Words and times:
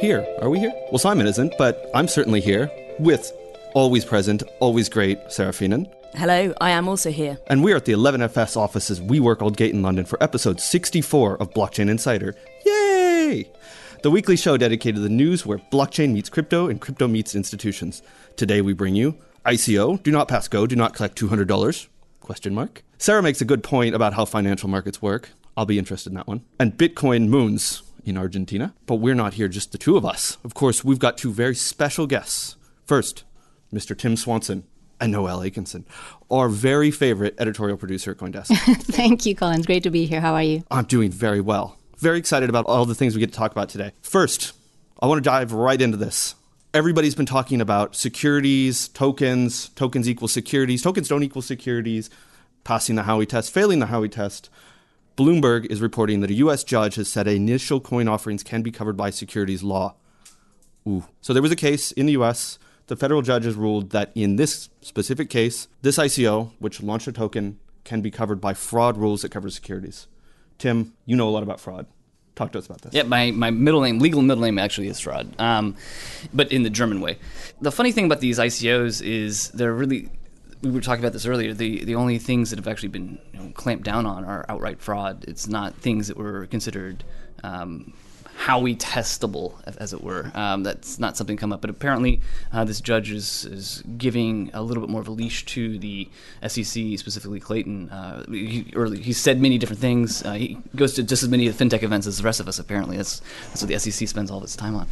here. 0.00 0.24
Are 0.40 0.48
we 0.48 0.60
here? 0.60 0.72
Well, 0.90 0.98
Simon 0.98 1.26
isn't, 1.26 1.54
but 1.58 1.90
I'm 1.94 2.08
certainly 2.08 2.40
here 2.40 2.70
with 2.98 3.32
always 3.74 4.04
present, 4.04 4.42
always 4.60 4.88
great 4.88 5.18
Sarah 5.28 5.52
Feenan. 5.52 5.92
Hello, 6.14 6.54
I 6.60 6.70
am 6.70 6.88
also 6.88 7.10
here. 7.10 7.38
And 7.48 7.62
we're 7.62 7.76
at 7.76 7.84
the 7.84 7.92
11FS 7.92 8.56
offices 8.56 9.00
WeWork 9.00 9.38
Aldgate 9.38 9.72
in 9.72 9.82
London 9.82 10.04
for 10.04 10.22
episode 10.22 10.60
64 10.60 11.42
of 11.42 11.52
Blockchain 11.52 11.90
Insider. 11.90 12.34
Yay! 12.64 13.50
The 14.02 14.10
weekly 14.10 14.36
show 14.36 14.56
dedicated 14.56 14.96
to 14.96 15.00
the 15.00 15.08
news 15.08 15.44
where 15.44 15.58
blockchain 15.72 16.12
meets 16.12 16.28
crypto 16.28 16.68
and 16.68 16.80
crypto 16.80 17.08
meets 17.08 17.34
institutions. 17.34 18.00
Today 18.36 18.60
we 18.60 18.72
bring 18.72 18.94
you 18.94 19.16
ICO, 19.44 20.02
do 20.02 20.12
not 20.12 20.28
pass 20.28 20.46
go, 20.46 20.66
do 20.66 20.76
not 20.76 20.94
collect 20.94 21.18
$200. 21.20 21.88
Question 22.20 22.54
mark. 22.54 22.84
Sarah 22.98 23.22
makes 23.22 23.40
a 23.40 23.44
good 23.44 23.62
point 23.62 23.94
about 23.94 24.14
how 24.14 24.24
financial 24.24 24.68
markets 24.68 25.02
work. 25.02 25.30
I'll 25.56 25.66
be 25.66 25.78
interested 25.78 26.10
in 26.10 26.16
that 26.16 26.28
one. 26.28 26.44
And 26.60 26.76
Bitcoin 26.76 27.28
moons 27.28 27.82
in 28.08 28.16
Argentina. 28.18 28.74
But 28.86 28.96
we're 28.96 29.14
not 29.14 29.34
here 29.34 29.48
just 29.48 29.72
the 29.72 29.78
two 29.78 29.96
of 29.96 30.04
us. 30.04 30.38
Of 30.44 30.54
course, 30.54 30.84
we've 30.84 30.98
got 30.98 31.18
two 31.18 31.32
very 31.32 31.54
special 31.54 32.06
guests. 32.06 32.56
First, 32.84 33.24
Mr. 33.72 33.96
Tim 33.96 34.16
Swanson 34.16 34.64
and 35.00 35.12
Noelle 35.12 35.40
Acheson, 35.40 35.84
our 36.30 36.48
very 36.48 36.90
favorite 36.90 37.34
editorial 37.38 37.76
producer 37.76 38.10
at 38.12 38.16
Coindesk. 38.16 38.48
Thank 38.92 39.26
you, 39.26 39.34
Colin. 39.34 39.58
It's 39.58 39.66
great 39.66 39.82
to 39.84 39.90
be 39.90 40.06
here. 40.06 40.20
How 40.20 40.34
are 40.34 40.42
you? 40.42 40.64
I'm 40.70 40.84
doing 40.84 41.10
very 41.10 41.40
well. 41.40 41.78
Very 41.98 42.18
excited 42.18 42.48
about 42.48 42.66
all 42.66 42.84
the 42.84 42.94
things 42.94 43.14
we 43.14 43.20
get 43.20 43.32
to 43.32 43.38
talk 43.38 43.52
about 43.52 43.68
today. 43.68 43.92
First, 44.02 44.52
I 45.00 45.06
want 45.06 45.18
to 45.22 45.28
dive 45.28 45.52
right 45.52 45.80
into 45.80 45.96
this. 45.96 46.34
Everybody's 46.74 47.14
been 47.14 47.26
talking 47.26 47.60
about 47.60 47.96
securities, 47.96 48.88
tokens, 48.88 49.70
tokens 49.70 50.08
equal 50.08 50.28
securities, 50.28 50.82
tokens 50.82 51.08
don't 51.08 51.22
equal 51.22 51.42
securities, 51.42 52.10
passing 52.64 52.96
the 52.96 53.02
Howey 53.02 53.28
test, 53.28 53.52
failing 53.52 53.78
the 53.78 53.86
Howey 53.86 54.10
test. 54.10 54.50
Bloomberg 55.18 55.66
is 55.66 55.80
reporting 55.80 56.20
that 56.20 56.30
a 56.30 56.34
U.S. 56.34 56.62
judge 56.62 56.94
has 56.94 57.08
said 57.08 57.26
initial 57.26 57.80
coin 57.80 58.06
offerings 58.06 58.44
can 58.44 58.62
be 58.62 58.70
covered 58.70 58.96
by 58.96 59.10
securities 59.10 59.64
law. 59.64 59.96
Ooh. 60.86 61.06
So 61.20 61.32
there 61.32 61.42
was 61.42 61.50
a 61.50 61.56
case 61.56 61.90
in 61.90 62.06
the 62.06 62.12
U.S. 62.12 62.56
The 62.86 62.94
federal 62.94 63.20
judge 63.20 63.44
has 63.44 63.56
ruled 63.56 63.90
that 63.90 64.12
in 64.14 64.36
this 64.36 64.70
specific 64.80 65.28
case, 65.28 65.66
this 65.82 65.98
ICO, 65.98 66.52
which 66.60 66.80
launched 66.80 67.08
a 67.08 67.12
token, 67.12 67.58
can 67.82 68.00
be 68.00 68.12
covered 68.12 68.40
by 68.40 68.54
fraud 68.54 68.96
rules 68.96 69.22
that 69.22 69.30
cover 69.30 69.50
securities. 69.50 70.06
Tim, 70.56 70.94
you 71.04 71.16
know 71.16 71.28
a 71.28 71.30
lot 71.30 71.42
about 71.42 71.58
fraud. 71.58 71.86
Talk 72.36 72.52
to 72.52 72.58
us 72.58 72.66
about 72.66 72.82
this. 72.82 72.94
Yeah, 72.94 73.02
my, 73.02 73.32
my 73.32 73.50
middle 73.50 73.80
name, 73.80 73.98
legal 73.98 74.22
middle 74.22 74.44
name 74.44 74.56
actually 74.56 74.86
is 74.86 75.00
fraud, 75.00 75.34
um, 75.40 75.74
but 76.32 76.52
in 76.52 76.62
the 76.62 76.70
German 76.70 77.00
way. 77.00 77.18
The 77.60 77.72
funny 77.72 77.90
thing 77.90 78.04
about 78.04 78.20
these 78.20 78.38
ICOs 78.38 79.04
is 79.04 79.48
they're 79.48 79.74
really 79.74 80.10
we 80.62 80.70
were 80.70 80.80
talking 80.80 81.02
about 81.02 81.12
this 81.12 81.26
earlier. 81.26 81.54
The 81.54 81.84
the 81.84 81.94
only 81.94 82.18
things 82.18 82.50
that 82.50 82.58
have 82.58 82.68
actually 82.68 82.88
been 82.88 83.18
you 83.32 83.40
know, 83.40 83.50
clamped 83.54 83.84
down 83.84 84.06
on 84.06 84.24
are 84.24 84.44
outright 84.48 84.80
fraud. 84.80 85.24
It's 85.28 85.46
not 85.46 85.74
things 85.74 86.08
that 86.08 86.16
were 86.16 86.46
considered 86.46 87.04
um, 87.44 87.92
Howey 88.38 88.76
testable, 88.76 89.54
as 89.78 89.92
it 89.92 90.02
were. 90.02 90.30
Um, 90.34 90.62
that's 90.62 90.98
not 90.98 91.16
something 91.16 91.36
come 91.36 91.52
up, 91.52 91.60
but 91.60 91.70
apparently 91.70 92.20
uh, 92.52 92.64
this 92.64 92.80
judge 92.80 93.10
is, 93.10 93.44
is 93.46 93.82
giving 93.96 94.50
a 94.54 94.62
little 94.62 94.80
bit 94.80 94.88
more 94.88 95.00
of 95.00 95.08
a 95.08 95.10
leash 95.10 95.44
to 95.46 95.78
the 95.78 96.08
SEC, 96.46 96.98
specifically 96.98 97.40
Clayton. 97.40 97.90
Uh, 97.90 98.24
he, 98.30 98.72
he 99.00 99.12
said 99.12 99.40
many 99.40 99.58
different 99.58 99.80
things. 99.80 100.24
Uh, 100.24 100.34
he 100.34 100.58
goes 100.76 100.94
to 100.94 101.02
just 101.02 101.24
as 101.24 101.28
many 101.28 101.48
fintech 101.48 101.82
events 101.82 102.06
as 102.06 102.18
the 102.18 102.22
rest 102.24 102.38
of 102.38 102.46
us. 102.46 102.60
Apparently, 102.60 102.96
that's 102.96 103.20
that's 103.48 103.62
what 103.62 103.68
the 103.68 103.78
SEC 103.78 104.08
spends 104.08 104.30
all 104.30 104.42
its 104.44 104.54
time 104.54 104.76
on. 104.76 104.86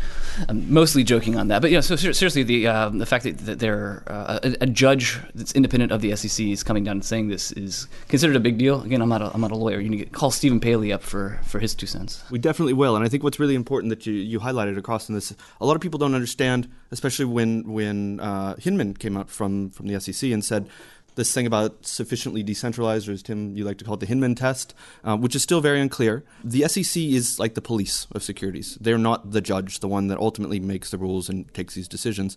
I'm 0.49 0.73
mostly 0.73 1.05
joking 1.05 1.37
on 1.37 1.49
that, 1.49 1.63
but 1.63 1.71
yeah. 1.71 1.81
So 1.81 1.95
ser- 1.95 2.13
seriously, 2.13 2.43
the 2.43 2.67
uh, 2.67 2.89
the 2.89 3.07
fact 3.07 3.25
that, 3.25 3.39
that 3.39 3.59
they're 3.61 4.03
uh, 4.09 4.41
a, 4.43 4.57
a, 4.63 4.67
judge 4.67 5.21
that's 5.35 5.53
independent 5.53 5.93
of 5.93 6.01
the 6.01 6.15
SEC 6.17 6.47
is 6.47 6.63
coming 6.63 6.83
down 6.83 6.97
and 6.97 7.05
saying 7.05 7.29
this 7.29 7.53
is 7.53 7.87
considered 8.09 8.37
a 8.37 8.41
big 8.41 8.59
deal. 8.59 8.83
Again, 8.83 9.01
I'm 9.01 9.09
not 9.09 9.23
a, 9.23 9.33
I'm 9.33 9.41
not 9.41 9.53
a 9.53 9.57
lawyer. 9.57 9.79
You 9.79 9.89
need 9.89 9.99
to 9.99 10.07
call 10.07 10.31
Stephen 10.31 10.59
Palley 10.59 10.93
up 10.93 11.03
for 11.03 11.39
for 11.45 11.61
his 11.61 11.75
two 11.75 11.87
cents. 11.87 12.25
We 12.31 12.39
definitely 12.39 12.73
will, 12.73 12.97
and 12.97 13.05
I 13.05 13.09
think 13.09 13.23
what's 13.23 13.36
really 13.39 13.55
important 13.55 13.91
that 13.91 14.07
you, 14.07 14.13
you 14.15 14.41
highlighted 14.41 14.79
across 14.79 15.09
in 15.09 15.15
this. 15.15 15.35
A 15.61 15.67
lot 15.67 15.77
of 15.77 15.83
people 15.83 15.99
don't 15.99 16.15
understand, 16.15 16.69
especially 16.91 17.25
when 17.25 17.73
when 17.73 18.21
uh, 18.21 18.57
Hinman 18.57 18.95
came 18.95 19.17
out 19.17 19.31
from 19.31 19.71
from 19.71 19.87
the 19.87 20.01
SEC 20.01 20.31
and 20.31 20.45
said 20.45 20.69
this 21.17 21.33
thing 21.35 21.47
about 21.47 21.85
sufficiently 21.85 22.43
decentralized, 22.43 23.09
or 23.09 23.13
as 23.13 23.23
Tim, 23.23 23.57
you 23.57 23.65
like 23.65 23.79
to 23.79 23.85
call 23.85 23.95
it 23.95 24.01
the 24.01 24.07
Hinman 24.07 24.35
test, 24.35 24.75
uh, 25.03 25.17
which 25.17 25.35
is 25.35 25.43
still 25.43 25.61
very 25.61 25.81
unclear. 25.81 26.25
The 26.45 26.69
SEC 26.69 27.03
is 27.03 27.39
like 27.39 27.55
the 27.55 27.63
police 27.63 28.07
of 28.13 28.23
securities. 28.23 28.79
They're 28.81 28.99
not 28.99 29.33
the 29.33 29.41
judge, 29.41 29.81
the 29.81 29.89
one 29.89 30.07
that 30.09 30.19
ultimately 30.19 30.61
makes 30.61 30.91
the 30.91 30.99
rules 30.99 31.29
and 31.29 31.53
takes 31.55 31.75
these 31.75 31.89
decisions. 31.89 32.37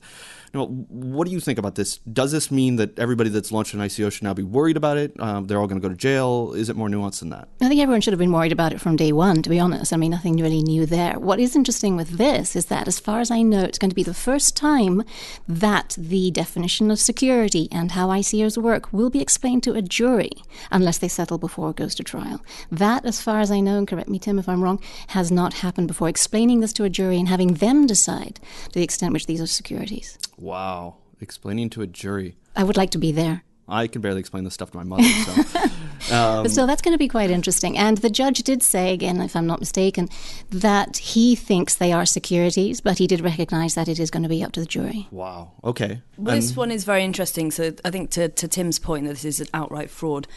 Now, 0.54 0.66
what 0.66 1.28
do 1.28 1.34
you 1.34 1.40
think 1.40 1.60
about 1.60 1.76
this? 1.76 1.98
Does 1.98 2.32
this 2.32 2.50
mean 2.50 2.78
that 2.78 2.98
everybody 2.98 3.30
that's 3.30 3.52
launched 3.52 3.74
an 3.74 3.82
ICO 3.82 4.12
should 4.12 4.24
now 4.24 4.34
be 4.34 4.44
worried 4.44 4.78
about 4.78 4.98
it? 4.98 5.20
Um, 5.20 5.48
they're 5.48 5.60
all 5.60 5.68
going 5.68 5.80
to 5.80 5.86
go 5.86 5.94
to 5.94 6.00
jail? 6.00 6.54
Is 6.54 6.70
it 6.70 6.76
more 6.76 6.88
nuanced 6.88 7.20
than 7.20 7.30
that? 7.30 7.50
I 7.62 7.68
think 7.68 7.82
everyone 7.82 8.02
should 8.02 8.14
have 8.14 8.20
been 8.20 8.32
worried 8.32 8.54
about 8.54 8.72
it 8.72 8.80
from 8.80 8.96
day 8.96 9.12
one, 9.12 9.42
to 9.44 9.50
be 9.50 9.60
honest. 9.60 9.94
I 9.94 9.98
mean, 9.98 10.12
nothing 10.12 10.38
really 10.38 10.62
new 10.62 10.86
there. 10.86 11.20
What 11.20 11.40
is 11.40 11.56
interesting 11.56 11.98
with 11.98 12.12
this 12.12 12.56
is 12.56 12.68
that, 12.68 12.88
as 12.88 13.00
far 13.00 13.20
as 13.20 13.30
I 13.30 13.42
know, 13.42 13.64
it's 13.64 13.78
going 13.78 13.92
to 13.92 13.96
be 13.96 14.04
the 14.04 14.14
first 14.14 14.56
time 14.56 15.04
that 15.48 15.96
the 15.98 16.32
definition 16.32 16.90
of 16.90 17.00
security 17.00 17.68
and 17.72 17.92
how 17.92 18.08
ICOs 18.08 18.58
work 18.58 18.69
work 18.70 18.94
will 18.94 19.10
be 19.10 19.20
explained 19.20 19.64
to 19.64 19.74
a 19.74 19.82
jury 19.82 20.32
unless 20.70 21.00
they 21.00 21.08
settle 21.08 21.40
before 21.40 21.72
it 21.72 21.76
goes 21.78 21.96
to 21.96 22.04
trial. 22.04 22.40
That, 22.72 23.04
as 23.04 23.20
far 23.20 23.40
as 23.40 23.50
I 23.50 23.60
know, 23.62 23.78
and 23.80 23.88
correct 23.88 24.10
me, 24.10 24.20
Tim, 24.20 24.38
if 24.38 24.48
I'm 24.48 24.64
wrong, 24.64 24.80
has 25.08 25.32
not 25.32 25.56
happened 25.66 25.88
before. 25.88 26.08
Explaining 26.08 26.60
this 26.60 26.74
to 26.74 26.84
a 26.84 26.90
jury 26.90 27.18
and 27.18 27.28
having 27.28 27.56
them 27.56 27.88
decide 27.88 28.40
to 28.66 28.74
the 28.74 28.84
extent 28.84 29.14
which 29.14 29.26
these 29.26 29.42
are 29.42 29.48
securities. 29.48 30.20
Wow. 30.38 30.98
Explaining 31.20 31.72
to 31.72 31.82
a 31.82 31.88
jury. 31.88 32.36
I 32.56 32.64
would 32.64 32.78
like 32.78 32.92
to 32.92 33.00
be 33.00 33.12
there. 33.12 33.44
I 33.68 33.88
can 33.88 34.02
barely 34.02 34.20
explain 34.20 34.44
this 34.44 34.54
stuff 34.54 34.72
to 34.72 34.78
my 34.78 34.84
mother. 34.84 35.04
So. 35.04 35.62
Um, 36.12 36.44
but 36.44 36.52
still, 36.52 36.68
that's 36.68 36.82
going 36.82 36.94
to 36.94 37.00
be 37.00 37.08
quite 37.08 37.32
interesting. 37.32 37.78
And 37.78 37.98
the 37.98 38.10
judge 38.10 38.44
did 38.44 38.64
say, 38.64 38.94
again, 38.94 39.22
if 39.22 39.36
I'm 39.36 39.48
not 39.48 39.60
mistaken, 39.60 40.10
that 40.50 40.98
he 40.98 41.36
thinks 41.36 41.76
they 41.76 41.92
are 41.92 42.06
securities, 42.06 42.82
but 42.82 42.98
he 42.98 43.08
did 43.08 43.22
recognize 43.22 43.76
that 43.76 43.88
it 43.88 44.00
is 44.00 44.12
going 44.12 44.24
to 44.24 44.30
be 44.30 44.44
up 44.44 44.52
to 44.54 44.60
the 44.60 44.66
jury. 44.66 45.08
Wow. 45.12 45.52
Okay. 45.64 46.02
Well, 46.18 46.36
this 46.36 46.56
one 46.56 46.72
is 46.72 46.84
very 46.84 47.04
interesting. 47.04 47.52
So 47.52 47.74
I 47.86 47.92
think 47.92 48.12
to, 48.12 48.30
to 48.30 48.48
Tim's 48.48 48.80
point 48.80 49.06
that 49.06 49.12
this 49.12 49.26
is 49.26 49.40
an 49.40 49.48
outright 49.54 49.90
fraud. 49.90 50.28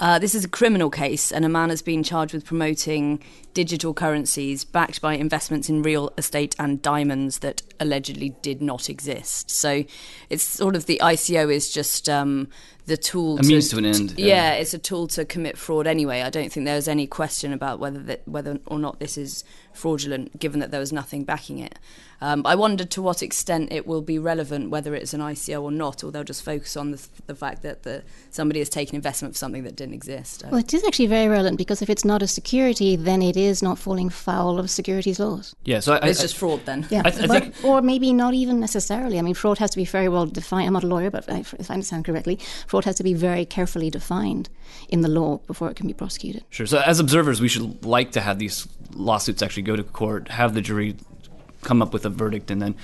Uh, 0.00 0.16
this 0.18 0.32
is 0.32 0.44
a 0.44 0.48
criminal 0.48 0.90
case, 0.90 1.32
and 1.32 1.44
a 1.44 1.48
man 1.48 1.70
has 1.70 1.82
been 1.82 2.04
charged 2.04 2.32
with 2.32 2.44
promoting 2.44 3.20
digital 3.52 3.92
currencies 3.92 4.64
backed 4.64 5.00
by 5.00 5.14
investments 5.14 5.68
in 5.68 5.82
real 5.82 6.12
estate 6.16 6.54
and 6.56 6.80
diamonds 6.80 7.40
that 7.40 7.62
allegedly 7.80 8.30
did 8.40 8.62
not 8.62 8.88
exist. 8.88 9.50
So 9.50 9.84
it's 10.30 10.44
sort 10.44 10.76
of 10.76 10.86
the 10.86 11.00
ICO 11.02 11.52
is 11.52 11.72
just 11.72 12.08
um, 12.08 12.48
the 12.88 12.96
tool. 12.96 13.38
A 13.38 13.42
to, 13.42 13.48
means 13.48 13.68
to 13.68 13.78
an 13.78 13.86
end. 13.86 14.14
Yeah. 14.18 14.26
yeah. 14.26 14.52
it's 14.54 14.74
a 14.74 14.78
tool 14.78 15.06
to 15.08 15.24
commit 15.24 15.56
fraud 15.56 15.86
anyway. 15.86 16.22
I 16.22 16.30
don't 16.30 16.50
think 16.52 16.66
there's 16.66 16.88
any 16.88 17.06
question 17.06 17.52
about 17.52 17.78
whether 17.78 18.00
that, 18.00 18.26
whether 18.26 18.58
or 18.66 18.78
not 18.78 18.98
this 18.98 19.16
is 19.16 19.44
fraudulent, 19.72 20.38
given 20.38 20.60
that 20.60 20.70
there 20.70 20.80
was 20.80 20.92
nothing 20.92 21.24
backing 21.24 21.58
it. 21.58 21.78
Um, 22.20 22.42
I 22.44 22.56
wonder 22.56 22.84
to 22.84 23.00
what 23.00 23.22
extent 23.22 23.72
it 23.72 23.86
will 23.86 24.02
be 24.02 24.18
relevant 24.18 24.70
whether 24.70 24.92
it's 24.94 25.14
an 25.14 25.20
ICO 25.20 25.62
or 25.62 25.70
not, 25.70 26.02
or 26.02 26.10
they'll 26.10 26.24
just 26.24 26.42
focus 26.42 26.76
on 26.76 26.90
the, 26.90 27.06
the 27.26 27.34
fact 27.34 27.62
that 27.62 27.84
the, 27.84 28.02
somebody 28.30 28.58
has 28.58 28.68
taken 28.68 28.96
investment 28.96 29.34
for 29.34 29.38
something 29.38 29.62
that 29.62 29.76
didn't 29.76 29.94
exist. 29.94 30.42
Well, 30.50 30.60
it 30.60 30.74
is 30.74 30.82
actually 30.84 31.06
very 31.06 31.28
relevant 31.28 31.58
because 31.58 31.80
if 31.80 31.88
it's 31.88 32.04
not 32.04 32.22
a 32.22 32.26
security, 32.26 32.96
then 32.96 33.22
it 33.22 33.36
is 33.36 33.62
not 33.62 33.78
falling 33.78 34.08
foul 34.08 34.58
of 34.58 34.68
securities 34.68 35.20
laws. 35.20 35.54
Yeah, 35.64 35.78
so 35.78 35.94
I, 35.94 36.08
it's 36.08 36.18
I, 36.18 36.22
just 36.22 36.36
fraud 36.36 36.62
then. 36.64 36.86
Yeah, 36.90 37.02
I, 37.04 37.10
think, 37.10 37.54
or 37.62 37.82
maybe 37.82 38.12
not 38.12 38.34
even 38.34 38.58
necessarily. 38.58 39.18
I 39.18 39.22
mean, 39.22 39.34
fraud 39.34 39.58
has 39.58 39.70
to 39.70 39.76
be 39.76 39.84
very 39.84 40.08
well 40.08 40.26
defined. 40.26 40.66
I'm 40.66 40.72
not 40.72 40.84
a 40.84 40.88
lawyer, 40.88 41.10
but 41.10 41.28
if 41.28 41.70
I 41.70 41.74
understand 41.74 42.04
correctly, 42.04 42.40
fraud 42.66 42.77
has 42.84 42.96
to 42.96 43.02
be 43.02 43.14
very 43.14 43.44
carefully 43.44 43.90
defined 43.90 44.48
in 44.88 45.00
the 45.00 45.08
law 45.08 45.38
before 45.46 45.70
it 45.70 45.76
can 45.76 45.86
be 45.86 45.94
prosecuted. 45.94 46.44
Sure. 46.50 46.66
So 46.66 46.78
as 46.78 47.00
observers, 47.00 47.40
we 47.40 47.48
should 47.48 47.84
like 47.84 48.12
to 48.12 48.20
have 48.20 48.38
these 48.38 48.68
lawsuits 48.92 49.42
actually 49.42 49.62
go 49.62 49.76
to 49.76 49.82
court, 49.82 50.28
have 50.28 50.54
the 50.54 50.60
jury 50.60 50.96
come 51.62 51.82
up 51.82 51.92
with 51.92 52.06
a 52.06 52.08
verdict, 52.08 52.50
and 52.50 52.62
then 52.62 52.76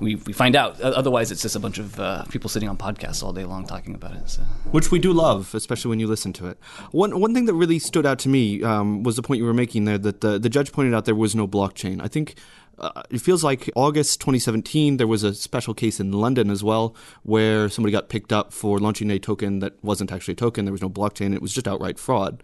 we, 0.00 0.16
we 0.16 0.32
find 0.32 0.56
out. 0.56 0.80
Otherwise, 0.80 1.30
it's 1.30 1.42
just 1.42 1.56
a 1.56 1.60
bunch 1.60 1.78
of 1.78 1.98
uh, 2.00 2.24
people 2.24 2.50
sitting 2.50 2.68
on 2.68 2.76
podcasts 2.76 3.22
all 3.22 3.32
day 3.32 3.44
long 3.44 3.66
talking 3.66 3.94
about 3.94 4.14
it. 4.16 4.28
So. 4.28 4.42
Which 4.70 4.90
we 4.90 4.98
do 4.98 5.12
love, 5.12 5.54
especially 5.54 5.90
when 5.90 6.00
you 6.00 6.06
listen 6.06 6.32
to 6.34 6.48
it. 6.48 6.58
One 6.90 7.20
one 7.20 7.32
thing 7.34 7.46
that 7.46 7.54
really 7.54 7.78
stood 7.78 8.06
out 8.06 8.18
to 8.20 8.28
me 8.28 8.62
um, 8.62 9.02
was 9.02 9.16
the 9.16 9.22
point 9.22 9.38
you 9.38 9.46
were 9.46 9.54
making 9.54 9.84
there 9.84 9.98
that 9.98 10.20
the, 10.20 10.38
the 10.38 10.48
judge 10.48 10.72
pointed 10.72 10.94
out 10.94 11.04
there 11.04 11.14
was 11.14 11.34
no 11.34 11.46
blockchain. 11.46 12.00
I 12.02 12.08
think 12.08 12.34
uh, 12.80 13.02
it 13.10 13.20
feels 13.20 13.44
like 13.44 13.70
August 13.74 14.20
2017, 14.20 14.96
there 14.96 15.06
was 15.06 15.22
a 15.22 15.34
special 15.34 15.74
case 15.74 16.00
in 16.00 16.12
London 16.12 16.50
as 16.50 16.62
well 16.62 16.94
where 17.22 17.68
somebody 17.68 17.92
got 17.92 18.08
picked 18.08 18.32
up 18.32 18.52
for 18.52 18.78
launching 18.78 19.10
a 19.10 19.18
token 19.18 19.58
that 19.60 19.82
wasn't 19.82 20.12
actually 20.12 20.32
a 20.32 20.36
token. 20.36 20.64
There 20.64 20.72
was 20.72 20.82
no 20.82 20.90
blockchain. 20.90 21.34
It 21.34 21.42
was 21.42 21.52
just 21.52 21.68
outright 21.68 21.98
fraud. 21.98 22.42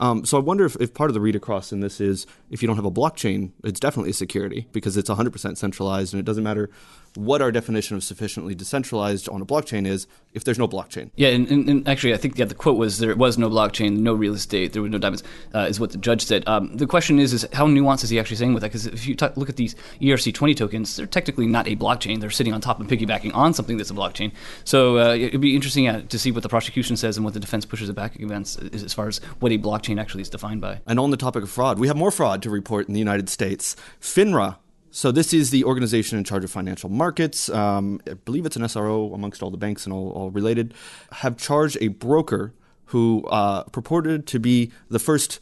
Um, 0.00 0.24
so 0.24 0.36
I 0.36 0.40
wonder 0.40 0.64
if, 0.64 0.76
if 0.80 0.94
part 0.94 1.10
of 1.10 1.14
the 1.14 1.20
read 1.20 1.36
across 1.36 1.72
in 1.72 1.78
this 1.78 2.00
is 2.00 2.26
if 2.50 2.60
you 2.60 2.66
don't 2.66 2.76
have 2.76 2.84
a 2.84 2.90
blockchain, 2.90 3.52
it's 3.62 3.78
definitely 3.78 4.10
a 4.10 4.14
security 4.14 4.66
because 4.72 4.96
it's 4.96 5.08
100% 5.08 5.56
centralized 5.56 6.12
and 6.12 6.18
it 6.18 6.24
doesn't 6.24 6.42
matter 6.42 6.70
what 7.14 7.42
our 7.42 7.52
definition 7.52 7.96
of 7.96 8.02
sufficiently 8.02 8.54
decentralized 8.54 9.28
on 9.28 9.42
a 9.42 9.46
blockchain 9.46 9.86
is 9.86 10.06
if 10.32 10.44
there's 10.44 10.58
no 10.58 10.66
blockchain. 10.66 11.10
Yeah, 11.14 11.28
and, 11.28 11.48
and, 11.48 11.68
and 11.68 11.88
actually, 11.88 12.14
I 12.14 12.16
think 12.16 12.38
yeah, 12.38 12.46
the 12.46 12.54
quote 12.54 12.78
was 12.78 12.98
there 12.98 13.14
was 13.14 13.36
no 13.36 13.50
blockchain, 13.50 13.98
no 13.98 14.14
real 14.14 14.34
estate, 14.34 14.72
there 14.72 14.82
were 14.82 14.88
no 14.88 14.98
diamonds, 14.98 15.22
uh, 15.54 15.66
is 15.68 15.78
what 15.78 15.90
the 15.90 15.98
judge 15.98 16.22
said. 16.22 16.42
Um, 16.48 16.74
the 16.76 16.86
question 16.86 17.18
is, 17.18 17.32
is 17.32 17.46
how 17.52 17.66
nuanced 17.66 18.02
is 18.02 18.10
he 18.10 18.18
actually 18.18 18.36
saying 18.36 18.54
with 18.54 18.62
that? 18.62 18.68
Because 18.68 18.86
if 18.86 19.06
you 19.06 19.14
look 19.36 19.50
at 19.50 19.56
these 19.72 20.10
ERC20 20.10 20.56
tokens, 20.56 20.96
they're 20.96 21.06
technically 21.06 21.46
not 21.46 21.68
a 21.68 21.76
blockchain. 21.76 22.20
They're 22.20 22.30
sitting 22.30 22.52
on 22.52 22.60
top 22.60 22.80
and 22.80 22.88
piggybacking 22.88 23.34
on 23.34 23.54
something 23.54 23.76
that's 23.76 23.90
a 23.90 23.94
blockchain. 23.94 24.32
So 24.64 24.98
uh, 24.98 25.14
it'd 25.14 25.40
be 25.40 25.54
interesting 25.54 25.88
uh, 25.88 26.02
to 26.02 26.18
see 26.18 26.30
what 26.30 26.42
the 26.42 26.48
prosecution 26.48 26.96
says 26.96 27.16
and 27.16 27.24
what 27.24 27.34
the 27.34 27.40
defense 27.40 27.64
pushes 27.64 27.88
it 27.88 27.94
back 27.94 28.16
against 28.16 28.60
as 28.74 28.92
far 28.94 29.08
as 29.08 29.18
what 29.40 29.52
a 29.52 29.58
blockchain 29.58 30.00
actually 30.00 30.22
is 30.22 30.30
defined 30.30 30.60
by. 30.60 30.80
And 30.86 30.98
on 30.98 31.10
the 31.10 31.16
topic 31.16 31.42
of 31.42 31.50
fraud, 31.50 31.78
we 31.78 31.88
have 31.88 31.96
more 31.96 32.10
fraud 32.10 32.42
to 32.42 32.50
report 32.50 32.88
in 32.88 32.94
the 32.94 33.00
United 33.00 33.28
States. 33.28 33.76
FINRA 34.00 34.56
So 34.90 35.10
this 35.10 35.32
is 35.32 35.50
the 35.50 35.64
organization 35.64 36.18
in 36.18 36.24
charge 36.24 36.44
of 36.44 36.50
financial 36.50 36.90
markets. 36.90 37.48
Um, 37.48 38.00
I 38.08 38.14
believe 38.14 38.46
it's 38.46 38.56
an 38.56 38.62
SRO 38.62 39.14
amongst 39.14 39.42
all 39.42 39.50
the 39.50 39.56
banks 39.56 39.86
and 39.86 39.92
all, 39.92 40.10
all 40.10 40.30
related. 40.30 40.74
Have 41.12 41.36
charged 41.36 41.78
a 41.80 41.88
broker 41.88 42.54
who 42.86 43.24
uh, 43.28 43.62
purported 43.64 44.26
to 44.26 44.38
be 44.38 44.70
the 44.90 44.98
first 44.98 45.40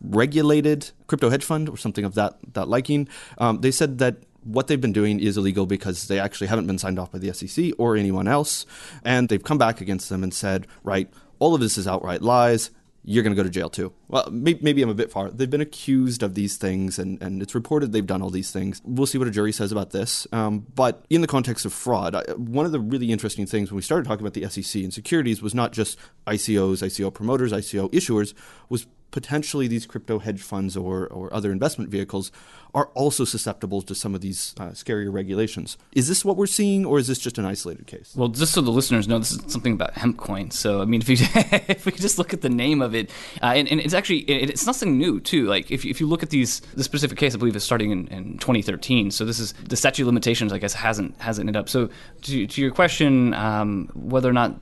regulated 0.00 0.90
crypto 1.06 1.30
hedge 1.30 1.44
fund 1.44 1.68
or 1.68 1.76
something 1.76 2.04
of 2.04 2.14
that 2.14 2.38
that 2.54 2.68
liking. 2.68 3.08
Um, 3.38 3.60
they 3.60 3.70
said 3.70 3.98
that 3.98 4.16
what 4.42 4.68
they've 4.68 4.80
been 4.80 4.92
doing 4.92 5.20
is 5.20 5.36
illegal 5.36 5.66
because 5.66 6.08
they 6.08 6.18
actually 6.18 6.46
haven't 6.46 6.66
been 6.66 6.78
signed 6.78 6.98
off 6.98 7.12
by 7.12 7.18
the 7.18 7.32
SEC 7.32 7.72
or 7.78 7.96
anyone 7.96 8.26
else, 8.26 8.64
and 9.04 9.28
they've 9.28 9.42
come 9.42 9.58
back 9.58 9.80
against 9.80 10.08
them 10.08 10.22
and 10.22 10.32
said, 10.32 10.66
right, 10.82 11.10
all 11.38 11.54
of 11.54 11.60
this 11.60 11.76
is 11.76 11.86
outright 11.86 12.22
lies 12.22 12.70
you're 13.02 13.22
going 13.22 13.34
to 13.34 13.36
go 13.36 13.42
to 13.42 13.50
jail 13.50 13.70
too. 13.70 13.92
Well, 14.08 14.28
maybe 14.30 14.82
I'm 14.82 14.90
a 14.90 14.94
bit 14.94 15.10
far. 15.10 15.30
They've 15.30 15.48
been 15.48 15.60
accused 15.60 16.22
of 16.22 16.34
these 16.34 16.56
things, 16.56 16.98
and, 16.98 17.20
and 17.22 17.40
it's 17.40 17.54
reported 17.54 17.92
they've 17.92 18.06
done 18.06 18.20
all 18.20 18.30
these 18.30 18.50
things. 18.50 18.82
We'll 18.84 19.06
see 19.06 19.16
what 19.16 19.26
a 19.26 19.30
jury 19.30 19.52
says 19.52 19.72
about 19.72 19.90
this. 19.90 20.26
Um, 20.32 20.66
but 20.74 21.04
in 21.08 21.20
the 21.20 21.26
context 21.26 21.64
of 21.64 21.72
fraud, 21.72 22.14
one 22.36 22.66
of 22.66 22.72
the 22.72 22.80
really 22.80 23.10
interesting 23.10 23.46
things 23.46 23.70
when 23.70 23.76
we 23.76 23.82
started 23.82 24.06
talking 24.06 24.26
about 24.26 24.34
the 24.34 24.48
SEC 24.48 24.82
and 24.82 24.92
securities 24.92 25.40
was 25.40 25.54
not 25.54 25.72
just 25.72 25.98
ICOs, 26.26 26.82
ICO 26.82 27.12
promoters, 27.12 27.52
ICO 27.52 27.90
issuers, 27.90 28.34
was 28.68 28.86
potentially 29.10 29.66
these 29.66 29.86
crypto 29.86 30.18
hedge 30.18 30.42
funds 30.42 30.76
or, 30.76 31.06
or 31.08 31.32
other 31.32 31.52
investment 31.52 31.90
vehicles 31.90 32.30
are 32.74 32.86
also 32.94 33.24
susceptible 33.24 33.82
to 33.82 33.94
some 33.94 34.14
of 34.14 34.20
these 34.20 34.54
uh, 34.58 34.68
scarier 34.68 35.12
regulations. 35.12 35.76
Is 35.92 36.08
this 36.08 36.24
what 36.24 36.36
we're 36.36 36.46
seeing, 36.46 36.84
or 36.84 36.98
is 36.98 37.08
this 37.08 37.18
just 37.18 37.38
an 37.38 37.44
isolated 37.44 37.86
case? 37.86 38.12
Well, 38.14 38.28
just 38.28 38.52
so 38.52 38.60
the 38.60 38.70
listeners 38.70 39.08
know, 39.08 39.18
this 39.18 39.32
is 39.32 39.52
something 39.52 39.72
about 39.72 39.94
hemp 39.94 40.18
coin. 40.18 40.50
So, 40.50 40.80
I 40.80 40.84
mean, 40.84 41.00
if, 41.00 41.08
you, 41.08 41.16
if 41.68 41.84
we 41.84 41.92
just 41.92 42.18
look 42.18 42.32
at 42.32 42.42
the 42.42 42.48
name 42.48 42.80
of 42.80 42.94
it, 42.94 43.10
uh, 43.42 43.46
and, 43.46 43.68
and, 43.68 43.80
it's 43.80 43.94
actually 43.94 44.20
it, 44.20 44.50
it's 44.50 44.66
nothing 44.66 44.98
new 44.98 45.20
too. 45.20 45.46
Like 45.46 45.70
if, 45.70 45.84
if 45.84 46.00
you 46.00 46.06
look 46.06 46.22
at 46.22 46.30
these, 46.30 46.60
the 46.74 46.84
specific 46.84 47.18
case, 47.18 47.34
I 47.34 47.38
believe 47.38 47.56
is 47.56 47.64
starting 47.64 47.90
in, 47.90 48.06
in 48.08 48.38
2013. 48.38 49.10
So 49.10 49.24
this 49.24 49.40
is 49.40 49.52
the 49.68 49.76
statute 49.76 50.04
of 50.04 50.06
limitations. 50.06 50.52
I 50.52 50.58
guess 50.58 50.74
hasn't 50.74 51.20
hasn't 51.20 51.48
ended 51.48 51.58
up. 51.58 51.68
So 51.68 51.90
to, 52.22 52.46
to 52.46 52.60
your 52.60 52.70
question, 52.70 53.34
um, 53.34 53.90
whether 53.94 54.28
or 54.28 54.32
not 54.32 54.54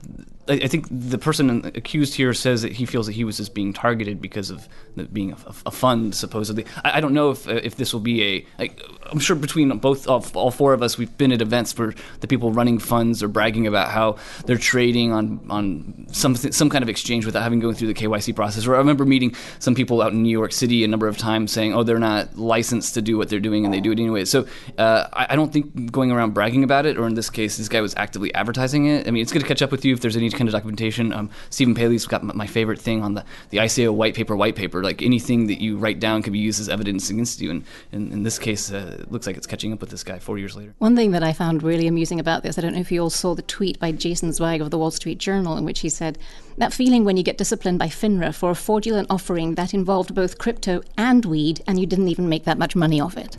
I 0.49 0.67
think 0.67 0.87
the 0.89 1.19
person 1.19 1.65
accused 1.75 2.15
here 2.15 2.33
says 2.33 2.63
that 2.63 2.71
he 2.71 2.85
feels 2.85 3.05
that 3.05 3.13
he 3.13 3.23
was 3.23 3.37
just 3.37 3.53
being 3.53 3.71
targeted 3.71 4.19
because 4.19 4.49
of 4.49 4.67
being 5.13 5.31
a, 5.31 5.37
a 5.67 5.71
fund, 5.71 6.15
supposedly. 6.15 6.65
I, 6.83 6.97
I, 6.97 6.99
don't 6.99 7.13
know 7.13 7.29
if 7.29 7.47
if 7.47 7.75
this 7.75 7.93
will 7.93 7.99
be 7.99 8.23
a. 8.23 8.45
Like, 8.57 8.81
I'm 9.11 9.19
sure 9.19 9.35
between 9.35 9.69
both 9.77 10.07
all, 10.07 10.25
all, 10.33 10.49
four 10.49 10.73
of 10.73 10.81
us, 10.81 10.97
we've 10.97 11.15
been 11.17 11.31
at 11.31 11.41
events 11.41 11.77
where 11.77 11.93
the 12.21 12.27
people 12.27 12.51
running 12.51 12.79
funds 12.79 13.21
are 13.21 13.27
bragging 13.27 13.67
about 13.67 13.89
how 13.89 14.17
they're 14.45 14.57
trading 14.57 15.11
on 15.11 15.45
on 15.51 16.07
some 16.11 16.35
some 16.35 16.69
kind 16.69 16.81
of 16.81 16.89
exchange 16.89 17.25
without 17.27 17.43
having 17.43 17.59
gone 17.59 17.75
through 17.75 17.87
the 17.87 17.93
KYC 17.93 18.35
process. 18.35 18.65
Or 18.65 18.75
I 18.75 18.79
remember 18.79 19.05
meeting 19.05 19.35
some 19.59 19.75
people 19.75 20.01
out 20.01 20.13
in 20.13 20.23
New 20.23 20.29
York 20.29 20.51
City 20.51 20.83
a 20.83 20.87
number 20.87 21.07
of 21.07 21.17
times 21.17 21.51
saying, 21.51 21.75
"Oh, 21.75 21.83
they're 21.83 21.99
not 21.99 22.37
licensed 22.37 22.95
to 22.95 23.01
do 23.03 23.17
what 23.17 23.29
they're 23.29 23.39
doing, 23.39 23.65
and 23.65 23.73
they 23.73 23.81
do 23.81 23.91
it 23.91 23.99
anyway." 23.99 24.25
So 24.25 24.47
uh, 24.79 25.07
I, 25.13 25.27
I 25.29 25.35
don't 25.35 25.53
think 25.53 25.91
going 25.91 26.11
around 26.11 26.33
bragging 26.33 26.63
about 26.63 26.87
it, 26.87 26.97
or 26.97 27.05
in 27.05 27.13
this 27.13 27.29
case, 27.29 27.57
this 27.57 27.69
guy 27.69 27.81
was 27.81 27.93
actively 27.97 28.33
advertising 28.33 28.87
it. 28.87 29.07
I 29.07 29.11
mean, 29.11 29.21
it's 29.21 29.31
going 29.31 29.41
to 29.41 29.47
catch 29.47 29.61
up 29.61 29.71
with 29.71 29.85
you 29.85 29.93
if 29.93 30.01
there's 30.01 30.17
any 30.17 30.29
kind 30.39 30.47
of 30.47 30.53
documentation. 30.53 31.13
Um, 31.13 31.29
Stephen 31.51 31.75
Palley's 31.75 32.07
got 32.07 32.23
my 32.23 32.47
favorite 32.47 32.79
thing 32.79 33.03
on 33.03 33.13
the, 33.13 33.23
the 33.51 33.57
ICO 33.57 33.93
white 33.93 34.15
paper, 34.15 34.35
white 34.35 34.55
paper. 34.55 34.81
Like 34.83 35.03
anything 35.03 35.47
that 35.47 35.61
you 35.61 35.77
write 35.77 35.99
down 35.99 36.23
can 36.23 36.33
be 36.33 36.39
used 36.39 36.59
as 36.59 36.69
evidence 36.69 37.09
against 37.09 37.41
you. 37.41 37.51
And, 37.51 37.63
and 37.91 38.11
in 38.11 38.23
this 38.23 38.39
case, 38.39 38.71
uh, 38.71 38.97
it 39.01 39.11
looks 39.11 39.27
like 39.27 39.37
it's 39.37 39.45
catching 39.45 39.73
up 39.73 39.81
with 39.81 39.91
this 39.91 40.03
guy 40.03 40.17
four 40.17 40.39
years 40.39 40.55
later. 40.55 40.73
One 40.79 40.95
thing 40.95 41.11
that 41.11 41.21
I 41.21 41.33
found 41.33 41.61
really 41.61 41.87
amusing 41.87 42.19
about 42.19 42.41
this, 42.41 42.57
I 42.57 42.61
don't 42.61 42.73
know 42.73 42.79
if 42.79 42.91
you 42.91 43.01
all 43.01 43.09
saw 43.09 43.35
the 43.35 43.41
tweet 43.43 43.79
by 43.79 43.91
Jason 43.91 44.33
Zweig 44.33 44.61
of 44.61 44.71
the 44.71 44.77
Wall 44.77 44.91
Street 44.91 45.19
Journal, 45.19 45.57
in 45.57 45.65
which 45.65 45.81
he 45.81 45.89
said, 45.89 46.17
That 46.57 46.73
feeling 46.73 47.03
when 47.03 47.17
you 47.17 47.23
get 47.23 47.37
disciplined 47.37 47.77
by 47.77 47.87
FINRA 47.87 48.33
for 48.33 48.49
a 48.49 48.55
fraudulent 48.55 49.07
offering 49.11 49.55
that 49.55 49.73
involved 49.73 50.15
both 50.15 50.37
crypto 50.37 50.81
and 50.97 51.25
weed, 51.25 51.61
and 51.67 51.79
you 51.79 51.85
didn't 51.85 52.07
even 52.07 52.29
make 52.29 52.45
that 52.45 52.57
much 52.57 52.75
money 52.75 53.01
off 53.01 53.17
it. 53.17 53.37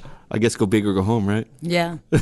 I 0.32 0.38
guess 0.38 0.54
go 0.54 0.66
big 0.66 0.86
or 0.86 0.94
go 0.94 1.02
home, 1.02 1.26
right? 1.26 1.46
Yeah. 1.60 1.98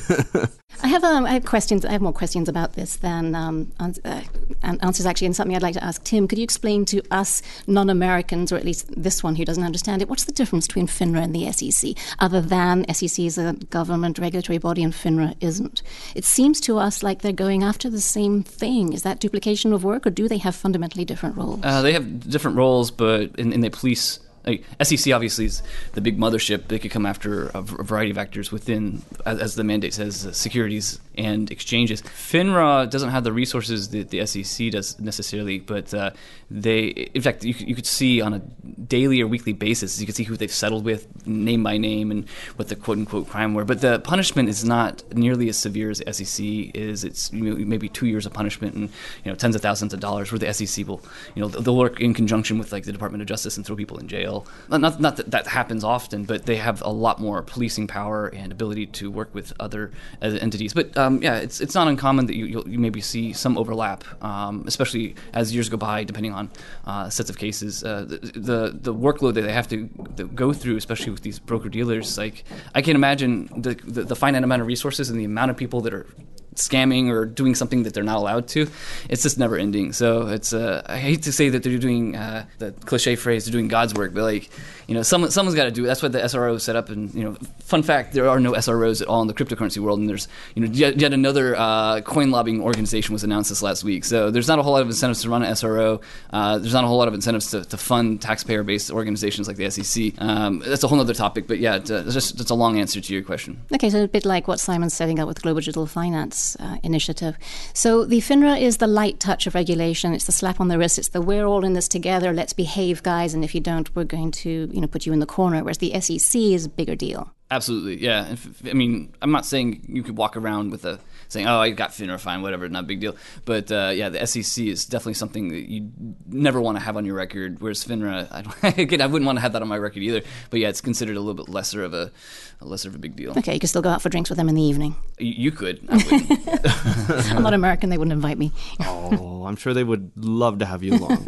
I 0.83 0.89
have 0.89 1.05
um, 1.05 1.27
I 1.27 1.33
have 1.33 1.45
questions. 1.45 1.85
I 1.85 1.93
have 1.93 2.01
more 2.01 2.13
questions 2.13 2.49
about 2.49 2.75
this 2.75 2.97
than 2.97 3.35
um, 3.35 3.73
uh, 3.81 4.23
answers 4.63 5.05
actually, 5.05 5.27
and 5.27 5.37
something 5.37 5.55
I'd 5.55 5.63
like 5.63 5.75
to 5.75 5.85
ask 5.85 6.03
Tim. 6.05 6.29
Could 6.29 6.39
you 6.39 6.45
explain 6.45 6.85
to 6.87 7.03
us 7.11 7.43
non-Americans, 7.67 8.53
or 8.53 8.57
at 8.57 8.65
least 8.65 8.91
this 8.97 9.23
one 9.23 9.37
who 9.37 9.45
doesn't 9.45 9.65
understand 9.65 10.03
it, 10.03 10.09
what's 10.09 10.25
the 10.25 10.33
difference 10.33 10.67
between 10.67 10.87
FINRA 10.87 11.23
and 11.23 11.35
the 11.35 11.53
SEC, 11.53 11.91
other 12.21 12.41
than 12.41 12.87
SEC 12.95 13.25
is 13.25 13.37
a 13.37 13.55
government 13.71 14.19
regulatory 14.19 14.59
body 14.59 14.83
and 14.83 14.93
FINRA 14.93 15.35
isn't? 15.41 15.83
It 16.15 16.25
seems 16.25 16.61
to 16.63 16.79
us 16.79 17.03
like 17.03 17.23
they're 17.23 17.33
going 17.33 17.63
after 17.63 17.91
the 17.91 18.01
same 18.01 18.43
thing. 18.43 18.93
Is 18.93 19.03
that 19.03 19.21
duplication 19.21 19.73
of 19.73 19.85
work, 19.85 20.07
or 20.07 20.11
do 20.11 20.29
they 20.29 20.39
have 20.39 20.55
fundamentally 20.55 21.05
different 21.05 21.37
roles? 21.37 21.61
Uh, 21.63 21.83
they 21.83 21.93
have 21.93 22.31
different 22.31 22.57
roles, 22.57 22.91
but 22.91 23.35
in, 23.37 23.53
in 23.53 23.61
the 23.61 23.71
police 23.71 24.21
like, 24.49 24.65
SEC 24.83 25.13
obviously 25.13 25.45
is 25.45 25.63
the 25.93 26.01
big 26.01 26.19
mothership. 26.19 26.69
They 26.69 26.79
could 26.79 26.91
come 26.91 27.07
after 27.07 27.49
a, 27.49 27.63
variety 27.63 28.11
of 28.11 28.19
actors 28.19 28.51
within, 28.51 29.03
as, 29.25 29.55
the 29.55 29.65
mandate 29.65 29.95
says, 29.95 30.29
securities 30.33 31.01
and 31.19 31.51
exchanges. 31.51 32.01
FINRA 32.03 32.89
doesn't 32.89 33.11
have 33.11 33.25
the 33.25 33.33
resources 33.33 33.89
that 33.91 34.11
the 34.11 34.25
SEC 34.25 34.71
does 34.71 34.99
necessarily, 35.01 35.59
but 35.59 35.93
uh, 35.93 36.11
they, 36.51 36.87
in 36.87 37.21
fact, 37.21 37.45
you, 37.45 37.55
you 37.59 37.75
could 37.75 37.87
see 37.87 38.21
on 38.21 38.33
a 38.33 38.39
daily 38.39 39.21
or 39.21 39.27
weekly 39.27 39.53
basis, 39.53 40.01
you 40.01 40.07
can 40.07 40.15
see 40.15 40.25
who 40.25 40.37
they've 40.37 40.53
settled 40.53 40.85
with, 40.85 41.27
name 41.27 41.63
by 41.63 41.77
name, 41.77 42.11
and 42.11 42.29
what 42.57 42.69
the 42.69 42.77
quote 42.77 42.99
unquote 42.99 43.29
crime 43.29 43.53
were. 43.53 43.65
But 43.65 43.81
the 43.81 43.99
punishment 43.99 44.49
is 44.49 44.65
not 44.65 45.03
nearly 45.15 45.49
as 45.49 45.59
severe 45.59 45.91
as 45.91 45.99
the 45.99 46.13
SEC 46.13 46.47
is. 46.75 47.05
It's 47.05 47.33
maybe 47.33 47.89
two 47.89 48.07
years 48.07 48.25
of 48.25 48.33
punishment 48.33 48.75
and 48.75 48.89
you 49.25 49.31
know 49.31 49.35
tens 49.35 49.57
of 49.57 49.63
thousands 49.63 49.93
of 49.93 50.01
dollars. 50.01 50.31
Where 50.31 50.39
the 50.39 50.53
SEC 50.53 50.87
will, 50.87 51.03
you 51.35 51.43
know, 51.43 51.49
they'll 51.49 51.77
work 51.77 52.01
in 52.01 52.15
conjunction 52.15 52.59
with 52.59 52.73
like 52.73 52.85
the 52.85 52.93
Department 52.93 53.23
of 53.23 53.29
Justice 53.29 53.57
and 53.57 53.67
throw 53.67 53.77
people 53.77 53.99
in 53.99 54.07
jail. 54.07 54.47
Not, 54.71 55.01
not 55.01 55.17
that 55.17 55.31
that 55.33 55.47
happens 55.49 55.83
often, 55.83 56.25
but 56.25 56.47
they 56.47 56.57
have 56.57 56.81
a 56.83 56.91
lot 56.91 57.21
more 57.21 57.43
policing 57.43 57.89
power 57.89 58.29
and 58.29 58.53
ability 58.53 58.87
to 58.87 59.11
work 59.11 59.35
with 59.35 59.53
other 59.59 59.91
uh, 60.23 60.27
entities. 60.41 60.73
But 60.73 60.97
uh, 60.97 61.08
um, 61.09 61.23
yeah, 61.23 61.37
it's 61.37 61.61
it's 61.61 61.75
not 61.75 61.89
uncommon 61.89 62.27
that 62.27 62.37
you 62.37 62.63
you 62.67 62.79
maybe 62.79 63.01
see 63.01 63.33
some 63.33 63.59
overlap, 63.59 64.05
um, 64.23 64.65
especially 64.67 65.15
as 65.33 65.55
years 65.55 65.69
go 65.69 65.77
by, 65.77 66.05
depending 66.05 66.33
on 66.33 66.51
uh, 66.87 67.11
sets 67.11 67.31
of 67.31 67.39
cases. 67.39 67.83
Uh, 67.83 68.05
the, 68.07 68.19
the, 68.19 68.79
the 68.89 68.95
workload 68.95 69.35
that 69.35 69.43
they 69.43 69.53
have 69.53 69.69
to 69.69 69.87
go 70.35 70.53
through, 70.53 70.77
especially 70.77 71.13
with 71.13 71.23
these 71.23 71.39
broker 71.39 71.69
dealers, 71.69 72.19
like 72.19 72.45
I 72.75 72.83
can 72.83 72.95
imagine 72.95 73.49
the, 73.63 73.75
the 73.75 74.03
the 74.05 74.17
finite 74.17 74.45
amount 74.45 74.63
of 74.63 74.69
resources 74.69 75.11
and 75.11 75.19
the 75.19 75.25
amount 75.25 75.51
of 75.51 75.57
people 75.57 75.81
that 75.83 75.95
are 75.95 76.07
scamming 76.55 77.09
or 77.09 77.25
doing 77.25 77.55
something 77.55 77.85
that 77.85 77.95
they're 77.95 78.03
not 78.03 78.19
allowed 78.19 78.49
to. 78.49 78.69
It's 79.09 79.23
just 79.23 79.39
never 79.39 79.57
ending. 79.57 79.93
So 79.93 80.29
it's 80.29 80.53
uh, 80.53 80.83
I 80.87 80.99
hate 80.99 81.23
to 81.23 81.33
say 81.33 81.49
that 81.51 81.63
they're 81.63 81.79
doing 81.79 82.17
uh, 82.17 82.47
the 82.59 82.73
cliche 82.73 83.17
phrase 83.17 83.45
they're 83.45 83.53
doing 83.53 83.69
God's 83.69 83.95
work, 83.95 84.13
but 84.13 84.23
like 84.23 84.51
you 84.89 84.95
know 84.95 85.03
someone 85.03 85.31
someone's 85.31 85.55
got 85.55 85.65
to 85.65 85.71
do 85.71 85.85
it. 85.85 85.87
That's 85.87 86.03
what 86.03 86.13
the 86.13 86.21
SRO 86.21 86.57
is 86.57 86.63
set 86.63 86.75
up. 86.75 86.89
And 86.89 87.15
you 87.15 87.23
know, 87.23 87.37
fun 87.61 87.83
fact: 87.83 88.15
there 88.15 88.27
are 88.27 88.41
no 88.41 88.53
SROs 88.53 89.03
at 89.03 89.07
all 89.07 89.21
in 89.21 89.29
the 89.29 89.35
cryptocurrency 89.35 89.79
world, 89.79 89.99
and 89.99 90.09
there's 90.09 90.29
you 90.55 90.63
know 90.63 90.73
yet, 90.73 90.99
yet 90.99 91.13
another 91.13 91.55
uh, 91.57 92.01
coin 92.01 92.31
lobbying 92.31 92.63
organization 92.63 93.13
was 93.13 93.23
announced 93.23 93.51
this 93.51 93.61
last 93.63 93.85
week. 93.85 94.07
So 94.07 94.31
there's 94.31 94.49
not 94.49 94.59
a 94.59 94.63
whole 94.63 94.73
lot 94.73 94.81
of 94.81 94.89
incentives 94.89 95.21
to 95.23 95.29
run 95.29 95.43
an 95.43 95.53
SRO. 95.53 96.03
Uh, 96.31 96.59
there's 96.59 96.73
not 96.73 96.85
a 96.85 96.87
whole 96.87 96.97
lot 96.97 97.07
of 97.07 97.13
incentives 97.13 97.51
to, 97.51 97.65
to 97.67 97.77
fund 97.77 98.23
taxpayer-based 98.23 98.91
organizations 98.91 99.47
like 99.47 99.59
the 99.59 99.71
SEC. 99.71 100.15
Um, 100.23 100.63
that's 100.67 100.83
a 100.83 100.89
whole 100.89 100.99
other 100.99 101.13
topic, 101.13 101.47
but 101.47 101.59
yeah, 101.59 101.77
it's, 101.77 101.91
it's 101.91 102.15
just 102.15 102.41
it's 102.41 102.51
a 102.51 102.55
long 102.55 102.79
answer 102.81 102.99
to 102.99 103.13
your 103.13 103.23
question. 103.23 103.61
Okay, 103.75 103.91
so 103.91 104.05
a 104.05 104.09
bit 104.09 104.25
like 104.25 104.49
what 104.49 104.59
Simon's 104.59 104.95
setting 104.95 105.21
up 105.21 105.29
with 105.29 105.43
Global 105.43 105.61
Digital 105.61 105.87
Finance 105.87 106.57
uh, 106.61 106.79
initiative. 106.83 107.37
So 107.75 108.07
the 108.07 108.21
FINRA 108.21 108.59
is 108.59 108.79
the 108.79 108.87
light 108.87 109.21
touch 109.21 109.47
of 109.47 109.55
regulation. 109.55 110.15
It's 110.15 110.25
the 110.25 110.33
slap 110.33 110.61
on 110.61 110.69
the 110.69 110.79
wrist. 110.79 110.99
It's 110.99 111.09
the 111.09 111.21
we're 111.21 111.45
all 111.45 111.63
in 111.63 111.75
this 111.75 111.89
together. 111.89 112.33
Let's 112.33 112.55
behave, 112.55 113.03
guys. 113.03 113.35
And 113.35 113.45
if 113.45 113.55
you 113.55 113.61
don't, 113.61 113.95
we're 113.95 114.05
going 114.05 114.31
to 114.31 114.71
you 114.79 114.83
know 114.83 114.87
put 114.87 115.07
you 115.07 115.13
in 115.13 115.19
the 115.19 115.27
corner. 115.27 115.65
Whereas 115.65 115.79
the 115.79 116.01
SEC 116.01 116.41
is 116.41 116.67
a 116.67 116.69
bigger 116.69 116.95
deal. 116.95 117.35
Absolutely, 117.51 118.01
yeah. 118.01 118.37
I 118.71 118.75
mean, 118.75 119.13
I'm 119.21 119.33
not 119.33 119.45
saying 119.45 119.85
you 119.89 120.05
could 120.05 120.17
walk 120.17 120.37
around 120.37 120.71
with 120.71 120.85
a 120.85 121.01
saying, 121.27 121.49
"Oh, 121.49 121.59
I 121.59 121.71
got 121.71 121.91
FINRA 121.91 122.21
fine, 122.21 122.43
whatever, 122.43 122.69
not 122.69 122.85
a 122.85 122.87
big 122.87 123.01
deal." 123.01 123.17
But 123.45 123.73
uh, 123.73 123.91
yeah, 123.93 124.09
the 124.09 124.25
SEC 124.25 124.67
is 124.67 124.85
definitely 124.85 125.15
something 125.15 125.49
that 125.49 125.69
you 125.69 125.91
never 126.29 126.61
want 126.61 126.79
to 126.79 126.85
have 126.85 126.97
on 126.97 127.05
your 127.05 127.17
record. 127.17 127.61
Whereas 127.61 127.85
FINRA, 127.85 128.29
I 128.31 128.43
don't, 128.43 128.79
again, 128.79 129.01
I 129.01 129.07
wouldn't 129.07 129.27
want 129.27 129.39
to 129.39 129.41
have 129.41 129.53
that 129.55 129.63
on 129.63 129.67
my 129.67 129.79
record 129.79 130.05
either. 130.05 130.21
But 130.51 130.61
yeah, 130.61 130.69
it's 130.69 130.81
considered 130.81 131.17
a 131.17 131.21
little 131.21 131.35
bit 131.35 131.49
lesser 131.49 131.83
of 131.83 131.93
a, 131.93 132.13
a 132.61 132.65
lesser 132.65 132.89
of 132.89 132.95
a 132.95 132.99
big 132.99 133.17
deal. 133.17 133.37
Okay, 133.37 133.55
you 133.55 133.61
can 133.61 133.69
still 133.69 133.83
go 133.83 133.91
out 133.91 134.01
for 134.01 134.11
drinks 134.11 134.31
with 134.31 134.37
them 134.37 134.49
in 134.49 134.55
the 134.55 134.63
evening. 134.63 134.95
You, 135.19 135.33
you 135.33 135.51
could. 135.51 135.81
I'm 135.91 137.43
not 137.43 137.55
American; 137.55 137.91
they 137.91 137.99
wouldn't 137.99 138.13
invite 138.13 138.39
me. 138.39 138.53
oh, 138.85 139.45
I'm 139.45 139.57
sure 139.57 139.75
they 139.75 139.85
would 139.85 140.13
love 140.17 140.61
to 140.61 140.67
have 140.67 140.85
you 140.85 140.95
along. 140.95 141.27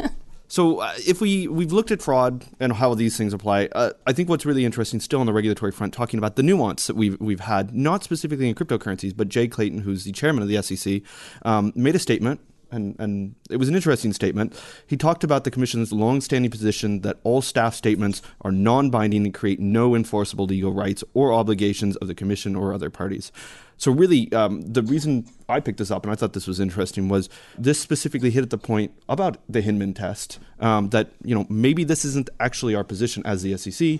So 0.51 0.81
uh, 0.81 0.93
if 1.07 1.21
we 1.21 1.47
we've 1.47 1.71
looked 1.71 1.93
at 1.93 2.03
fraud 2.03 2.45
and 2.59 2.73
how 2.73 2.95
these 2.95 3.17
things 3.17 3.33
apply, 3.33 3.69
uh, 3.71 3.93
I 4.05 4.13
think 4.13 4.29
what's 4.29 4.45
really 4.45 4.65
interesting 4.65 4.99
still 4.99 5.21
on 5.21 5.27
the 5.27 5.33
regulatory 5.33 5.71
front, 5.71 5.95
talking 5.95 6.19
about 6.19 6.35
the 6.35 6.43
nuance 6.43 6.89
that 6.89 6.97
we've 6.97 7.19
we've 7.21 7.39
had, 7.39 7.73
not 7.73 8.03
specifically 8.03 8.49
in 8.49 8.57
cryptocurrencies, 8.57 9.17
but 9.17 9.29
Jay 9.29 9.47
Clayton, 9.47 9.79
who's 9.83 10.03
the 10.03 10.11
chairman 10.11 10.43
of 10.43 10.49
the 10.49 10.61
SEC, 10.61 11.03
um, 11.43 11.73
made 11.77 11.95
a 11.95 12.01
statement. 12.01 12.41
And, 12.73 12.97
and 12.99 13.35
it 13.51 13.57
was 13.57 13.69
an 13.69 13.75
interesting 13.75 14.13
statement. 14.13 14.59
He 14.87 14.97
talked 14.97 15.25
about 15.25 15.45
the 15.45 15.51
Commission's 15.51 15.93
long-standing 15.93 16.51
position 16.51 17.01
that 17.01 17.19
all 17.25 17.43
staff 17.43 17.75
statements 17.75 18.23
are 18.43 18.53
non-binding 18.53 19.25
and 19.25 19.35
create 19.35 19.61
no 19.61 19.95
enforceable 19.95 20.47
legal 20.47 20.73
rights 20.73 21.03
or 21.15 21.33
obligations 21.33 21.97
of 21.97 22.09
the 22.09 22.15
Commission 22.15 22.55
or 22.55 22.73
other 22.73 22.91
parties. 22.91 23.33
So 23.81 23.91
really, 23.91 24.31
um, 24.35 24.61
the 24.61 24.83
reason 24.83 25.27
I 25.49 25.59
picked 25.61 25.79
this 25.79 25.91
up 25.91 26.05
and 26.05 26.13
I 26.13 26.15
thought 26.15 26.35
this 26.35 26.47
was 26.47 26.61
interesting 26.61 27.09
was 27.09 27.31
this 27.57 27.81
specifically 27.81 28.31
hit 28.31 28.43
at 28.43 28.51
the 28.51 28.59
point 28.59 28.93
about 29.09 29.39
the 29.49 29.63
Hinman 29.63 29.95
test 29.95 30.39
um, 30.61 30.91
that 30.91 31.13
you 31.25 31.35
know 31.35 31.47
maybe 31.49 31.83
this 31.85 32.05
isn't 32.05 32.29
actually 32.39 32.75
our 32.75 32.85
position 32.85 33.23
as 33.25 33.43
the 33.43 33.57
SEC, 33.57 33.99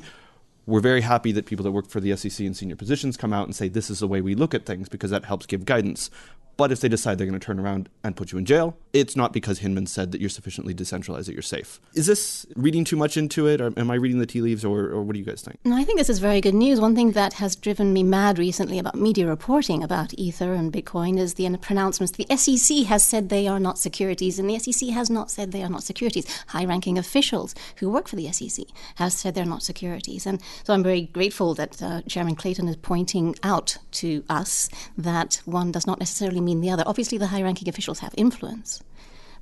we're 0.67 0.81
very 0.81 1.01
happy 1.01 1.33
that 1.33 1.47
people 1.47 1.63
that 1.65 1.73
work 1.73 1.89
for 1.89 2.01
the 2.01 2.15
SEC 2.17 2.45
in 2.45 2.55
senior 2.55 2.77
positions 2.77 3.17
come 3.17 3.33
out 3.33 3.47
and 3.47 3.57
say 3.57 3.69
this 3.69 3.91
is 3.91 4.01
the 4.01 4.09
way 4.09 4.21
we 4.21 4.35
look 4.35 4.55
at 4.55 4.67
things 4.67 4.89
because 4.89 5.11
that 5.11 5.25
helps 5.25 5.47
give 5.47 5.65
guidance. 5.65 6.11
But 6.61 6.73
if 6.73 6.81
they 6.81 6.91
decide 6.91 7.17
they're 7.17 7.27
going 7.27 7.41
to 7.41 7.43
turn 7.43 7.59
around 7.59 7.89
and 8.05 8.15
put 8.15 8.33
you 8.33 8.39
in 8.39 8.45
jail, 8.45 8.77
it's 8.93 9.17
not 9.17 9.33
because 9.33 9.61
Hinman 9.61 9.87
said 9.87 10.13
that 10.13 10.21
you're 10.21 10.29
sufficiently 10.29 10.75
decentralized 10.75 11.27
that 11.27 11.33
you're 11.33 11.41
safe. 11.41 11.81
Is 11.95 12.05
this 12.05 12.45
reading 12.55 12.85
too 12.85 12.97
much 12.97 13.17
into 13.17 13.47
it? 13.47 13.63
Or 13.63 13.73
am 13.79 13.91
I 13.91 13.95
reading 13.95 14.19
the 14.19 14.27
tea 14.27 14.43
leaves, 14.43 14.63
or, 14.63 14.81
or 14.91 15.03
what 15.03 15.15
do 15.15 15.19
you 15.19 15.25
guys 15.25 15.41
think? 15.41 15.59
No, 15.65 15.75
I 15.75 15.85
think 15.85 15.97
this 15.97 16.11
is 16.11 16.19
very 16.19 16.43
good 16.43 16.53
news. 16.53 16.79
One 16.79 16.95
thing 16.95 17.13
that 17.13 17.33
has 17.35 17.57
driven 17.57 17.95
me 17.95 18.03
mad 18.03 18.39
recently 18.39 18.79
about 18.79 18.95
media 18.95 19.27
reporting 19.27 19.83
about 19.83 20.13
Ether 20.19 20.53
and 20.53 20.71
Bitcoin 20.71 21.19
is 21.19 21.33
the 21.33 21.49
pronouncements. 21.57 22.13
The 22.13 22.27
SEC 22.37 22.85
has 22.89 23.03
said 23.05 23.31
they 23.31 23.49
are 23.49 23.59
not 23.59 23.79
securities, 23.79 24.39
and 24.39 24.51
the 24.51 24.59
SEC 24.59 24.91
has 24.91 25.09
not 25.09 25.31
said 25.31 25.53
they 25.53 25.63
are 25.63 25.71
not 25.71 25.83
securities. 25.83 26.27
High 26.49 26.67
ranking 26.67 26.99
officials 26.99 27.55
who 27.77 27.89
work 27.89 28.07
for 28.07 28.17
the 28.17 28.31
SEC 28.33 28.67
have 28.97 29.15
said 29.15 29.35
they're 29.35 29.47
not 29.47 29.63
securities. 29.63 30.27
And 30.27 30.43
so 30.65 30.75
I'm 30.75 30.83
very 30.83 31.03
grateful 31.07 31.55
that 31.55 31.83
uh, 31.83 32.03
Chairman 32.03 32.37
Clayton 32.37 32.69
is 32.69 32.77
pointing 32.77 33.35
out 33.43 33.79
to 33.93 34.25
us 34.29 34.69
that 34.99 35.41
one 35.47 35.73
does 35.73 35.87
not 35.87 35.99
necessarily 35.99 36.43
mean 36.43 36.50
the 36.59 36.71
other. 36.71 36.83
Obviously, 36.87 37.19
the 37.19 37.29
high 37.29 37.43
ranking 37.43 37.69
officials 37.69 38.01
have 38.01 38.13
influence 38.17 38.83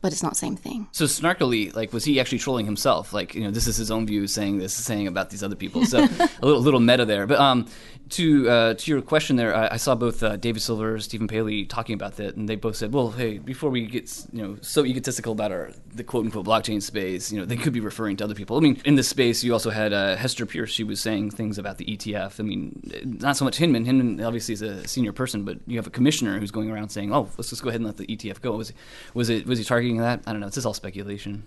but 0.01 0.13
it's 0.13 0.23
not 0.23 0.33
the 0.33 0.39
same 0.39 0.57
thing. 0.57 0.87
So 0.93 1.05
snarkily, 1.05 1.75
like, 1.75 1.93
was 1.93 2.05
he 2.05 2.21
actually 2.21 2.39
trolling 2.39 2.67
himself? 2.67 3.13
Like, 3.13 3.35
you 3.35 3.43
know, 3.43 3.51
this 3.51 3.67
is 3.67 3.77
his 3.77 3.91
own 3.91 4.07
view 4.07 4.27
saying 4.27 4.59
this, 4.59 4.73
saying 4.73 5.07
about 5.07 5.31
these 5.31 5.43
other 5.43 5.57
people. 5.57 5.85
So 5.85 5.99
a 6.43 6.45
little, 6.47 6.61
little 6.61 6.81
meta 6.81 7.05
there. 7.05 7.27
But 7.27 7.41
um, 7.41 7.67
to 8.11 8.49
uh, 8.49 8.75
to 8.75 8.91
your 8.91 9.03
question 9.03 9.37
there, 9.37 9.55
I, 9.55 9.69
I 9.73 9.77
saw 9.77 9.95
both 9.95 10.23
uh, 10.23 10.37
David 10.37 10.63
Silver, 10.63 10.95
and 10.95 11.03
Stephen 11.03 11.29
Palley 11.29 11.65
talking 11.65 11.95
about 11.95 12.17
that, 12.17 12.37
and 12.37 12.49
they 12.49 12.57
both 12.57 12.77
said, 12.77 12.93
well, 12.93 13.11
hey, 13.11 13.39
before 13.39 13.71
we 13.71 13.87
get 13.87 14.27
you 14.33 14.43
know 14.43 14.59
so 14.61 14.85
egotistical 14.85 15.33
about 15.33 15.53
our 15.53 15.71
the 15.95 16.05
quote 16.05 16.25
unquote 16.25 16.47
blockchain 16.47 16.83
space, 16.83 17.33
you 17.33 17.39
know, 17.39 17.45
they 17.45 17.57
could 17.57 17.73
be 17.73 17.81
referring 17.81 18.17
to 18.19 18.25
other 18.25 18.35
people. 18.35 18.57
I 18.57 18.61
mean, 18.61 18.81
in 18.85 18.95
this 18.95 19.09
space, 19.09 19.43
you 19.45 19.53
also 19.53 19.71
had 19.71 19.93
uh, 19.93 20.17
Hester 20.17 20.47
Peirce. 20.47 20.71
She 20.71 20.85
was 20.85 21.01
saying 21.01 21.33
things 21.33 21.59
about 21.59 21.79
the 21.79 21.85
ETF. 21.85 22.41
I 22.41 22.43
mean, 22.43 22.81
not 23.05 23.37
so 23.37 23.45
much 23.45 23.59
Hinman. 23.59 23.85
Hinman 23.85 24.21
obviously 24.23 24.55
is 24.55 24.63
a 24.63 24.87
senior 24.87 25.13
person, 25.13 25.45
but 25.45 25.59
you 25.67 25.77
have 25.77 25.87
a 25.87 25.91
commissioner 25.91 26.39
who's 26.39 26.51
going 26.51 26.71
around 26.71 26.91
saying, 26.91 27.13
oh, 27.13 27.29
let's 27.37 27.51
just 27.51 27.63
go 27.63 27.69
ahead 27.69 27.81
and 27.81 27.87
let 27.87 27.97
the 27.97 28.07
ETF 28.07 28.41
go. 28.41 28.53
Was 28.53 28.73
was 29.15 29.29
it 29.29 29.47
was 29.47 29.59
he 29.59 29.65
targeting 29.65 29.88
that? 29.97 30.21
I 30.27 30.33
don't 30.33 30.41
know. 30.41 30.47
This 30.47 30.59
is 30.59 30.67
all 30.67 30.75
speculation. 30.75 31.45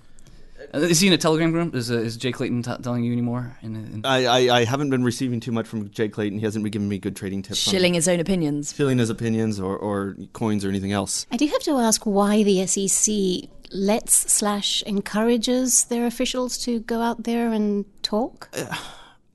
Uh, 0.74 0.79
Is 0.79 1.00
he 1.00 1.07
in 1.07 1.13
a 1.13 1.17
Telegram 1.17 1.51
group? 1.51 1.74
Is, 1.75 1.89
uh, 1.91 1.95
is 1.98 2.17
Jay 2.17 2.31
Clayton 2.31 2.62
t- 2.63 2.71
telling 2.83 3.03
you 3.03 3.12
anymore? 3.12 3.57
In, 3.62 3.75
in 3.75 4.01
I, 4.05 4.25
I, 4.25 4.57
I 4.60 4.63
haven't 4.65 4.89
been 4.91 5.03
receiving 5.03 5.39
too 5.39 5.51
much 5.51 5.67
from 5.67 5.89
Jay 5.89 6.07
Clayton. 6.07 6.38
He 6.39 6.45
hasn't 6.45 6.63
been 6.63 6.71
giving 6.71 6.88
me 6.89 7.00
good 7.00 7.15
trading 7.15 7.41
tips. 7.41 7.67
on- 7.67 7.71
Shilling 7.71 7.93
his 7.95 8.07
own 8.07 8.19
opinions. 8.19 8.71
Filling 8.71 8.98
his 9.00 9.10
opinions 9.10 9.60
or, 9.60 9.75
or 9.75 10.15
coins 10.33 10.63
or 10.63 10.69
anything 10.69 10.91
else. 10.91 11.25
I 11.31 11.38
do 11.38 11.48
have 11.48 11.62
to 11.63 11.77
ask 11.77 12.03
why 12.05 12.43
the 12.43 12.65
SEC 12.67 13.50
lets 13.71 14.31
slash 14.31 14.83
encourages 14.83 15.86
their 15.86 16.05
officials 16.05 16.57
to 16.60 16.79
go 16.81 17.01
out 17.01 17.24
there 17.24 17.51
and 17.51 17.86
talk. 18.03 18.55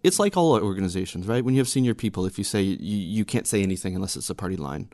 It's 0.05 0.21
like 0.21 0.37
all 0.37 0.53
organizations, 0.63 1.27
right? 1.27 1.45
When 1.45 1.55
you 1.55 1.61
have 1.61 1.69
senior 1.69 1.95
people, 1.95 2.25
if 2.27 2.39
you 2.39 2.45
say 2.45 2.63
you, 2.63 2.77
you 2.99 3.25
can't 3.25 3.47
say 3.49 3.63
anything 3.63 3.97
unless 3.97 4.15
it's 4.17 4.31
a 4.31 4.35
party 4.37 4.57
line, 4.57 4.89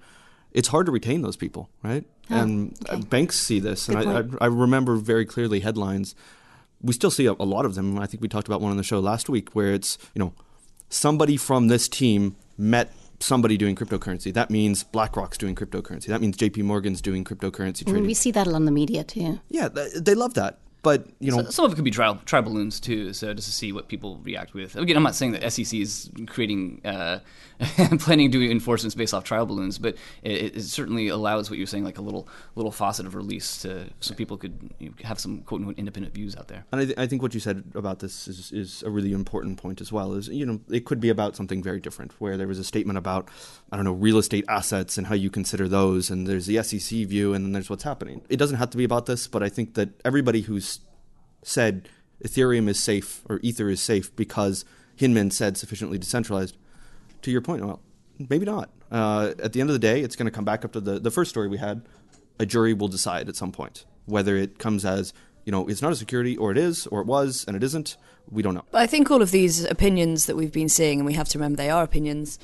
it's 0.52 0.68
hard 0.68 0.87
to 0.87 0.92
retain 0.92 1.23
those 1.23 1.37
people, 1.37 1.68
right? 1.82 2.04
and 2.28 2.76
uh, 2.88 2.97
banks 2.99 3.38
see 3.38 3.59
this, 3.61 3.88
and 3.88 3.99
I, 3.99 4.21
I. 4.21 4.25
I 4.42 4.47
remember 4.47 4.97
very 4.97 5.26
clearly 5.26 5.61
headlines. 5.61 6.14
We 6.80 6.92
still 6.92 7.11
see 7.11 7.26
a, 7.26 7.32
a 7.32 7.44
lot 7.44 7.64
of 7.64 7.75
them. 7.75 7.99
I 7.99 8.06
think 8.06 8.23
we 8.23 8.28
talked 8.28 8.49
about 8.49 8.61
one 8.61 8.71
on 8.71 8.76
the 8.76 8.82
show 8.82 9.00
last 9.00 9.28
week 9.28 9.50
where 9.54 9.73
it's 9.75 9.99
you 10.14 10.21
know 10.21 10.32
somebody 10.88 11.37
from 11.37 11.68
this 11.68 11.88
team 11.88 12.37
met 12.56 12.92
somebody 13.21 13.56
doing 13.56 13.76
cryptocurrency. 13.76 14.32
That 14.32 14.50
means 14.50 14.82
BlackRock's 14.82 15.38
doing 15.38 15.54
cryptocurrency. 15.54 16.06
That 16.06 16.21
means 16.21 16.37
J.P. 16.37 16.62
Morgan's 16.62 17.00
doing 17.00 17.25
cryptocurrency 17.25 17.85
trading. 17.85 18.06
We 18.06 18.14
see 18.14 18.30
that 18.32 18.49
on 18.49 18.64
the 18.64 18.73
media 18.73 19.04
too. 19.04 19.40
yeah, 19.49 19.68
they 19.68 20.14
love 20.14 20.35
that. 20.35 20.59
But 20.83 21.07
you 21.21 21.31
know, 21.31 21.45
Some 21.45 21.65
of 21.65 21.73
it 21.73 21.77
could 21.77 21.85
be 21.85 21.93
trial 21.93 22.21
tri 22.25 22.41
balloons 22.41 22.81
too, 22.81 23.12
so 23.12 23.33
just 23.33 23.47
to 23.47 23.55
see 23.55 23.73
what 23.73 23.87
people 23.87 24.19
react 24.25 24.53
with. 24.53 24.75
Again, 24.75 24.97
I'm 24.97 25.05
not 25.05 25.15
saying 25.15 25.33
that 25.33 25.53
SEC 25.53 25.79
is 25.79 26.11
creating, 26.27 26.81
uh, 26.85 27.21
planning 28.01 28.33
to 28.33 28.39
do 28.39 28.51
enforcements 28.51 28.97
based 28.97 29.15
off 29.15 29.23
trial 29.23 29.47
balloons, 29.47 29.79
but 29.79 29.95
it, 30.25 30.57
it 30.57 30.62
certainly 30.62 31.07
allows 31.07 31.51
what 31.51 31.59
you're 31.59 31.69
saying, 31.69 31.85
like 31.85 31.99
a 31.99 32.03
little 32.03 32.27
little 32.57 32.73
faucet 32.73 33.07
of 33.07 33.15
release, 33.15 33.62
to 33.62 33.87
so 34.01 34.12
people 34.12 34.37
could 34.37 34.75
you 34.81 34.89
know, 34.89 34.95
have 35.05 35.21
some 35.21 35.43
quote 35.43 35.61
unquote 35.61 35.79
independent 35.79 36.15
views 36.15 36.35
out 36.35 36.49
there. 36.49 36.65
And 36.73 36.81
I, 36.81 36.85
th- 36.85 36.99
I 36.99 37.07
think 37.07 37.23
what 37.23 37.33
you 37.33 37.41
said 37.41 37.62
about 37.77 38.01
this 38.01 38.27
is, 38.27 38.51
is 38.51 38.83
a 38.83 38.91
really 38.91 39.12
important 39.12 39.59
point 39.59 39.81
as 39.81 39.93
well. 39.93 40.15
Is 40.15 40.27
you 40.29 40.45
know 40.45 40.61
it 40.69 40.85
could 40.85 40.99
be 40.99 41.11
about 41.11 41.37
something 41.37 41.62
very 41.62 41.79
different, 41.79 42.12
where 42.19 42.37
there 42.37 42.49
was 42.49 42.59
a 42.59 42.65
statement 42.65 42.99
about 42.99 43.29
I 43.73 43.76
don't 43.76 43.87
know 43.87 43.93
real 43.93 44.19
estate 44.19 44.45
assets 44.49 44.99
and 44.99 45.07
how 45.07 45.14
you 45.14 45.31
consider 45.31 45.67
those, 45.67 46.11
and 46.11 46.26
there's 46.26 46.45
the 46.45 46.62
SEC 46.62 47.07
view, 47.09 47.33
and 47.33 47.43
then 47.43 47.52
there's 47.52 47.71
what's 47.71 47.85
happening. 47.85 48.21
It 48.29 48.37
doesn't 48.37 48.59
have 48.59 48.69
to 48.71 48.76
be 48.76 48.85
about 48.85 49.07
this, 49.07 49.26
but 49.26 49.43
I 49.43 49.49
think 49.49 49.75
that 49.75 49.88
everybody 50.05 50.43
who's 50.43 50.81
said 51.43 51.88
Ethereum 52.23 52.69
is 52.69 52.79
safe 52.79 53.23
or 53.29 53.41
Ether 53.43 53.71
is 53.71 53.81
safe 53.81 54.14
because 54.14 54.67
Hinman 54.97 55.31
said 55.31 55.57
sufficiently 55.57 55.97
decentralized. 55.99 56.57
To 57.23 57.31
your 57.31 57.41
point, 57.41 57.64
well, 57.64 57.81
maybe 58.29 58.45
not. 58.45 58.71
Uh, 58.91 59.33
at 59.43 59.52
the 59.52 59.61
end 59.61 59.71
of 59.71 59.75
the 59.75 59.81
day, 59.81 60.02
it's 60.02 60.17
going 60.17 60.26
to 60.26 60.33
come 60.33 60.45
back 60.45 60.64
up 60.64 60.73
to 60.73 60.81
the, 60.81 60.99
the 60.99 61.11
first 61.11 61.31
story 61.31 61.49
we 61.49 61.59
had. 61.59 61.83
A 62.38 62.47
jury 62.47 62.75
will 62.75 62.88
decide 62.88 63.29
at 63.29 63.37
some 63.37 63.52
point 63.52 63.85
whether 64.07 64.37
it 64.37 64.59
comes 64.59 64.85
as, 64.85 65.14
you 65.45 65.52
know, 65.52 65.69
it's 65.69 65.81
not 65.81 65.93
a 65.93 65.97
security 65.97 66.37
or 66.37 66.50
it 66.50 66.59
is 66.59 66.87
or 66.88 67.00
it 67.00 67.07
was 67.07 67.45
and 67.47 67.57
it 67.57 67.62
isn't. 67.62 67.97
We 68.31 68.43
don't 68.43 68.55
know. 68.55 68.64
But 68.71 68.83
I 68.83 68.87
think 68.87 69.11
all 69.11 69.23
of 69.23 69.31
these 69.31 69.64
opinions 69.64 70.26
that 70.26 70.37
we've 70.37 70.52
been 70.52 70.69
seeing, 70.69 71.00
and 71.00 71.07
we 71.07 71.14
have 71.14 71.29
to 71.31 71.38
remember 71.38 71.57
they 71.57 71.71
are 71.71 71.83
opinions, 71.83 72.38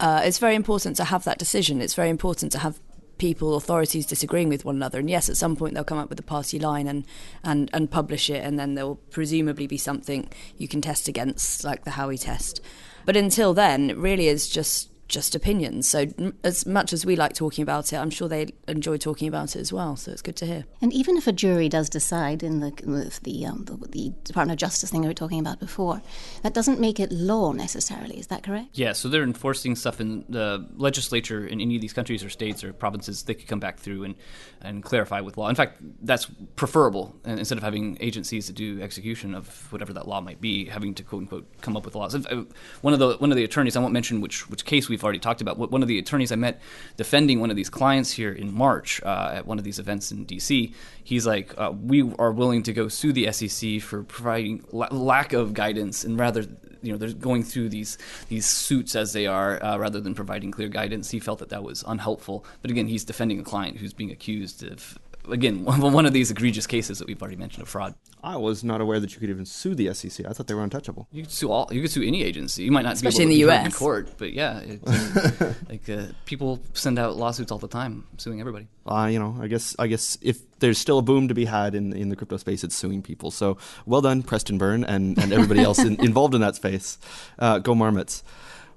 uh, 0.00 0.22
it's 0.24 0.38
very 0.38 0.54
important 0.54 0.96
to 0.96 1.04
have 1.04 1.24
that 1.24 1.38
decision. 1.38 1.80
It's 1.80 1.94
very 1.94 2.10
important 2.10 2.52
to 2.52 2.58
have 2.58 2.80
people, 3.18 3.56
authorities 3.56 4.06
disagreeing 4.06 4.48
with 4.48 4.64
one 4.64 4.76
another. 4.76 4.98
And 4.98 5.08
yes, 5.08 5.28
at 5.28 5.36
some 5.36 5.56
point 5.56 5.74
they'll 5.74 5.84
come 5.84 5.98
up 5.98 6.08
with 6.08 6.18
a 6.18 6.24
party 6.24 6.58
line 6.58 6.88
and, 6.88 7.06
and, 7.42 7.70
and 7.72 7.90
publish 7.90 8.28
it, 8.28 8.44
and 8.44 8.58
then 8.58 8.74
there 8.74 8.86
will 8.86 8.96
presumably 9.10 9.66
be 9.66 9.78
something 9.78 10.28
you 10.58 10.68
can 10.68 10.80
test 10.80 11.08
against, 11.08 11.64
like 11.64 11.84
the 11.84 11.92
Howey 11.92 12.20
test. 12.20 12.60
But 13.06 13.16
until 13.16 13.54
then, 13.54 13.90
it 13.90 13.96
really 13.96 14.28
is 14.28 14.48
just 14.48 14.90
just 15.06 15.34
opinions. 15.34 15.88
So 15.88 16.06
m- 16.18 16.34
as 16.42 16.66
much 16.66 16.92
as 16.92 17.04
we 17.04 17.14
like 17.16 17.34
talking 17.34 17.62
about 17.62 17.92
it, 17.92 17.96
I'm 17.96 18.10
sure 18.10 18.28
they 18.28 18.48
enjoy 18.66 18.96
talking 18.96 19.28
about 19.28 19.54
it 19.54 19.60
as 19.60 19.72
well. 19.72 19.96
So 19.96 20.10
it's 20.12 20.22
good 20.22 20.36
to 20.36 20.46
hear. 20.46 20.64
And 20.80 20.92
even 20.92 21.16
if 21.16 21.26
a 21.26 21.32
jury 21.32 21.68
does 21.68 21.88
decide 21.90 22.42
in 22.42 22.60
the 22.60 22.72
with 22.86 23.20
the, 23.20 23.46
um, 23.46 23.64
the 23.64 23.76
the 23.88 24.12
Department 24.24 24.52
of 24.56 24.58
Justice 24.66 24.90
thing 24.90 25.02
we 25.02 25.08
were 25.08 25.14
talking 25.14 25.38
about 25.40 25.60
before, 25.60 26.00
that 26.42 26.54
doesn't 26.54 26.80
make 26.80 26.98
it 26.98 27.12
law 27.12 27.52
necessarily. 27.52 28.18
Is 28.18 28.28
that 28.28 28.42
correct? 28.42 28.68
Yeah, 28.72 28.92
so 28.92 29.08
they're 29.08 29.22
enforcing 29.22 29.76
stuff 29.76 30.00
in 30.00 30.24
the 30.28 30.66
legislature 30.76 31.46
in 31.46 31.60
any 31.60 31.74
of 31.76 31.82
these 31.82 31.92
countries 31.92 32.24
or 32.24 32.30
states 32.30 32.64
or 32.64 32.72
provinces. 32.72 33.22
They 33.24 33.34
could 33.34 33.46
come 33.46 33.60
back 33.60 33.78
through 33.78 34.04
and, 34.04 34.14
and 34.62 34.82
clarify 34.82 35.20
with 35.20 35.36
law. 35.36 35.48
In 35.48 35.54
fact, 35.54 35.80
that's 36.02 36.26
preferable 36.56 37.14
instead 37.24 37.58
of 37.58 37.64
having 37.64 37.98
agencies 38.00 38.46
that 38.46 38.56
do 38.56 38.80
execution 38.82 39.34
of 39.34 39.70
whatever 39.72 39.92
that 39.92 40.08
law 40.08 40.20
might 40.20 40.40
be, 40.40 40.64
having 40.66 40.94
to 40.94 41.02
quote 41.02 41.22
unquote 41.22 41.46
come 41.60 41.76
up 41.76 41.84
with 41.84 41.94
laws. 41.94 42.14
Uh, 42.14 42.44
One 42.80 42.92
of 42.94 42.98
the 42.98 43.16
one 43.18 43.30
of 43.30 43.36
the 43.36 43.44
attorneys 43.44 43.76
I 43.76 43.80
won't 43.80 43.92
mention 43.92 44.20
which 44.20 44.48
which 44.48 44.64
case 44.64 44.88
we've 44.94 45.04
already 45.04 45.18
talked 45.18 45.40
about. 45.40 45.58
One 45.58 45.82
of 45.82 45.88
the 45.88 45.98
attorneys 45.98 46.30
I 46.30 46.36
met 46.36 46.60
defending 46.96 47.40
one 47.40 47.50
of 47.50 47.56
these 47.56 47.68
clients 47.68 48.12
here 48.12 48.32
in 48.32 48.52
March 48.52 49.02
uh, 49.02 49.32
at 49.34 49.46
one 49.46 49.58
of 49.58 49.64
these 49.64 49.78
events 49.78 50.12
in 50.12 50.24
D.C. 50.24 50.72
He's 51.02 51.26
like, 51.26 51.52
uh, 51.58 51.72
we 51.72 52.02
are 52.18 52.30
willing 52.30 52.62
to 52.62 52.72
go 52.72 52.88
sue 52.88 53.12
the 53.12 53.30
SEC 53.32 53.80
for 53.82 54.04
providing 54.04 54.64
la- 54.70 54.88
lack 54.92 55.32
of 55.32 55.52
guidance 55.52 56.04
and 56.04 56.18
rather 56.18 56.44
you 56.82 56.92
know 56.92 56.98
they're 56.98 57.12
going 57.12 57.42
through 57.42 57.70
these 57.70 57.96
these 58.28 58.46
suits 58.46 58.94
as 58.94 59.14
they 59.14 59.26
are 59.26 59.62
uh, 59.64 59.76
rather 59.78 60.00
than 60.00 60.14
providing 60.14 60.50
clear 60.50 60.68
guidance. 60.68 61.10
He 61.10 61.18
felt 61.18 61.38
that 61.40 61.48
that 61.48 61.62
was 61.62 61.82
unhelpful. 61.86 62.44
But 62.62 62.70
again, 62.70 62.86
he's 62.86 63.04
defending 63.04 63.40
a 63.40 63.42
client 63.42 63.78
who's 63.78 63.92
being 63.92 64.10
accused 64.10 64.62
of 64.62 64.98
again 65.30 65.64
one 65.64 66.06
of 66.06 66.12
these 66.12 66.30
egregious 66.30 66.66
cases 66.66 66.98
that 66.98 67.06
we've 67.06 67.20
already 67.20 67.36
mentioned 67.36 67.62
of 67.62 67.68
fraud. 67.68 67.94
I 68.22 68.36
was 68.36 68.64
not 68.64 68.80
aware 68.80 69.00
that 69.00 69.12
you 69.12 69.20
could 69.20 69.28
even 69.28 69.44
sue 69.44 69.74
the 69.74 69.92
SEC. 69.92 70.24
I 70.26 70.32
thought 70.32 70.46
they 70.46 70.54
were 70.54 70.62
untouchable. 70.64 71.08
You 71.12 71.22
could 71.22 71.30
sue 71.32 71.50
all. 71.50 71.68
You 71.70 71.82
could 71.82 71.90
sue 71.90 72.02
any 72.02 72.22
agency. 72.22 72.62
You 72.64 72.72
might 72.72 72.82
not 72.84 72.94
Especially 72.94 73.26
be 73.26 73.42
in 73.42 73.48
able 73.48 73.50
the 73.50 73.56
to 73.56 73.60
be 73.60 73.66
US. 73.66 73.74
in 73.74 73.78
court, 73.78 74.14
but 74.16 74.32
yeah, 74.32 74.60
it's, 74.60 75.68
like 75.68 75.88
uh, 75.90 76.06
people 76.24 76.60
send 76.72 76.98
out 76.98 77.16
lawsuits 77.16 77.52
all 77.52 77.58
the 77.58 77.68
time 77.68 78.06
suing 78.16 78.40
everybody. 78.40 78.66
Uh, 78.86 79.08
you 79.10 79.18
know, 79.18 79.36
I 79.40 79.46
guess 79.46 79.76
I 79.78 79.86
guess 79.88 80.16
if 80.22 80.40
there's 80.60 80.78
still 80.78 80.98
a 80.98 81.02
boom 81.02 81.28
to 81.28 81.34
be 81.34 81.44
had 81.44 81.74
in 81.74 81.92
in 81.92 82.08
the 82.08 82.16
crypto 82.16 82.38
space, 82.38 82.64
it's 82.64 82.74
suing 82.74 83.02
people. 83.02 83.30
So 83.30 83.58
well 83.84 84.00
done, 84.00 84.22
Preston 84.22 84.56
Byrne, 84.58 84.84
and 84.84 85.18
and 85.18 85.32
everybody 85.32 85.60
else 85.60 85.78
in, 85.78 86.00
involved 86.04 86.34
in 86.34 86.40
that 86.40 86.56
space. 86.56 86.98
Uh, 87.38 87.58
go 87.58 87.74
Marmots. 87.74 88.22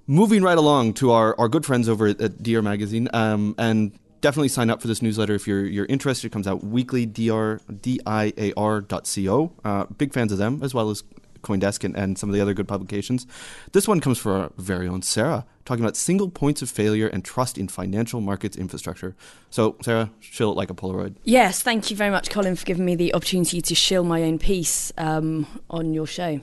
Moving 0.09 0.41
right 0.41 0.57
along 0.57 0.93
to 0.95 1.11
our, 1.11 1.37
our 1.37 1.49
good 1.49 1.65
friends 1.65 1.89
over 1.89 2.07
at, 2.07 2.21
at 2.21 2.37
Diar 2.37 2.63
Magazine, 2.63 3.09
um, 3.11 3.55
and 3.57 3.91
definitely 4.27 4.49
sign 4.49 4.69
up 4.69 4.81
for 4.81 4.89
this 4.89 5.01
newsletter 5.01 5.33
if 5.35 5.47
you're 5.47 5.65
you're 5.65 5.85
interested. 5.85 6.27
It 6.27 6.33
comes 6.33 6.47
out 6.47 6.61
weekly, 6.61 7.05
dr 7.05 7.61
diar.co. 7.71 9.53
Uh, 9.63 9.85
big 9.97 10.13
fans 10.13 10.33
of 10.33 10.37
them 10.37 10.59
as 10.61 10.73
well 10.73 10.89
as 10.89 11.03
CoinDesk 11.43 11.85
and, 11.85 11.95
and 11.95 12.17
some 12.17 12.27
of 12.29 12.35
the 12.35 12.41
other 12.41 12.53
good 12.53 12.67
publications. 12.67 13.25
This 13.71 13.87
one 13.87 14.01
comes 14.01 14.17
from 14.17 14.31
our 14.33 14.51
very 14.57 14.85
own 14.85 15.01
Sarah, 15.01 15.45
talking 15.63 15.81
about 15.81 15.95
single 15.95 16.29
points 16.29 16.61
of 16.61 16.69
failure 16.69 17.07
and 17.07 17.23
trust 17.23 17.57
in 17.57 17.69
financial 17.69 18.19
markets 18.19 18.57
infrastructure. 18.57 19.15
So, 19.49 19.77
Sarah, 19.81 20.09
chill 20.19 20.51
it 20.51 20.55
like 20.55 20.69
a 20.69 20.73
Polaroid. 20.73 21.15
Yes, 21.23 21.61
thank 21.61 21.89
you 21.89 21.95
very 21.95 22.11
much, 22.11 22.29
Colin, 22.29 22.57
for 22.57 22.65
giving 22.65 22.83
me 22.83 22.95
the 22.95 23.13
opportunity 23.13 23.61
to 23.61 23.75
shill 23.75 24.03
my 24.03 24.23
own 24.23 24.39
piece 24.39 24.91
um, 24.97 25.47
on 25.69 25.93
your 25.93 26.07
show. 26.07 26.41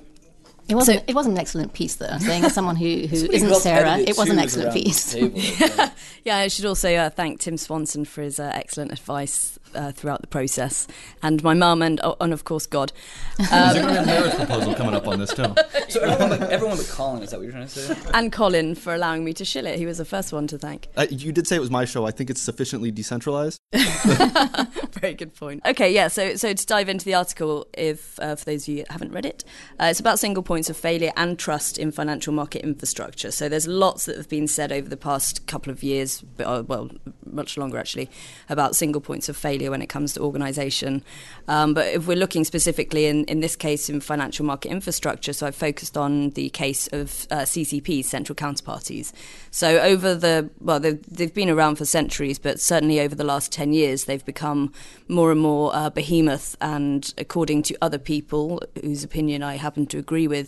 It 0.68 0.75
wasn't. 0.75 1.00
So- 1.00 1.04
it 1.09 1.14
wasn't 1.14 1.35
an 1.37 1.40
excellent 1.40 1.73
piece, 1.73 1.97
though. 1.97 2.06
I'm 2.06 2.21
saying 2.21 2.44
as 2.44 2.54
someone 2.54 2.76
who, 2.76 3.06
who 3.06 3.16
Somebody 3.16 3.37
isn't 3.37 3.54
Sarah, 3.56 3.99
it 3.99 4.16
was 4.16 4.30
an 4.30 4.38
excellent 4.38 4.73
piece. 4.73 5.12
table. 5.12 5.40
Yeah, 6.25 6.38
I 6.38 6.49
should 6.49 6.64
also 6.64 6.94
uh, 6.94 7.11
thank 7.11 7.40
Tim 7.40 7.59
Swanson 7.59 8.06
for 8.06 8.23
his 8.23 8.40
uh, 8.40 8.50
excellent 8.54 8.92
advice 8.92 9.59
uh, 9.75 9.92
throughout 9.92 10.23
the 10.23 10.26
process. 10.26 10.87
And 11.23 11.42
my 11.44 11.52
mum 11.52 11.83
and, 11.83 12.00
and 12.18 12.33
of 12.33 12.44
course, 12.44 12.64
God. 12.64 12.92
Um, 13.38 13.47
There's 13.50 13.76
a 13.76 14.06
marriage 14.06 14.35
proposal 14.35 14.75
coming 14.78 14.94
up 14.94 15.06
on 15.06 15.18
this, 15.18 15.35
too. 15.35 15.54
So 15.90 16.00
everyone 16.00 16.38
but, 16.38 16.50
everyone 16.50 16.78
but 16.78 16.88
Colin, 16.88 17.23
is 17.23 17.30
that 17.30 17.37
what 17.37 17.42
you're 17.42 17.52
trying 17.52 17.66
to 17.66 17.71
say? 17.78 17.94
And 18.14 18.33
Colin 18.33 18.75
for 18.75 18.94
allowing 18.94 19.23
me 19.23 19.35
to 19.35 19.44
shill 19.44 19.66
it. 19.66 19.78
He 19.78 19.85
was 19.85 19.99
the 19.99 20.06
first 20.06 20.33
one 20.33 20.47
to 20.47 20.56
thank. 20.56 20.88
Uh, 20.97 21.06
you 21.11 21.30
did 21.30 21.47
say 21.47 21.56
it 21.56 21.61
was 21.61 21.71
my 21.71 21.85
show. 21.85 22.06
I 22.06 22.11
think 22.11 22.30
it's 22.30 22.40
sufficiently 22.40 22.90
decentralized. 22.90 23.59
Very 23.75 25.12
good 25.14 25.35
point. 25.35 25.61
Okay, 25.66 25.92
yeah, 25.92 26.09
so, 26.09 26.37
so 26.37 26.54
to 26.54 26.66
dive 26.66 26.88
into 26.88 27.04
the 27.04 27.12
article, 27.14 27.66
if 27.75 28.18
uh, 28.21 28.35
for 28.37 28.47
those 28.47 28.62
of 28.62 28.68
you 28.68 28.76
that 28.78 28.92
haven't 28.92 29.12
read 29.12 29.26
it, 29.26 29.44
uh, 29.78 29.87
it's 29.90 30.00
about 30.00 30.18
single 30.18 30.42
points 30.54 30.70
of 30.70 30.76
failure 30.76 31.11
and 31.16 31.37
trust 31.37 31.78
in 31.78 31.90
financial 31.90 32.32
market 32.32 32.62
infrastructure. 32.62 33.32
So 33.32 33.49
there's 33.49 33.66
lots 33.66 34.04
that 34.04 34.16
have 34.16 34.28
been 34.28 34.46
said 34.46 34.70
over 34.70 34.88
the 34.88 34.96
past 34.96 35.49
couple 35.49 35.73
of 35.73 35.82
years, 35.82 36.23
uh, 36.38 36.62
well, 36.64 36.92
much 37.26 37.58
longer 37.58 37.76
actually, 37.76 38.08
about 38.49 38.76
single 38.76 39.00
points 39.00 39.28
of 39.28 39.37
failure 39.37 39.73
when 39.73 39.82
it 39.82 39.88
comes 39.88 40.12
to 40.12 40.20
organisation. 40.20 41.02
Um, 41.49 41.75
but 41.75 41.88
if 41.88 42.06
we're 42.06 42.16
looking 42.16 42.44
specifically 42.44 43.06
in, 43.06 43.25
in 43.25 43.40
this 43.40 43.56
case 43.56 43.90
in 43.90 44.00
financial 44.00 44.46
market 44.46 44.70
infrastructure, 44.70 45.32
so 45.32 45.49
I've 45.49 45.56
focused 45.56 45.96
on 45.96 46.30
the 46.30 46.50
case 46.50 46.87
of 46.92 47.26
uh, 47.32 47.38
CCPs, 47.38 48.04
central 48.04 48.37
counterparties. 48.37 49.12
So 49.50 49.80
over 49.80 50.14
the, 50.14 50.50
well, 50.61 50.78
they've, 50.78 51.02
they've, 51.08 51.34
been 51.34 51.50
around 51.50 51.76
for 51.76 51.84
centuries, 51.84 52.38
but 52.38 52.61
certainly 52.61 53.00
over 53.00 53.16
the 53.16 53.25
last 53.25 53.50
10 53.50 53.73
years, 53.73 54.04
they've 54.04 54.25
become 54.25 54.73
more 55.08 55.32
and 55.32 55.40
more 55.40 55.75
uh, 55.75 55.90
behemoth 55.90 56.56
and, 56.61 57.12
according 57.18 57.64
to 57.64 57.76
other 57.82 57.99
people, 57.99 58.62
whose 58.80 59.02
opinion 59.02 59.42
I 59.42 59.56
happen 59.56 59.87
to 59.87 59.99
agree 59.99 60.28
with, 60.28 60.43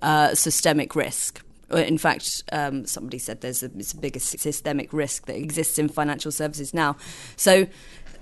uh, 0.00 0.34
systemic 0.34 0.94
risk. 0.94 1.42
In 1.70 1.96
fact, 1.96 2.42
um, 2.52 2.84
somebody 2.84 3.18
said 3.18 3.40
there's 3.40 3.62
a, 3.62 3.70
it's 3.78 3.92
the 3.92 4.00
biggest 4.00 4.38
systemic 4.38 4.92
risk 4.92 5.26
that 5.26 5.36
exists 5.36 5.78
in 5.78 5.88
financial 5.88 6.30
services 6.30 6.74
now. 6.74 6.96
So 7.36 7.66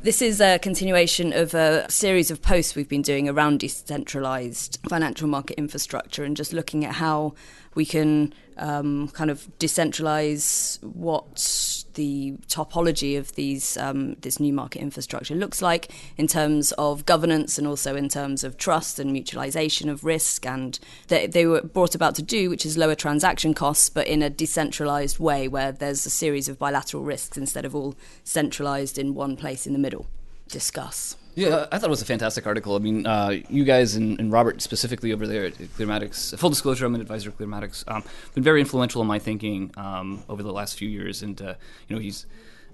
this 0.02 0.22
is 0.22 0.40
a 0.40 0.58
continuation 0.58 1.32
of 1.32 1.52
a 1.52 1.90
series 1.90 2.30
of 2.30 2.40
posts 2.40 2.74
we've 2.74 2.88
been 2.88 3.02
doing 3.02 3.28
around 3.28 3.60
decentralized 3.60 4.78
financial 4.88 5.28
market 5.28 5.58
infrastructure 5.58 6.24
and 6.24 6.36
just 6.36 6.52
looking 6.52 6.86
at 6.86 6.94
how 6.94 7.34
we 7.74 7.84
can 7.84 8.34
um, 8.60 9.08
kind 9.08 9.30
of 9.30 9.48
decentralize 9.58 10.82
what 10.82 11.84
the 11.94 12.32
topology 12.46 13.18
of 13.18 13.34
these 13.34 13.76
um, 13.78 14.14
this 14.20 14.38
new 14.38 14.52
market 14.52 14.80
infrastructure 14.82 15.34
looks 15.34 15.62
like 15.62 15.90
in 16.16 16.26
terms 16.26 16.72
of 16.72 17.06
governance 17.06 17.58
and 17.58 17.66
also 17.66 17.96
in 17.96 18.08
terms 18.08 18.44
of 18.44 18.58
trust 18.58 18.98
and 18.98 19.14
mutualization 19.14 19.90
of 19.90 20.04
risk. 20.04 20.46
And 20.46 20.78
that 21.08 21.32
they 21.32 21.46
were 21.46 21.62
brought 21.62 21.94
about 21.94 22.14
to 22.16 22.22
do 22.22 22.50
which 22.50 22.66
is 22.66 22.76
lower 22.76 22.94
transaction 22.94 23.54
costs 23.54 23.88
but 23.88 24.06
in 24.06 24.22
a 24.22 24.30
decentralized 24.30 25.18
way 25.18 25.48
where 25.48 25.72
there's 25.72 26.04
a 26.04 26.10
series 26.10 26.48
of 26.48 26.58
bilateral 26.58 27.02
risks 27.02 27.36
instead 27.36 27.64
of 27.64 27.74
all 27.74 27.94
centralized 28.24 28.98
in 28.98 29.14
one 29.14 29.36
place 29.36 29.66
in 29.66 29.72
the 29.72 29.78
middle. 29.78 30.06
Discuss 30.48 31.16
yeah, 31.34 31.66
I 31.70 31.78
thought 31.78 31.86
it 31.86 31.90
was 31.90 32.02
a 32.02 32.06
fantastic 32.06 32.46
article. 32.46 32.74
I 32.76 32.78
mean, 32.78 33.06
uh, 33.06 33.40
you 33.48 33.64
guys 33.64 33.94
and, 33.94 34.18
and, 34.18 34.32
Robert 34.32 34.60
specifically 34.60 35.12
over 35.12 35.26
there 35.26 35.46
at 35.46 35.54
Clearmatics. 35.54 36.36
Full 36.38 36.50
disclosure, 36.50 36.86
I'm 36.86 36.94
an 36.94 37.00
advisor 37.00 37.30
at 37.30 37.38
Clearmatics. 37.38 37.84
Um, 37.88 38.04
been 38.34 38.42
very 38.42 38.60
influential 38.60 39.00
in 39.00 39.08
my 39.08 39.18
thinking 39.18 39.72
um, 39.76 40.22
over 40.28 40.42
the 40.42 40.52
last 40.52 40.76
few 40.76 40.88
years, 40.88 41.22
and 41.22 41.40
uh, 41.40 41.54
you 41.88 41.96
know, 41.96 42.02
he's 42.02 42.26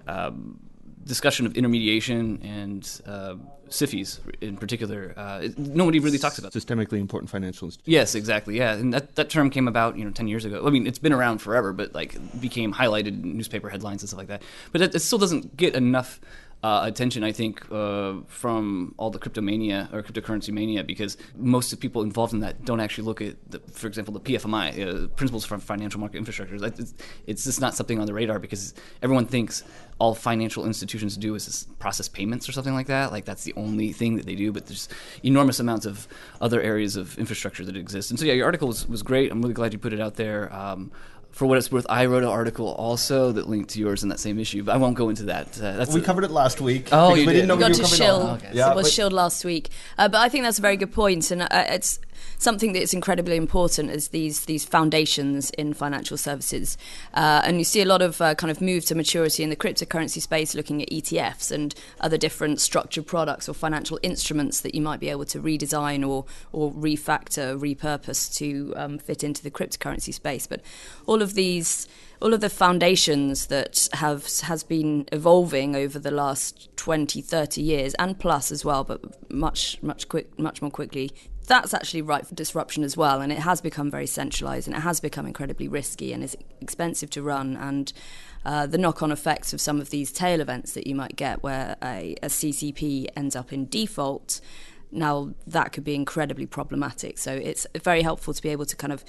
um, 0.07 0.59
discussion 1.07 1.45
of 1.45 1.55
intermediation 1.55 2.41
and 2.43 3.01
uh, 3.05 3.35
SIFIs 3.69 4.19
in 4.41 4.57
particular. 4.57 5.13
Uh, 5.15 5.47
nobody 5.57 5.99
really 5.99 6.17
talks 6.17 6.37
about 6.37 6.51
systemically 6.51 6.99
important 6.99 7.29
financial 7.29 7.67
institutions. 7.67 7.87
Yes, 7.87 8.15
exactly. 8.15 8.57
Yeah, 8.57 8.73
and 8.73 8.93
that, 8.93 9.15
that 9.15 9.29
term 9.29 9.49
came 9.49 9.67
about 9.67 9.97
you 9.97 10.05
know 10.05 10.11
ten 10.11 10.27
years 10.27 10.45
ago. 10.45 10.65
I 10.65 10.69
mean, 10.69 10.85
it's 10.85 10.99
been 10.99 11.13
around 11.13 11.39
forever, 11.39 11.73
but 11.73 11.93
like 11.93 12.17
became 12.39 12.73
highlighted 12.73 13.07
in 13.07 13.37
newspaper 13.37 13.69
headlines 13.69 14.03
and 14.03 14.09
stuff 14.09 14.19
like 14.19 14.27
that. 14.27 14.43
But 14.71 14.81
it, 14.81 14.95
it 14.95 14.99
still 14.99 15.17
doesn't 15.17 15.57
get 15.57 15.75
enough 15.75 16.19
uh, 16.63 16.81
attention, 16.83 17.23
I 17.23 17.31
think, 17.31 17.63
uh, 17.71 18.15
from 18.27 18.95
all 18.97 19.11
the 19.11 19.19
cryptomania 19.19 19.93
or 19.93 20.01
cryptocurrency 20.01 20.51
mania, 20.51 20.83
because 20.83 21.15
most 21.35 21.71
of 21.71 21.79
the 21.79 21.81
people 21.81 22.01
involved 22.01 22.33
in 22.33 22.39
that 22.39 22.65
don't 22.65 22.79
actually 22.79 23.03
look 23.03 23.21
at, 23.21 23.35
the, 23.51 23.59
for 23.71 23.85
example, 23.85 24.13
the 24.13 24.19
PFMI, 24.19 25.05
uh, 25.05 25.07
Principles 25.09 25.45
for 25.45 25.59
Financial 25.59 25.99
Market 25.99 26.17
Infrastructure. 26.17 26.55
It's, 26.65 26.95
it's, 27.27 27.43
just 27.43 27.61
not 27.61 27.75
something 27.75 27.99
on 27.99 28.07
the 28.07 28.13
radar 28.13 28.39
because 28.39 28.73
everyone 29.03 29.27
thinks 29.27 29.63
all 29.99 30.15
financial 30.15 30.65
institutions 30.65 31.15
do 31.15 31.35
is 31.35 31.67
process 31.79 32.07
payments 32.07 32.49
or 32.49 32.51
something 32.51 32.73
like 32.73 32.87
that. 32.87 33.11
Like 33.11 33.25
that's 33.25 33.43
the 33.43 33.53
only 33.55 33.93
thing 33.93 34.15
that 34.15 34.25
they 34.25 34.35
do, 34.35 34.51
but 34.51 34.65
there's 34.65 34.89
enormous 35.23 35.59
amounts 35.59 35.85
of 35.85 36.07
other 36.41 36.59
areas 36.61 36.95
of 36.95 37.17
infrastructure 37.19 37.65
that 37.65 37.77
exist. 37.77 38.09
And 38.09 38.19
so, 38.19 38.25
yeah, 38.25 38.33
your 38.33 38.45
article 38.45 38.67
was, 38.67 38.87
was 38.87 39.03
great. 39.03 39.31
I'm 39.31 39.41
really 39.41 39.53
glad 39.53 39.73
you 39.73 39.79
put 39.79 39.93
it 39.93 40.01
out 40.01 40.15
there. 40.15 40.53
Um, 40.53 40.91
for 41.37 41.45
what 41.45 41.59
it's 41.59 41.71
worth, 41.71 41.85
I 41.87 42.07
wrote 42.07 42.23
an 42.23 42.29
article 42.29 42.69
also 42.69 43.31
that 43.31 43.47
linked 43.47 43.69
to 43.71 43.79
yours 43.79 44.01
in 44.01 44.09
that 44.09 44.19
same 44.19 44.39
issue, 44.39 44.63
but 44.63 44.73
I 44.73 44.77
won't 44.77 44.95
go 44.95 45.09
into 45.09 45.23
that. 45.25 45.61
Uh, 45.61 45.85
we 45.93 46.01
a, 46.01 46.03
covered 46.03 46.23
it 46.23 46.31
last 46.31 46.59
week. 46.59 46.89
Oh, 46.91 47.09
you 47.13 47.21
we 47.21 47.25
did. 47.27 47.33
didn't 47.33 47.47
know 47.49 47.55
we 47.55 47.61
got 47.61 47.75
to 47.75 47.85
shield. 47.85 48.23
Oh, 48.23 48.33
okay. 48.33 48.49
Yeah, 48.53 48.71
it 48.71 48.75
was 48.75 48.91
shield 48.91 49.13
last 49.13 49.45
week, 49.45 49.69
uh, 49.99 50.07
but 50.07 50.17
I 50.17 50.29
think 50.29 50.45
that's 50.45 50.57
a 50.57 50.63
very 50.63 50.77
good 50.77 50.91
point, 50.91 51.29
and 51.29 51.43
uh, 51.43 51.47
it's 51.51 51.99
something 52.37 52.73
that's 52.73 52.93
incredibly 52.93 53.35
important 53.35 53.89
is 53.89 54.09
these 54.09 54.45
these 54.45 54.63
foundations 54.63 55.49
in 55.51 55.73
financial 55.73 56.17
services, 56.17 56.77
uh, 57.13 57.41
and 57.43 57.57
you 57.57 57.63
see 57.63 57.81
a 57.81 57.85
lot 57.85 58.01
of 58.01 58.21
uh, 58.21 58.35
kind 58.35 58.51
of 58.51 58.61
move 58.61 58.85
to 58.85 58.95
maturity 58.95 59.43
in 59.43 59.49
the 59.49 59.55
cryptocurrency 59.55 60.21
space, 60.21 60.55
looking 60.55 60.81
at 60.81 60.89
ETFs 60.89 61.51
and 61.51 61.75
other 61.99 62.17
different 62.17 62.61
structured 62.61 63.05
products 63.05 63.49
or 63.49 63.53
financial 63.53 63.99
instruments 64.03 64.61
that 64.61 64.75
you 64.75 64.81
might 64.81 64.99
be 64.99 65.09
able 65.09 65.25
to 65.25 65.39
redesign 65.39 66.07
or 66.07 66.25
or 66.51 66.71
refactor, 66.71 67.59
repurpose 67.59 68.33
to 68.35 68.73
um, 68.75 68.97
fit 68.97 69.23
into 69.23 69.43
the 69.43 69.51
cryptocurrency 69.51 70.13
space. 70.13 70.47
But 70.47 70.61
all 71.05 71.21
of 71.21 71.33
these 71.33 71.87
all 72.19 72.33
of 72.33 72.41
the 72.41 72.49
foundations 72.49 73.47
that 73.47 73.87
have 73.93 74.27
has 74.41 74.63
been 74.63 75.07
evolving 75.11 75.75
over 75.75 75.99
the 75.99 76.11
last 76.11 76.75
20 76.77 77.21
30 77.21 77.61
years 77.61 77.93
and 77.95 78.17
plus 78.17 78.51
as 78.51 78.65
well 78.65 78.83
but 78.83 79.31
much 79.31 79.81
much 79.83 80.07
quick 80.09 80.37
much 80.39 80.61
more 80.61 80.71
quickly 80.71 81.11
that's 81.47 81.73
actually 81.73 82.01
ripe 82.01 82.27
for 82.27 82.35
disruption 82.35 82.83
as 82.83 82.95
well. 82.95 83.21
And 83.21 83.31
it 83.31 83.39
has 83.39 83.61
become 83.61 83.89
very 83.89 84.05
centralized 84.05 84.67
and 84.67 84.75
it 84.75 84.81
has 84.81 84.99
become 84.99 85.25
incredibly 85.25 85.67
risky 85.67 86.13
and 86.13 86.23
is 86.23 86.37
expensive 86.61 87.09
to 87.11 87.23
run. 87.23 87.55
And 87.55 87.91
uh, 88.45 88.67
the 88.67 88.77
knock 88.77 89.01
on 89.01 89.11
effects 89.11 89.53
of 89.53 89.61
some 89.61 89.81
of 89.81 89.89
these 89.89 90.11
tail 90.11 90.41
events 90.41 90.73
that 90.73 90.85
you 90.85 90.93
might 90.93 91.15
get 91.15 91.41
where 91.41 91.75
a, 91.81 92.15
a 92.21 92.27
CCP 92.27 93.07
ends 93.15 93.35
up 93.35 93.51
in 93.51 93.67
default 93.67 94.41
now 94.91 95.33
that 95.45 95.73
could 95.73 95.83
be 95.83 95.95
incredibly 95.95 96.45
problematic. 96.45 97.17
So 97.17 97.33
it's 97.33 97.67
very 97.83 98.01
helpful 98.01 98.33
to 98.33 98.41
be 98.41 98.49
able 98.49 98.65
to 98.65 98.75
kind 98.75 98.93
of 98.93 99.03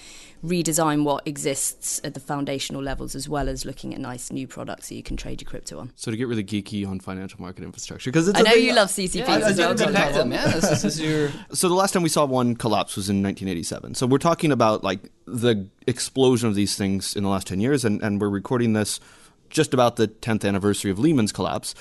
redesign 0.44 1.04
what 1.04 1.26
exists 1.26 2.00
at 2.02 2.14
the 2.14 2.20
foundational 2.20 2.82
levels 2.82 3.14
as 3.14 3.28
well 3.28 3.48
as 3.48 3.64
looking 3.64 3.94
at 3.94 4.00
nice 4.00 4.32
new 4.32 4.46
products 4.46 4.88
that 4.88 4.96
you 4.96 5.02
can 5.02 5.16
trade 5.16 5.40
your 5.40 5.48
crypto 5.48 5.78
on. 5.78 5.92
So 5.94 6.10
to 6.10 6.16
get 6.16 6.26
really 6.26 6.44
geeky 6.44 6.86
on 6.86 7.00
financial 7.00 7.40
market 7.40 7.62
infrastructure 7.64 8.10
because 8.10 8.28
I 8.34 8.42
know 8.42 8.54
you 8.54 8.74
love 8.74 8.88
CCPs. 8.88 9.14
Yeah, 9.14 9.68
I, 9.68 10.08
I, 10.08 10.12
them. 10.12 10.32
Yeah, 10.32 10.48
this, 10.48 10.68
this 10.68 10.84
is 10.84 11.00
your. 11.00 11.30
So 11.52 11.68
the 11.68 11.74
last 11.74 11.92
time 11.92 12.02
we 12.02 12.08
saw 12.08 12.24
one 12.24 12.56
collapse 12.56 12.96
was 12.96 13.08
in 13.08 13.22
1987. 13.22 13.94
So 13.94 14.06
we're 14.06 14.18
talking 14.18 14.52
about 14.52 14.82
like 14.82 15.10
the 15.26 15.68
explosion 15.86 16.48
of 16.48 16.54
these 16.54 16.76
things 16.76 17.14
in 17.14 17.22
the 17.22 17.28
last 17.28 17.46
10 17.46 17.60
years, 17.60 17.84
and, 17.84 18.02
and 18.02 18.20
we're 18.20 18.28
recording 18.28 18.72
this 18.72 19.00
just 19.50 19.72
about 19.72 19.96
the 19.96 20.08
10th 20.08 20.46
anniversary 20.46 20.90
of 20.90 20.98
Lehman's 20.98 21.32
collapse. 21.32 21.74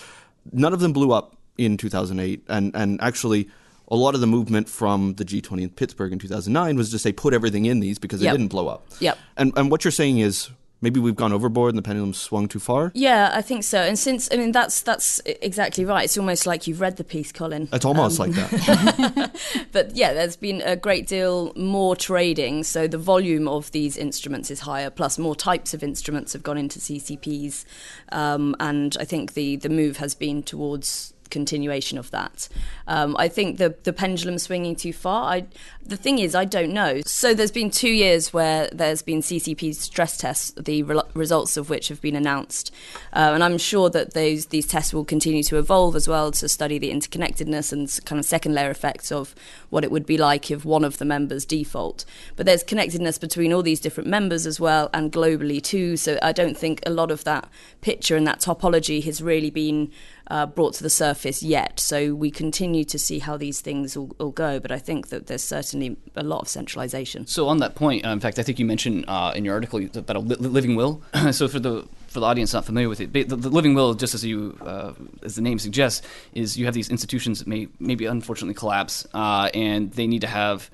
None 0.51 0.73
of 0.73 0.79
them 0.79 0.93
blew 0.93 1.11
up 1.11 1.35
in 1.57 1.77
2008, 1.77 2.43
and 2.47 2.75
and 2.75 3.01
actually 3.01 3.49
a 3.89 3.95
lot 3.95 4.15
of 4.15 4.21
the 4.21 4.27
movement 4.27 4.69
from 4.69 5.13
the 5.15 5.25
G20 5.25 5.61
in 5.61 5.69
Pittsburgh 5.69 6.11
in 6.11 6.19
2009 6.19 6.75
was 6.75 6.91
to 6.91 6.99
say 6.99 7.11
put 7.11 7.33
everything 7.33 7.65
in 7.65 7.79
these 7.79 7.99
because 7.99 8.19
they 8.19 8.25
yep. 8.25 8.33
didn't 8.33 8.49
blow 8.49 8.67
up. 8.67 8.87
Yep. 8.99 9.17
And 9.37 9.53
and 9.55 9.71
what 9.71 9.85
you're 9.85 9.91
saying 9.91 10.19
is 10.19 10.49
maybe 10.81 10.99
we've 10.99 11.15
gone 11.15 11.33
overboard 11.33 11.69
and 11.69 11.77
the 11.77 11.81
pendulum 11.81 12.13
swung 12.13 12.47
too 12.47 12.59
far. 12.59 12.91
Yeah, 12.93 13.31
I 13.33 13.41
think 13.41 13.63
so. 13.63 13.79
And 13.79 13.97
since 13.97 14.29
I 14.31 14.37
mean 14.37 14.51
that's 14.51 14.81
that's 14.81 15.19
exactly 15.25 15.85
right. 15.85 16.05
It's 16.05 16.17
almost 16.17 16.45
like 16.45 16.67
you've 16.67 16.81
read 16.81 16.97
the 16.97 17.03
piece, 17.03 17.31
Colin. 17.31 17.69
It's 17.71 17.85
almost 17.85 18.19
um, 18.19 18.31
like 18.31 18.35
that. 18.35 19.31
but 19.71 19.95
yeah, 19.95 20.13
there's 20.13 20.35
been 20.35 20.61
a 20.61 20.75
great 20.75 21.07
deal 21.07 21.53
more 21.55 21.95
trading, 21.95 22.63
so 22.63 22.87
the 22.87 22.97
volume 22.97 23.47
of 23.47 23.71
these 23.71 23.97
instruments 23.97 24.51
is 24.51 24.61
higher. 24.61 24.89
Plus, 24.89 25.17
more 25.17 25.35
types 25.35 25.73
of 25.73 25.83
instruments 25.83 26.33
have 26.33 26.43
gone 26.43 26.57
into 26.57 26.79
CCPs, 26.79 27.65
um, 28.11 28.55
and 28.59 28.97
I 28.99 29.05
think 29.05 29.33
the 29.33 29.55
the 29.55 29.69
move 29.69 29.97
has 29.97 30.15
been 30.15 30.43
towards 30.43 31.13
continuation 31.27 31.97
of 31.97 32.11
that. 32.11 32.47
Um, 32.87 33.15
I 33.19 33.27
think 33.27 33.57
the 33.57 33.75
the 33.83 33.93
pendulum 33.93 34.37
swinging 34.37 34.75
too 34.75 34.93
far. 34.93 35.33
I, 35.33 35.45
the 35.83 35.97
thing 35.97 36.19
is, 36.19 36.35
I 36.35 36.45
don't 36.45 36.73
know. 36.73 37.01
So 37.05 37.33
there's 37.33 37.51
been 37.51 37.69
two 37.69 37.89
years 37.89 38.33
where 38.33 38.69
there's 38.71 39.01
been 39.01 39.21
CCP 39.21 39.75
stress 39.75 40.17
tests, 40.17 40.51
the 40.51 40.83
re- 40.83 41.01
results 41.13 41.57
of 41.57 41.69
which 41.69 41.87
have 41.89 42.01
been 42.01 42.15
announced, 42.15 42.73
uh, 43.13 43.31
and 43.33 43.43
I'm 43.43 43.57
sure 43.57 43.89
that 43.89 44.13
those 44.13 44.47
these 44.47 44.67
tests 44.67 44.93
will 44.93 45.05
continue 45.05 45.43
to 45.43 45.57
evolve 45.57 45.95
as 45.95 46.07
well 46.07 46.31
to 46.31 46.49
study 46.49 46.77
the 46.77 46.91
interconnectedness 46.91 47.71
and 47.71 47.87
kind 48.05 48.19
of 48.19 48.25
second 48.25 48.53
layer 48.53 48.69
effects 48.69 49.11
of 49.11 49.35
what 49.69 49.83
it 49.83 49.91
would 49.91 50.05
be 50.05 50.17
like 50.17 50.49
if 50.51 50.65
one 50.65 50.83
of 50.83 50.97
the 50.97 51.05
members 51.05 51.45
default. 51.45 52.05
But 52.35 52.45
there's 52.45 52.63
connectedness 52.63 53.17
between 53.17 53.53
all 53.53 53.63
these 53.63 53.79
different 53.79 54.09
members 54.09 54.45
as 54.45 54.59
well 54.59 54.89
and 54.93 55.11
globally 55.11 55.61
too. 55.61 55.97
So 55.97 56.17
I 56.21 56.31
don't 56.31 56.57
think 56.57 56.81
a 56.85 56.89
lot 56.89 57.11
of 57.11 57.23
that 57.23 57.49
picture 57.81 58.15
and 58.15 58.27
that 58.27 58.39
topology 58.39 59.03
has 59.03 59.21
really 59.21 59.49
been 59.49 59.91
uh, 60.29 60.45
brought 60.45 60.73
to 60.75 60.83
the 60.83 60.89
surface 60.89 61.41
yet. 61.41 61.79
So 61.79 62.13
we 62.13 62.31
continue 62.31 62.83
to 62.85 62.99
see 62.99 63.19
how 63.19 63.37
these 63.37 63.61
things 63.61 63.97
will, 63.97 64.11
will, 64.17 64.31
go. 64.31 64.59
But 64.59 64.71
I 64.71 64.79
think 64.79 65.07
that 65.09 65.27
there's 65.27 65.43
certainly 65.43 65.97
a 66.15 66.23
lot 66.23 66.41
of 66.41 66.47
centralization. 66.47 67.27
So 67.27 67.47
on 67.47 67.59
that 67.59 67.75
point, 67.75 68.05
uh, 68.05 68.09
in 68.09 68.19
fact, 68.19 68.39
I 68.39 68.43
think 68.43 68.59
you 68.59 68.65
mentioned 68.65 69.05
uh, 69.07 69.33
in 69.35 69.45
your 69.45 69.53
article 69.53 69.83
about 69.95 70.15
a 70.15 70.19
li- 70.19 70.35
living 70.35 70.75
will. 70.75 71.01
so 71.31 71.47
for 71.47 71.59
the 71.59 71.87
for 72.07 72.21
the 72.21 72.25
audience 72.25 72.53
not 72.53 72.65
familiar 72.65 72.89
with 72.89 73.01
it, 73.01 73.11
the, 73.11 73.23
the 73.35 73.49
living 73.49 73.73
will, 73.73 73.93
just 73.93 74.15
as 74.15 74.23
you 74.23 74.57
uh, 74.61 74.93
as 75.23 75.35
the 75.35 75.41
name 75.41 75.59
suggests, 75.59 76.05
is 76.33 76.57
you 76.57 76.65
have 76.65 76.73
these 76.73 76.89
institutions 76.89 77.39
that 77.39 77.47
may 77.47 77.67
maybe 77.79 78.05
unfortunately 78.05 78.53
collapse, 78.53 79.07
uh, 79.13 79.49
and 79.53 79.91
they 79.93 80.07
need 80.07 80.21
to 80.21 80.27
have 80.27 80.69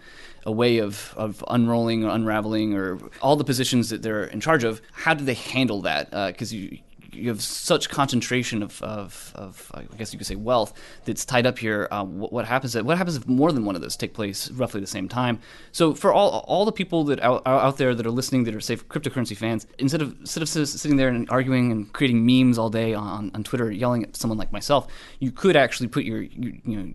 a 0.46 0.52
way 0.52 0.80
of, 0.80 1.14
of 1.16 1.44
unrolling 1.48 2.04
or 2.04 2.10
unraveling 2.10 2.76
or 2.76 3.00
all 3.22 3.38
the 3.38 3.46
positions 3.46 3.90
that 3.90 4.02
they're 4.02 4.26
in 4.26 4.42
charge 4.42 4.64
of. 4.66 4.82
How 4.92 5.14
do 5.14 5.24
they 5.24 5.36
handle 5.36 5.82
that? 5.84 6.12
Because 6.12 6.52
uh, 6.52 6.58
you 6.58 6.80
you 7.14 7.30
have 7.30 7.42
such 7.42 7.90
concentration 7.90 8.64
of, 8.64 8.82
of, 8.82 9.32
of, 9.36 9.72
I 9.74 9.84
guess 9.98 10.14
you 10.14 10.20
could 10.20 10.28
say 10.28 10.36
wealth 10.36 10.74
that's 11.06 11.26
tied 11.26 11.46
up 11.46 11.60
here. 11.60 11.88
Uh, 11.92 12.04
what, 12.04 12.34
what, 12.34 12.46
happens? 12.46 12.76
What 12.76 12.98
happens 12.98 13.16
if 13.16 13.28
more 13.28 13.52
than 13.52 13.66
one 13.66 13.76
of 13.76 13.82
those 13.82 13.96
take 13.96 14.14
place 14.14 14.50
roughly 14.52 14.82
the 14.82 14.88
same 14.88 15.08
time? 15.08 15.40
So 15.72 15.94
for 15.94 16.14
all 16.14 16.44
all 16.48 16.66
the 16.66 16.72
people 16.72 17.04
that 17.06 17.22
are 17.22 17.42
out 17.46 17.78
there 17.78 17.96
that 17.96 18.06
are 18.06 18.12
listening 18.12 18.44
that 18.46 18.56
are 18.56 18.60
say 18.60 18.76
cryptocurrency 18.76 19.36
fans, 19.36 19.68
instead 19.80 20.02
of 20.02 20.20
instead 20.20 20.44
of 20.44 20.50
sitting 20.50 20.98
there 20.98 21.10
and 21.10 21.30
arguing 21.30 21.72
and 21.72 21.92
creating 21.94 22.26
memes 22.26 22.58
all 22.58 22.70
day 22.70 22.94
on, 22.94 23.32
on 23.34 23.44
Twitter, 23.44 23.72
yelling 23.72 24.04
at 24.04 24.16
someone 24.16 24.38
like 24.38 24.52
myself, 24.52 24.88
you 25.20 25.32
could 25.32 25.56
actually 25.56 25.88
put 25.88 26.04
your 26.04 26.22
you, 26.22 26.62
you 26.66 26.78
know 26.78 26.94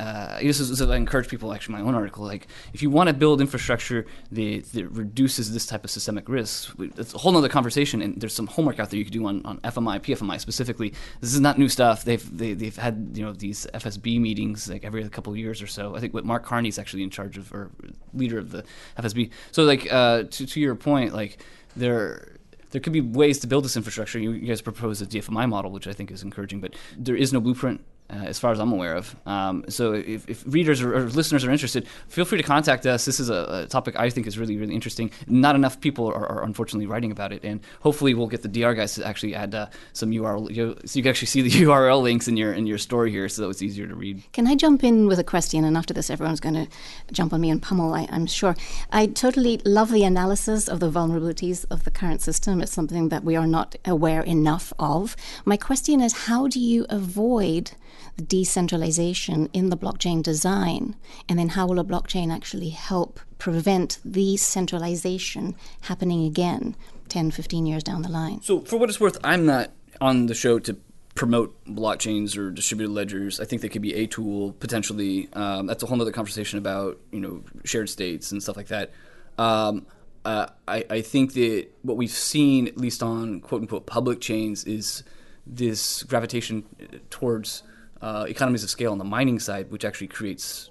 uh, 0.00 0.38
this 0.40 0.58
is, 0.60 0.80
I 0.80 0.96
encourage 0.96 1.28
people. 1.28 1.52
Actually, 1.52 1.74
my 1.74 1.82
own 1.82 1.94
article. 1.94 2.24
Like, 2.24 2.46
if 2.72 2.80
you 2.82 2.88
want 2.88 3.08
to 3.08 3.12
build 3.12 3.42
infrastructure 3.42 4.06
that, 4.32 4.64
that 4.72 4.86
reduces 4.86 5.52
this 5.52 5.66
type 5.66 5.84
of 5.84 5.90
systemic 5.90 6.26
risk, 6.26 6.74
it's 6.78 7.12
a 7.12 7.18
whole 7.18 7.36
other 7.36 7.50
conversation. 7.50 8.00
And 8.00 8.18
there's 8.18 8.32
some 8.32 8.46
homework 8.46 8.80
out 8.80 8.88
there 8.88 8.98
you 8.98 9.04
could 9.04 9.12
do 9.12 9.26
on, 9.26 9.44
on 9.44 9.58
FMI, 9.58 10.00
PFMI 10.00 10.40
specifically. 10.40 10.94
This 11.20 11.34
is 11.34 11.40
not 11.40 11.58
new 11.58 11.68
stuff. 11.68 12.02
They've 12.02 12.38
they, 12.38 12.48
have 12.48 12.58
they 12.58 12.64
have 12.64 12.76
had 12.78 13.10
you 13.14 13.26
know 13.26 13.32
these 13.32 13.66
FSB 13.74 14.18
meetings 14.18 14.70
like 14.70 14.84
every 14.84 15.06
couple 15.10 15.34
of 15.34 15.38
years 15.38 15.60
or 15.60 15.66
so. 15.66 15.94
I 15.94 16.00
think 16.00 16.14
what 16.14 16.24
Mark 16.24 16.44
Carney 16.44 16.70
is 16.70 16.78
actually 16.78 17.02
in 17.02 17.10
charge 17.10 17.36
of 17.36 17.52
or 17.52 17.70
leader 18.14 18.38
of 18.38 18.52
the 18.52 18.64
FSB. 18.98 19.30
So 19.52 19.64
like 19.64 19.92
uh, 19.92 20.22
to 20.22 20.46
to 20.46 20.60
your 20.60 20.76
point, 20.76 21.12
like 21.12 21.44
there 21.76 22.38
there 22.70 22.80
could 22.80 22.94
be 22.94 23.02
ways 23.02 23.38
to 23.40 23.46
build 23.46 23.64
this 23.64 23.76
infrastructure. 23.76 24.18
You, 24.18 24.38
guys 24.38 24.62
propose 24.62 25.02
a 25.02 25.06
DFMI 25.06 25.46
model, 25.48 25.70
which 25.72 25.86
I 25.86 25.92
think 25.92 26.10
is 26.10 26.22
encouraging, 26.22 26.60
but 26.60 26.74
there 26.96 27.16
is 27.16 27.32
no 27.32 27.40
blueprint 27.40 27.84
uh, 28.10 28.24
as 28.24 28.38
far 28.38 28.50
as 28.50 28.58
I'm 28.58 28.72
aware 28.72 28.96
of. 28.96 29.14
Um, 29.26 29.64
so 29.68 29.92
if, 29.92 30.28
if 30.28 30.42
readers 30.46 30.82
or, 30.82 30.96
or, 30.96 31.02
listeners 31.04 31.44
are 31.44 31.50
interested, 31.50 31.86
feel 32.08 32.24
free 32.24 32.38
to 32.38 32.44
contact 32.44 32.86
us. 32.86 33.04
This 33.04 33.20
is 33.20 33.30
a, 33.30 33.62
a, 33.64 33.66
topic 33.66 33.94
I 33.96 34.10
think 34.10 34.26
is 34.26 34.38
really, 34.38 34.56
really 34.56 34.74
interesting. 34.74 35.10
Not 35.28 35.54
enough 35.54 35.80
people 35.80 36.08
are, 36.08 36.26
are, 36.26 36.42
unfortunately 36.42 36.86
writing 36.86 37.12
about 37.12 37.32
it, 37.32 37.44
and 37.44 37.60
hopefully 37.80 38.14
we'll 38.14 38.26
get 38.26 38.42
the 38.42 38.48
Diar 38.48 38.74
guys 38.74 38.94
to 38.94 39.06
actually 39.06 39.34
add 39.34 39.54
uh, 39.54 39.66
some 39.92 40.10
URL, 40.10 40.50
you 40.50 40.66
know, 40.66 40.74
so 40.84 40.98
you 40.98 41.02
can 41.02 41.10
actually 41.10 41.26
see 41.26 41.42
the 41.42 41.50
URL 41.66 42.02
links 42.02 42.26
in 42.26 42.36
your 42.36 42.52
in 42.52 42.66
your 42.66 42.78
story 42.78 43.10
here, 43.10 43.28
so 43.28 43.42
that 43.42 43.48
it's 43.48 43.62
easier 43.62 43.86
to 43.86 43.94
read. 43.94 44.22
Can 44.32 44.46
I 44.46 44.56
jump 44.56 44.82
in 44.82 45.06
with 45.06 45.18
a 45.18 45.24
question? 45.24 45.64
And 45.64 45.76
after 45.76 45.94
this, 45.94 46.10
everyone's 46.10 46.40
going 46.40 46.54
to 46.54 46.68
jump 47.12 47.32
on 47.32 47.40
me 47.40 47.50
and 47.50 47.62
pummel. 47.62 47.94
I, 47.94 48.08
I'm 48.10 48.26
sure. 48.26 48.56
I 48.90 49.06
totally 49.06 49.58
love 49.64 49.92
the 49.92 50.04
analysis 50.04 50.68
of 50.68 50.80
the 50.80 50.90
vulnerabilities 50.90 51.64
of 51.70 51.84
the 51.84 51.90
current 51.90 52.22
system. 52.22 52.60
It's 52.60 52.72
something 52.72 53.10
that 53.10 53.22
we 53.22 53.36
are 53.36 53.46
not 53.46 53.76
aware 53.84 54.22
enough 54.22 54.72
of. 54.78 55.16
My 55.44 55.56
question 55.56 56.00
is, 56.00 56.24
how 56.26 56.48
do 56.48 56.58
you 56.58 56.86
avoid 56.88 57.72
decentralization 58.20 59.48
in 59.52 59.70
the 59.70 59.76
blockchain 59.76 60.22
design? 60.22 60.96
And 61.28 61.38
then 61.38 61.50
how 61.50 61.66
will 61.66 61.78
a 61.78 61.84
blockchain 61.84 62.32
actually 62.32 62.70
help 62.70 63.20
prevent 63.38 63.98
the 64.04 64.36
centralization 64.36 65.54
happening 65.82 66.24
again 66.24 66.76
10, 67.08 67.30
15 67.30 67.66
years 67.66 67.82
down 67.82 68.02
the 68.02 68.08
line? 68.08 68.40
So, 68.42 68.60
for 68.60 68.78
what 68.78 68.88
it's 68.88 69.00
worth, 69.00 69.18
I'm 69.24 69.46
not 69.46 69.70
on 70.00 70.26
the 70.26 70.34
show 70.34 70.58
to 70.60 70.76
promote 71.14 71.54
blockchains 71.66 72.36
or 72.36 72.50
distributed 72.50 72.92
ledgers. 72.92 73.40
I 73.40 73.44
think 73.44 73.62
they 73.62 73.68
could 73.68 73.82
be 73.82 73.94
a 73.94 74.06
tool 74.06 74.52
potentially. 74.52 75.28
Um, 75.32 75.66
that's 75.66 75.82
a 75.82 75.86
whole 75.86 76.00
other 76.00 76.12
conversation 76.12 76.58
about 76.58 76.98
you 77.10 77.20
know 77.20 77.42
shared 77.64 77.88
states 77.90 78.32
and 78.32 78.42
stuff 78.42 78.56
like 78.56 78.68
that. 78.68 78.90
Um, 79.38 79.86
uh, 80.24 80.46
I, 80.68 80.84
I, 80.90 81.00
think 81.00 81.32
that 81.32 81.68
what 81.80 81.96
we've 81.96 82.10
seen, 82.10 82.68
at 82.68 82.76
least 82.76 83.02
on 83.02 83.40
quote 83.40 83.62
unquote 83.62 83.86
public 83.86 84.20
chains, 84.20 84.64
is 84.64 85.02
this 85.46 86.02
gravitation 86.02 86.64
towards 87.08 87.62
uh, 88.02 88.26
economies 88.28 88.64
of 88.64 88.70
scale 88.70 88.92
on 88.92 88.98
the 88.98 89.04
mining 89.04 89.38
side, 89.38 89.70
which 89.70 89.84
actually 89.84 90.08
creates 90.08 90.70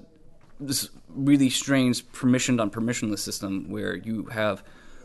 this 0.60 0.90
really 1.10 1.50
strange 1.50 2.06
permissioned 2.12 2.62
on 2.62 2.70
permissionless 2.70 3.20
system 3.20 3.70
where 3.70 3.96
you 3.96 4.26
have 4.26 4.64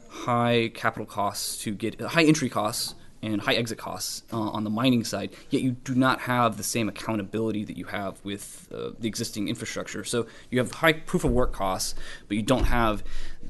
high 0.09 0.71
capital 0.75 1.07
costs 1.07 1.59
to 1.63 1.75
get 1.75 2.01
high 2.01 2.25
entry 2.25 2.49
costs 2.49 2.95
and 3.23 3.41
high 3.41 3.55
exit 3.55 3.79
costs 3.79 4.23
uh, 4.33 4.39
on 4.39 4.65
the 4.65 4.71
mining 4.71 5.03
side, 5.03 5.31
yet 5.49 5.63
you 5.63 5.73
do 5.73 5.95
not 5.95 6.21
have 6.21 6.57
the 6.57 6.63
same 6.63 6.89
accountability 6.89 7.65
that 7.65 7.77
you 7.77 7.87
have 7.87 8.23
with 8.23 8.69
uh, 8.73 8.91
the 8.99 9.09
existing 9.09 9.49
infrastructure. 9.49 10.05
So 10.05 10.27
you 10.51 10.59
have 10.59 10.71
high 10.71 10.93
proof 10.93 11.25
of 11.25 11.31
work 11.31 11.53
costs, 11.53 11.95
but 12.29 12.37
you 12.37 12.43
don't 12.43 12.65
have 12.65 13.03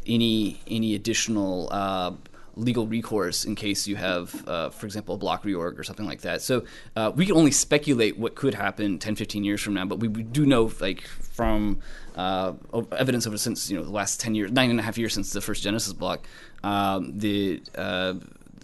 any 0.06 0.60
any 0.66 0.94
additional 0.94 1.68
uh, 1.72 2.12
legal 2.56 2.86
recourse 2.86 3.44
in 3.44 3.54
case 3.54 3.86
you 3.86 3.96
have, 3.96 4.48
uh, 4.48 4.70
for 4.70 4.86
example, 4.86 5.14
a 5.14 5.18
block 5.18 5.44
reorg 5.44 5.78
or 5.78 5.84
something 5.84 6.06
like 6.06 6.20
that. 6.22 6.42
So 6.42 6.64
uh, 6.96 7.12
we 7.14 7.26
can 7.26 7.36
only 7.36 7.50
speculate 7.50 8.18
what 8.18 8.34
could 8.34 8.54
happen 8.54 8.98
10, 8.98 9.16
15 9.16 9.44
years 9.44 9.60
from 9.60 9.74
now, 9.74 9.84
but 9.84 9.98
we, 9.98 10.08
we 10.08 10.22
do 10.22 10.46
know, 10.46 10.70
like, 10.80 11.02
from 11.02 11.80
uh, 12.16 12.52
evidence 12.96 13.26
over 13.26 13.38
since, 13.38 13.70
you 13.70 13.76
know, 13.76 13.84
the 13.84 13.90
last 13.90 14.20
10 14.20 14.34
years, 14.34 14.52
nine 14.52 14.70
and 14.70 14.78
a 14.78 14.82
half 14.82 14.96
years 14.96 15.14
since 15.14 15.32
the 15.32 15.40
first 15.40 15.62
Genesis 15.62 15.92
block, 15.92 16.26
um, 16.62 17.18
the 17.18 17.62
uh, 17.74 18.14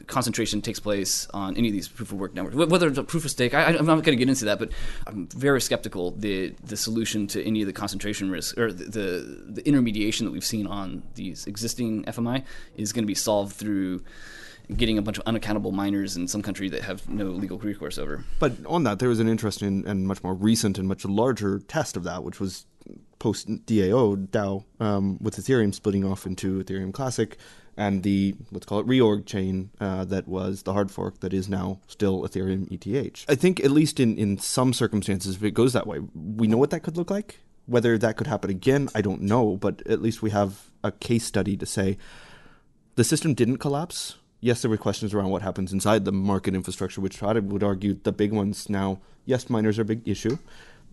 concentration 0.06 0.62
takes 0.62 0.80
place 0.80 1.28
on 1.32 1.56
any 1.56 1.68
of 1.68 1.74
these 1.74 1.88
proof 1.88 2.12
of 2.12 2.18
work 2.18 2.34
networks. 2.34 2.56
Whether 2.56 2.88
it's 2.88 2.98
a 2.98 3.04
proof 3.04 3.24
of 3.24 3.30
stake, 3.30 3.54
I, 3.54 3.72
am 3.72 3.86
not 3.86 4.02
going 4.02 4.04
to 4.04 4.16
get 4.16 4.28
into 4.28 4.44
that, 4.46 4.58
but 4.58 4.70
I'm 5.06 5.26
very 5.28 5.60
skeptical 5.60 6.12
the 6.12 6.54
the 6.64 6.76
solution 6.76 7.26
to 7.28 7.44
any 7.44 7.62
of 7.62 7.66
the 7.66 7.72
concentration 7.72 8.30
risk 8.30 8.58
or 8.58 8.72
the, 8.72 8.84
the, 8.84 9.44
the 9.60 9.66
intermediation 9.66 10.26
that 10.26 10.32
we've 10.32 10.44
seen 10.44 10.66
on 10.66 11.02
these 11.14 11.46
existing 11.46 12.04
FMI 12.04 12.44
is 12.76 12.92
going 12.92 13.04
to 13.04 13.06
be 13.08 13.14
solved 13.14 13.54
through 13.54 14.02
getting 14.76 14.98
a 14.98 15.02
bunch 15.02 15.18
of 15.18 15.24
unaccountable 15.26 15.72
miners 15.72 16.16
in 16.16 16.28
some 16.28 16.42
country 16.42 16.68
that 16.68 16.82
have 16.82 17.08
no 17.08 17.26
legal 17.26 17.58
recourse 17.58 17.98
over. 17.98 18.24
But 18.38 18.52
on 18.66 18.84
that, 18.84 18.98
there 18.98 19.08
was 19.08 19.18
an 19.18 19.28
interesting 19.28 19.84
and 19.86 20.06
much 20.06 20.22
more 20.22 20.34
recent 20.34 20.78
and 20.78 20.86
much 20.86 21.04
larger 21.04 21.58
test 21.58 21.96
of 21.96 22.04
that, 22.04 22.22
which 22.22 22.38
was 22.38 22.66
post 23.18 23.48
DAO 23.66 24.26
DAO 24.28 24.64
um, 24.80 25.18
with 25.20 25.36
Ethereum 25.36 25.74
splitting 25.74 26.04
off 26.04 26.26
into 26.26 26.62
Ethereum 26.62 26.92
Classic 26.92 27.36
and 27.80 28.02
the 28.02 28.34
let's 28.52 28.66
call 28.66 28.78
it 28.78 28.86
reorg 28.86 29.24
chain 29.24 29.70
uh, 29.80 30.04
that 30.04 30.28
was 30.28 30.64
the 30.64 30.74
hard 30.74 30.90
fork 30.90 31.20
that 31.20 31.32
is 31.32 31.48
now 31.48 31.80
still 31.86 32.22
Ethereum 32.22 32.70
ETH. 32.70 33.24
I 33.26 33.34
think 33.34 33.58
at 33.60 33.70
least 33.70 33.98
in 33.98 34.18
in 34.18 34.38
some 34.38 34.74
circumstances, 34.74 35.36
if 35.36 35.42
it 35.42 35.52
goes 35.52 35.72
that 35.72 35.86
way, 35.86 36.00
we 36.14 36.46
know 36.46 36.58
what 36.58 36.70
that 36.70 36.82
could 36.82 36.98
look 36.98 37.10
like. 37.10 37.40
Whether 37.64 37.96
that 37.96 38.16
could 38.16 38.26
happen 38.26 38.50
again, 38.50 38.90
I 38.94 39.00
don't 39.00 39.22
know, 39.22 39.56
but 39.56 39.86
at 39.86 40.02
least 40.02 40.20
we 40.20 40.30
have 40.30 40.70
a 40.84 40.92
case 40.92 41.24
study 41.24 41.56
to 41.56 41.64
say 41.64 41.96
the 42.96 43.04
system 43.04 43.32
didn't 43.32 43.58
collapse. 43.58 44.16
Yes, 44.40 44.60
there 44.60 44.70
were 44.70 44.76
questions 44.76 45.14
around 45.14 45.30
what 45.30 45.42
happens 45.42 45.72
inside 45.72 46.04
the 46.04 46.12
market 46.12 46.54
infrastructure, 46.54 47.00
which 47.00 47.22
I 47.22 47.32
would 47.32 47.62
argue 47.62 47.94
the 47.94 48.12
big 48.12 48.32
ones 48.32 48.68
now. 48.68 49.00
Yes, 49.24 49.48
miners 49.48 49.78
are 49.78 49.82
a 49.82 49.92
big 49.92 50.06
issue, 50.06 50.38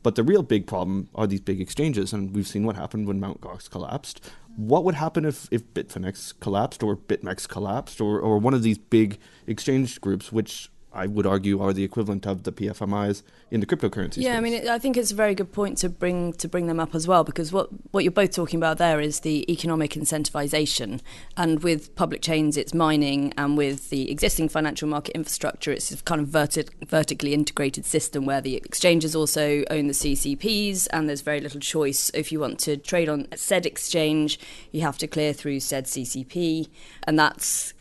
but 0.03 0.15
the 0.15 0.23
real 0.23 0.43
big 0.43 0.67
problem 0.67 1.09
are 1.15 1.27
these 1.27 1.41
big 1.41 1.59
exchanges, 1.59 2.13
and 2.13 2.33
we've 2.33 2.47
seen 2.47 2.65
what 2.65 2.75
happened 2.75 3.07
when 3.07 3.19
Mt. 3.19 3.41
Gox 3.41 3.69
collapsed 3.69 4.21
what 4.57 4.83
would 4.83 4.95
happen 4.95 5.23
if, 5.23 5.47
if 5.51 5.63
Bitfinex 5.73 6.33
collapsed 6.39 6.81
or 6.81 6.97
BitMEX 6.97 7.47
collapsed 7.47 8.01
or, 8.01 8.19
or 8.19 8.39
one 8.39 8.55
of 8.55 8.63
these 8.63 8.79
big 8.79 9.19
exchange 9.45 10.01
groups, 10.01 10.31
which 10.31 10.71
I 10.93 11.05
would 11.05 11.27
argue 11.27 11.61
are 11.61 11.73
the 11.73 11.83
equivalent 11.83 12.25
of 12.25 12.43
the 12.43 12.51
PFMIs 12.51 13.21
in 13.51 13.59
the 13.59 13.65
cryptocurrency. 13.65 14.17
Yeah, 14.17 14.31
space. 14.31 14.37
I 14.37 14.39
mean, 14.39 14.53
it, 14.53 14.67
I 14.67 14.79
think 14.79 14.97
it's 14.97 15.11
a 15.11 15.15
very 15.15 15.35
good 15.35 15.51
point 15.51 15.77
to 15.79 15.89
bring 15.89 16.33
to 16.33 16.47
bring 16.47 16.67
them 16.67 16.79
up 16.79 16.95
as 16.95 17.07
well 17.07 17.23
because 17.23 17.51
what 17.51 17.69
what 17.91 18.03
you're 18.03 18.11
both 18.11 18.31
talking 18.31 18.57
about 18.57 18.77
there 18.77 18.99
is 18.99 19.19
the 19.19 19.51
economic 19.51 19.91
incentivization, 19.91 21.01
and 21.35 21.61
with 21.61 21.93
public 21.95 22.21
chains, 22.21 22.57
it's 22.57 22.73
mining, 22.73 23.33
and 23.37 23.57
with 23.57 23.89
the 23.89 24.09
existing 24.09 24.49
financial 24.49 24.87
market 24.87 25.13
infrastructure, 25.15 25.71
it's 25.71 25.91
a 25.91 25.97
kind 25.97 26.21
of 26.21 26.29
verti- 26.29 26.69
vertically 26.87 27.33
integrated 27.33 27.85
system 27.85 28.25
where 28.25 28.41
the 28.41 28.55
exchanges 28.55 29.15
also 29.15 29.63
own 29.69 29.87
the 29.87 29.93
CCPs, 29.93 30.87
and 30.91 31.07
there's 31.07 31.21
very 31.21 31.41
little 31.41 31.59
choice. 31.59 32.09
If 32.13 32.31
you 32.31 32.39
want 32.39 32.59
to 32.61 32.77
trade 32.77 33.09
on 33.09 33.27
said 33.35 33.65
exchange, 33.65 34.39
you 34.71 34.81
have 34.81 34.97
to 34.99 35.07
clear 35.07 35.33
through 35.33 35.59
said 35.59 35.85
CCP, 35.85 36.69
and 37.03 37.19
that's 37.19 37.73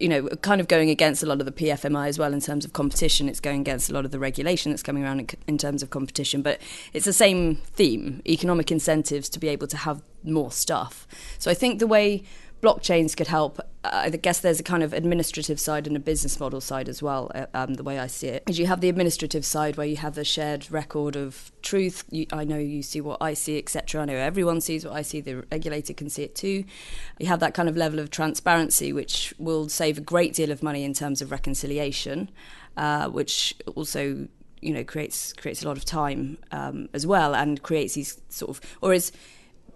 you 0.00 0.08
know, 0.08 0.28
kind 0.42 0.60
of 0.60 0.68
going 0.68 0.90
against 0.90 1.22
a 1.22 1.26
lot 1.26 1.40
of 1.40 1.46
the 1.46 1.52
PFMI 1.52 2.08
as 2.08 2.18
well 2.18 2.32
in 2.32 2.40
terms 2.40 2.64
of 2.64 2.72
competition. 2.72 3.28
It's 3.28 3.40
going 3.40 3.60
against 3.60 3.90
a 3.90 3.92
lot 3.92 4.04
of 4.04 4.10
the 4.10 4.18
regulation 4.18 4.72
that's 4.72 4.82
coming 4.82 5.04
around 5.04 5.20
in, 5.20 5.28
in, 5.46 5.58
terms 5.58 5.82
of 5.82 5.90
competition. 5.90 6.42
But 6.42 6.60
it's 6.92 7.04
the 7.04 7.12
same 7.12 7.56
theme 7.74 8.20
economic 8.26 8.72
incentives 8.72 9.28
to 9.30 9.38
be 9.38 9.48
able 9.48 9.68
to 9.68 9.76
have 9.76 10.02
more 10.24 10.50
stuff. 10.50 11.06
So 11.38 11.50
I 11.50 11.54
think 11.54 11.78
the 11.78 11.86
way 11.86 12.24
blockchains 12.64 13.14
could 13.14 13.26
help. 13.26 13.60
I 13.84 14.08
guess 14.08 14.40
there's 14.40 14.58
a 14.58 14.62
kind 14.62 14.82
of 14.82 14.94
administrative 14.94 15.60
side 15.60 15.86
and 15.86 15.94
a 15.94 16.00
business 16.00 16.40
model 16.40 16.62
side 16.62 16.88
as 16.88 17.02
well. 17.02 17.30
Uh, 17.34 17.46
um, 17.52 17.74
the 17.74 17.82
way 17.82 17.98
I 17.98 18.06
see 18.06 18.28
it 18.28 18.44
is 18.48 18.58
you 18.58 18.66
have 18.66 18.80
the 18.80 18.88
administrative 18.88 19.44
side 19.44 19.76
where 19.76 19.86
you 19.86 19.96
have 19.96 20.14
the 20.14 20.24
shared 20.24 20.70
record 20.70 21.14
of 21.14 21.52
truth. 21.60 22.04
You, 22.10 22.26
I 22.32 22.44
know 22.44 22.56
you 22.56 22.82
see 22.82 23.02
what 23.02 23.18
I 23.20 23.34
see, 23.34 23.58
etc. 23.58 24.00
I 24.00 24.04
know 24.06 24.14
everyone 24.16 24.62
sees 24.62 24.86
what 24.86 24.94
I 24.94 25.02
see. 25.02 25.20
The 25.20 25.44
regulator 25.52 25.92
can 25.92 26.08
see 26.08 26.22
it 26.22 26.34
too. 26.34 26.64
You 27.18 27.26
have 27.26 27.40
that 27.40 27.52
kind 27.52 27.68
of 27.68 27.76
level 27.76 27.98
of 27.98 28.10
transparency, 28.10 28.92
which 28.92 29.34
will 29.38 29.68
save 29.68 29.98
a 29.98 30.02
great 30.02 30.32
deal 30.32 30.50
of 30.50 30.62
money 30.62 30.84
in 30.84 30.94
terms 30.94 31.20
of 31.20 31.30
reconciliation, 31.30 32.30
uh, 32.78 33.08
which 33.10 33.54
also 33.74 34.26
you 34.62 34.72
know 34.72 34.84
creates 34.84 35.34
creates 35.34 35.62
a 35.62 35.68
lot 35.68 35.76
of 35.76 35.84
time 35.84 36.38
um, 36.50 36.88
as 36.94 37.06
well, 37.06 37.34
and 37.34 37.62
creates 37.62 37.92
these 37.92 38.18
sort 38.30 38.56
of 38.56 38.78
or 38.80 38.94
is 38.94 39.12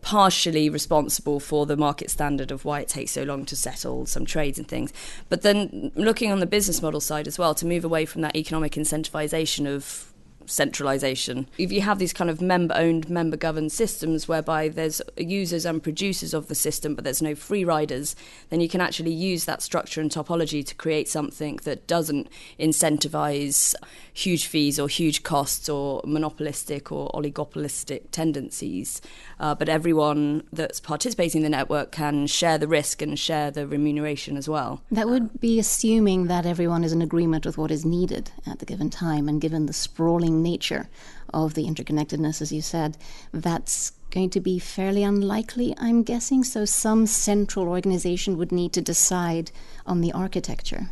partially 0.02 0.68
responsible 0.68 1.40
for 1.40 1.66
the 1.66 1.76
market 1.76 2.10
standard 2.10 2.50
of 2.50 2.64
why 2.64 2.80
it 2.80 2.88
takes 2.88 3.12
so 3.12 3.22
long 3.22 3.44
to 3.44 3.56
settle 3.56 4.06
some 4.06 4.24
trades 4.24 4.58
and 4.58 4.68
things. 4.68 4.92
But 5.28 5.42
then 5.42 5.92
looking 5.94 6.32
on 6.32 6.40
the 6.40 6.46
business 6.46 6.82
model 6.82 7.00
side 7.00 7.26
as 7.26 7.38
well, 7.38 7.54
to 7.54 7.66
move 7.66 7.84
away 7.84 8.04
from 8.04 8.22
that 8.22 8.36
economic 8.36 8.72
incentivization 8.72 9.66
of 9.66 10.12
centralization. 10.48 11.46
If 11.58 11.70
you 11.72 11.82
have 11.82 11.98
these 11.98 12.12
kind 12.12 12.30
of 12.30 12.40
member 12.40 12.74
owned, 12.76 13.08
member 13.08 13.36
governed 13.36 13.72
systems 13.72 14.26
whereby 14.26 14.68
there's 14.68 15.00
users 15.16 15.64
and 15.64 15.82
producers 15.82 16.34
of 16.34 16.48
the 16.48 16.54
system, 16.54 16.94
but 16.94 17.04
there's 17.04 17.22
no 17.22 17.34
free 17.34 17.64
riders, 17.64 18.16
then 18.50 18.60
you 18.60 18.68
can 18.68 18.80
actually 18.80 19.12
use 19.12 19.44
that 19.44 19.62
structure 19.62 20.00
and 20.00 20.10
topology 20.10 20.64
to 20.64 20.74
create 20.74 21.08
something 21.08 21.56
that 21.64 21.86
doesn't 21.86 22.28
incentivize 22.58 23.74
huge 24.18 24.46
fees 24.46 24.80
or 24.80 24.88
huge 24.88 25.22
costs 25.22 25.68
or 25.68 26.02
monopolistic 26.04 26.90
or 26.90 27.08
oligopolistic 27.10 28.02
tendencies. 28.10 29.00
Uh, 29.38 29.54
but 29.54 29.68
everyone 29.68 30.42
that's 30.52 30.80
participating 30.80 31.40
in 31.40 31.42
the 31.44 31.56
network 31.56 31.92
can 31.92 32.26
share 32.26 32.58
the 32.58 32.66
risk 32.66 33.00
and 33.00 33.18
share 33.18 33.50
the 33.50 33.66
remuneration 33.66 34.36
as 34.36 34.48
well. 34.48 34.82
That 34.90 35.08
would 35.08 35.40
be 35.40 35.58
assuming 35.58 36.26
that 36.26 36.46
everyone 36.46 36.82
is 36.84 36.92
in 36.92 37.00
agreement 37.00 37.46
with 37.46 37.56
what 37.56 37.70
is 37.70 37.84
needed 37.84 38.32
at 38.46 38.58
the 38.58 38.66
given 38.66 38.90
time, 38.90 39.28
and 39.28 39.40
given 39.40 39.66
the 39.66 39.72
sprawling 39.72 40.42
nature 40.42 40.88
of 41.32 41.54
the 41.54 41.66
interconnectedness, 41.66 42.42
as 42.42 42.52
you 42.52 42.62
said, 42.62 42.96
that's 43.32 43.92
going 44.10 44.30
to 44.30 44.40
be 44.40 44.58
fairly 44.58 45.02
unlikely, 45.02 45.74
I'm 45.78 46.02
guessing. 46.02 46.42
So, 46.42 46.64
some 46.64 47.06
central 47.06 47.68
organization 47.68 48.38
would 48.38 48.50
need 48.50 48.72
to 48.72 48.80
decide 48.80 49.50
on 49.86 50.00
the 50.00 50.12
architecture. 50.12 50.90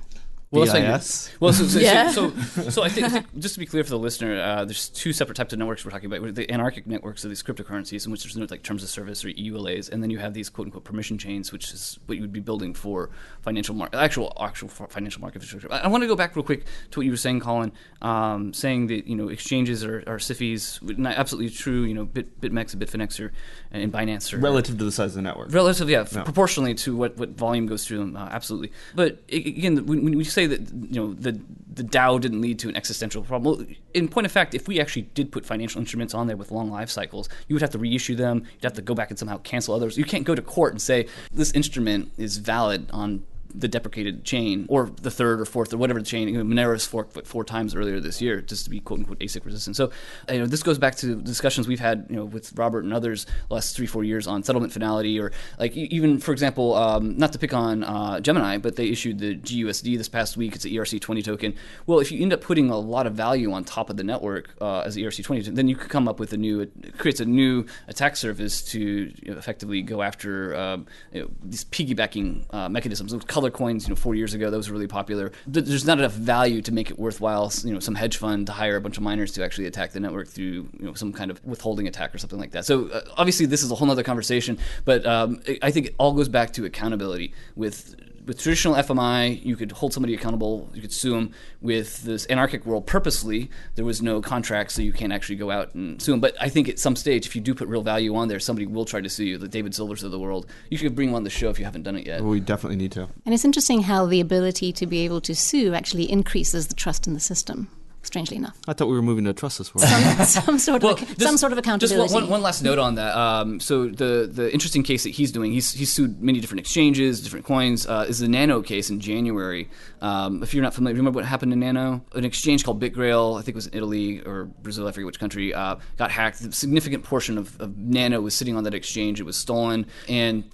Well, 0.52 0.64
BIS? 0.64 1.30
well, 1.40 1.52
so, 1.52 1.66
so, 1.66 1.78
Yeah. 1.80 2.10
so, 2.12 2.30
so, 2.30 2.70
so 2.70 2.82
I, 2.84 2.88
think, 2.88 3.06
I 3.06 3.10
think 3.10 3.38
just 3.38 3.54
to 3.54 3.60
be 3.60 3.66
clear 3.66 3.82
for 3.82 3.90
the 3.90 3.98
listener, 3.98 4.40
uh, 4.40 4.64
there's 4.64 4.88
two 4.88 5.12
separate 5.12 5.34
types 5.34 5.52
of 5.52 5.58
networks 5.58 5.84
we're 5.84 5.90
talking 5.90 6.06
about. 6.12 6.34
The 6.36 6.48
anarchic 6.50 6.86
networks 6.86 7.24
are 7.24 7.28
these 7.28 7.42
cryptocurrencies 7.42 8.06
in 8.06 8.12
which 8.12 8.22
there's 8.22 8.36
no 8.36 8.46
like 8.48 8.62
terms 8.62 8.84
of 8.84 8.88
service 8.88 9.24
or 9.24 9.28
EULAs, 9.30 9.90
and 9.90 10.02
then 10.02 10.10
you 10.10 10.18
have 10.18 10.34
these 10.34 10.48
quote 10.48 10.68
unquote 10.68 10.84
permission 10.84 11.18
chains, 11.18 11.50
which 11.50 11.72
is 11.72 11.98
what 12.06 12.16
you 12.16 12.22
would 12.22 12.32
be 12.32 12.38
building 12.40 12.74
for 12.74 13.10
financial 13.42 13.74
mar- 13.74 13.90
actual 13.92 14.32
actual 14.40 14.68
financial 14.68 15.20
market 15.20 15.42
infrastructure. 15.42 15.72
I, 15.72 15.80
I 15.80 15.88
want 15.88 16.02
to 16.02 16.06
go 16.08 16.14
back 16.16 16.36
real 16.36 16.44
quick 16.44 16.64
to 16.92 17.00
what 17.00 17.06
you 17.06 17.10
were 17.12 17.16
saying, 17.16 17.40
Colin, 17.40 17.72
um, 18.02 18.52
saying 18.52 18.86
that 18.86 19.08
you 19.08 19.16
know 19.16 19.28
exchanges 19.28 19.84
are, 19.84 19.98
are 20.06 20.18
SIFIs, 20.18 20.80
not 20.96 21.16
absolutely 21.16 21.50
true. 21.50 21.82
You 21.82 21.94
know, 21.94 22.04
Bit, 22.04 22.40
BitMEX 22.40 22.72
and 22.72 22.80
Bitfinex 22.82 23.18
are, 23.20 23.32
and 23.72 23.92
Binance 23.92 24.32
are 24.32 24.38
Relative 24.38 24.78
to 24.78 24.84
the 24.84 24.92
size 24.92 25.10
of 25.10 25.14
the 25.16 25.22
network. 25.22 25.52
Relative, 25.52 25.90
yeah, 25.90 26.06
No. 26.14 26.22
proportionally 26.22 26.74
to 26.76 26.96
what, 26.96 27.16
what 27.16 27.30
volume 27.30 27.66
goes 27.66 27.84
through 27.84 27.98
them, 27.98 28.16
uh, 28.16 28.28
absolutely. 28.30 28.70
But 28.94 29.22
again, 29.30 29.84
when, 29.86 30.04
when 30.04 30.16
we 30.16 30.24
say 30.36 30.46
that 30.46 30.60
you 30.90 31.00
know 31.00 31.14
the 31.14 31.40
the 31.74 31.82
DAO 31.82 32.20
didn't 32.20 32.40
lead 32.40 32.58
to 32.60 32.68
an 32.68 32.76
existential 32.76 33.22
problem, 33.22 33.58
well, 33.58 33.66
in 33.92 34.08
point 34.08 34.24
of 34.24 34.32
fact, 34.32 34.54
if 34.54 34.68
we 34.68 34.80
actually 34.80 35.02
did 35.14 35.30
put 35.30 35.44
financial 35.44 35.80
instruments 35.80 36.14
on 36.14 36.26
there 36.26 36.36
with 36.36 36.50
long 36.50 36.70
life 36.70 36.90
cycles, 36.90 37.28
you 37.48 37.54
would 37.54 37.62
have 37.62 37.70
to 37.70 37.78
reissue 37.78 38.14
them. 38.14 38.44
You'd 38.54 38.64
have 38.64 38.72
to 38.74 38.82
go 38.82 38.94
back 38.94 39.10
and 39.10 39.18
somehow 39.18 39.38
cancel 39.38 39.74
others. 39.74 39.98
You 39.98 40.04
can't 40.04 40.24
go 40.24 40.34
to 40.34 40.42
court 40.42 40.72
and 40.72 40.80
say 40.80 41.06
this 41.32 41.52
instrument 41.52 42.12
is 42.16 42.38
valid 42.38 42.88
on 42.92 43.24
the 43.54 43.68
deprecated 43.68 44.24
chain 44.24 44.66
or 44.68 44.90
the 45.02 45.10
third 45.10 45.40
or 45.40 45.44
fourth 45.44 45.72
or 45.72 45.76
whatever 45.76 46.00
the 46.00 46.06
chain. 46.06 46.34
Monero's 46.34 46.86
forked 46.86 47.26
four 47.26 47.44
times 47.44 47.74
earlier 47.74 48.00
this 48.00 48.20
year 48.20 48.40
just 48.40 48.64
to 48.64 48.70
be 48.70 48.80
quote 48.80 49.00
unquote 49.00 49.18
ASIC 49.18 49.44
resistant. 49.44 49.76
So 49.76 49.90
you 50.30 50.38
know 50.38 50.46
this 50.46 50.62
goes 50.62 50.78
back 50.78 50.96
to 50.96 51.16
discussions 51.16 51.68
we've 51.68 51.80
had 51.80 52.06
you 52.08 52.16
know 52.16 52.24
with 52.24 52.52
Robert 52.56 52.84
and 52.84 52.92
others 52.92 53.26
the 53.48 53.54
last 53.54 53.76
three 53.76 53.86
four 53.86 54.04
years 54.04 54.26
on 54.26 54.42
settlement 54.42 54.72
finality 54.72 55.18
or 55.18 55.32
like 55.58 55.76
even 55.76 56.18
for 56.18 56.32
example 56.32 56.74
um, 56.74 57.16
not 57.16 57.32
to 57.32 57.38
pick 57.38 57.54
on 57.54 57.84
uh, 57.84 58.20
Gemini 58.20 58.58
but 58.58 58.76
they 58.76 58.88
issued 58.88 59.18
the 59.18 59.36
GUSD 59.36 59.96
this 59.96 60.08
past 60.08 60.36
week. 60.36 60.54
It's 60.54 60.64
an 60.64 60.72
ERC 60.72 61.00
twenty 61.00 61.22
token. 61.22 61.54
Well, 61.86 62.00
if 62.00 62.10
you 62.12 62.22
end 62.22 62.32
up 62.32 62.40
putting 62.40 62.70
a 62.70 62.78
lot 62.78 63.06
of 63.06 63.14
value 63.14 63.52
on 63.52 63.64
top 63.64 63.90
of 63.90 63.96
the 63.96 64.04
network 64.04 64.54
uh, 64.60 64.80
as 64.80 64.94
the 64.94 65.02
ERC 65.04 65.24
twenty, 65.24 65.42
then 65.42 65.68
you 65.68 65.76
could 65.76 65.90
come 65.90 66.08
up 66.08 66.18
with 66.18 66.32
a 66.32 66.36
new 66.36 66.60
it 66.60 66.98
creates 66.98 67.20
a 67.20 67.24
new 67.24 67.66
attack 67.88 68.16
surface 68.16 68.62
to 68.62 68.80
you 68.80 69.32
know, 69.32 69.38
effectively 69.38 69.82
go 69.82 70.02
after 70.02 70.54
um, 70.56 70.86
you 71.12 71.22
know, 71.22 71.30
these 71.42 71.64
piggybacking 71.64 72.44
uh, 72.54 72.68
mechanisms. 72.68 73.12
Color 73.36 73.50
coins, 73.50 73.86
you 73.86 73.90
know, 73.90 73.96
four 73.96 74.14
years 74.14 74.32
ago, 74.32 74.50
those 74.50 74.70
were 74.70 74.72
really 74.72 74.86
popular. 74.86 75.30
There's 75.46 75.84
not 75.84 75.98
enough 75.98 76.14
value 76.14 76.62
to 76.62 76.72
make 76.72 76.90
it 76.90 76.98
worthwhile. 76.98 77.52
You 77.62 77.74
know, 77.74 77.80
some 77.80 77.94
hedge 77.94 78.16
fund 78.16 78.46
to 78.46 78.52
hire 78.54 78.76
a 78.76 78.80
bunch 78.80 78.96
of 78.96 79.02
miners 79.02 79.30
to 79.32 79.44
actually 79.44 79.66
attack 79.66 79.92
the 79.92 80.00
network 80.00 80.28
through 80.28 80.44
you 80.44 80.70
know 80.86 80.94
some 80.94 81.12
kind 81.12 81.30
of 81.30 81.44
withholding 81.44 81.86
attack 81.86 82.14
or 82.14 82.18
something 82.18 82.38
like 82.38 82.52
that. 82.52 82.64
So 82.64 82.88
uh, 82.88 83.02
obviously, 83.18 83.44
this 83.44 83.62
is 83.62 83.70
a 83.70 83.74
whole 83.74 83.90
other 83.90 84.02
conversation. 84.02 84.56
But 84.86 85.04
um, 85.04 85.42
I 85.60 85.70
think 85.70 85.88
it 85.88 85.94
all 85.98 86.14
goes 86.14 86.30
back 86.30 86.54
to 86.54 86.64
accountability 86.64 87.34
with 87.56 87.94
with 88.26 88.40
traditional 88.40 88.74
FMI, 88.74 89.44
you 89.44 89.56
could 89.56 89.72
hold 89.72 89.92
somebody 89.92 90.14
accountable, 90.14 90.68
you 90.74 90.80
could 90.80 90.92
sue 90.92 91.12
them. 91.12 91.32
With 91.60 92.02
this 92.02 92.26
anarchic 92.26 92.66
world, 92.66 92.86
purposely, 92.86 93.50
there 93.76 93.84
was 93.84 94.02
no 94.02 94.20
contract, 94.20 94.72
so 94.72 94.82
you 94.82 94.92
can't 94.92 95.12
actually 95.12 95.36
go 95.36 95.50
out 95.50 95.74
and 95.74 96.00
sue 96.02 96.12
them. 96.12 96.20
But 96.20 96.36
I 96.40 96.48
think 96.48 96.68
at 96.68 96.78
some 96.78 96.96
stage, 96.96 97.26
if 97.26 97.36
you 97.36 97.40
do 97.40 97.54
put 97.54 97.68
real 97.68 97.82
value 97.82 98.14
on 98.16 98.28
there, 98.28 98.40
somebody 98.40 98.66
will 98.66 98.84
try 98.84 99.00
to 99.00 99.08
sue 99.08 99.24
you. 99.24 99.38
The 99.38 99.48
David 99.48 99.74
Silvers 99.74 100.02
of 100.02 100.10
the 100.10 100.18
world. 100.18 100.46
You 100.70 100.78
should 100.78 100.94
bring 100.94 101.08
them 101.08 101.14
on 101.14 101.24
the 101.24 101.30
show 101.30 101.50
if 101.50 101.58
you 101.58 101.64
haven't 101.64 101.82
done 101.82 101.96
it 101.96 102.06
yet. 102.06 102.22
We 102.22 102.40
definitely 102.40 102.76
need 102.76 102.92
to. 102.92 103.08
And 103.24 103.34
it's 103.34 103.44
interesting 103.44 103.82
how 103.82 104.06
the 104.06 104.20
ability 104.20 104.72
to 104.72 104.86
be 104.86 105.04
able 105.04 105.20
to 105.22 105.34
sue 105.34 105.74
actually 105.74 106.10
increases 106.10 106.66
the 106.66 106.74
trust 106.74 107.06
in 107.06 107.14
the 107.14 107.20
system, 107.20 107.68
strangely 108.06 108.36
enough. 108.36 108.56
I 108.66 108.72
thought 108.72 108.86
we 108.88 108.94
were 108.94 109.02
moving 109.02 109.24
to 109.24 109.30
a 109.30 109.34
trustless 109.34 109.74
world. 109.74 109.88
some 110.26 110.58
sort 110.58 110.82
of 110.82 110.98
ac- 111.02 111.14
some 111.18 111.36
sort 111.36 111.52
of 111.52 111.58
accountability. 111.58 112.02
Just 112.04 112.14
one, 112.14 112.24
one, 112.24 112.30
one 112.30 112.42
last 112.42 112.62
note 112.62 112.78
on 112.78 112.94
that. 112.96 113.16
Um, 113.16 113.60
so 113.60 113.88
the 113.88 114.28
the 114.32 114.52
interesting 114.52 114.82
case 114.82 115.02
that 115.02 115.10
he's 115.10 115.32
doing, 115.32 115.52
he's 115.52 115.72
he's 115.72 115.92
sued 115.92 116.22
many 116.22 116.40
different 116.40 116.60
exchanges, 116.60 117.20
different 117.22 117.44
coins. 117.44 117.86
Uh, 117.86 118.06
is 118.08 118.18
the 118.20 118.28
Nano 118.28 118.62
case 118.62 118.90
in 118.90 119.00
January. 119.00 119.68
Um, 120.00 120.42
if 120.42 120.54
you're 120.54 120.62
not 120.62 120.74
familiar, 120.74 120.96
remember 120.96 121.18
what 121.18 121.24
happened 121.24 121.52
to 121.52 121.56
Nano? 121.56 122.04
An 122.14 122.24
exchange 122.24 122.64
called 122.64 122.80
BitGrail, 122.80 123.38
I 123.38 123.42
think 123.42 123.54
it 123.54 123.54
was 123.56 123.66
in 123.66 123.74
Italy 123.76 124.20
or 124.20 124.44
Brazil, 124.44 124.86
I 124.86 124.92
forget 124.92 125.06
which 125.06 125.18
country, 125.18 125.52
uh, 125.54 125.76
got 125.96 126.10
hacked. 126.10 126.40
A 126.42 126.52
significant 126.52 127.04
portion 127.04 127.38
of, 127.38 127.60
of 127.60 127.76
Nano 127.76 128.20
was 128.20 128.34
sitting 128.34 128.56
on 128.56 128.64
that 128.64 128.74
exchange. 128.74 129.20
It 129.20 129.24
was 129.24 129.36
stolen, 129.36 129.86
and 130.08 130.44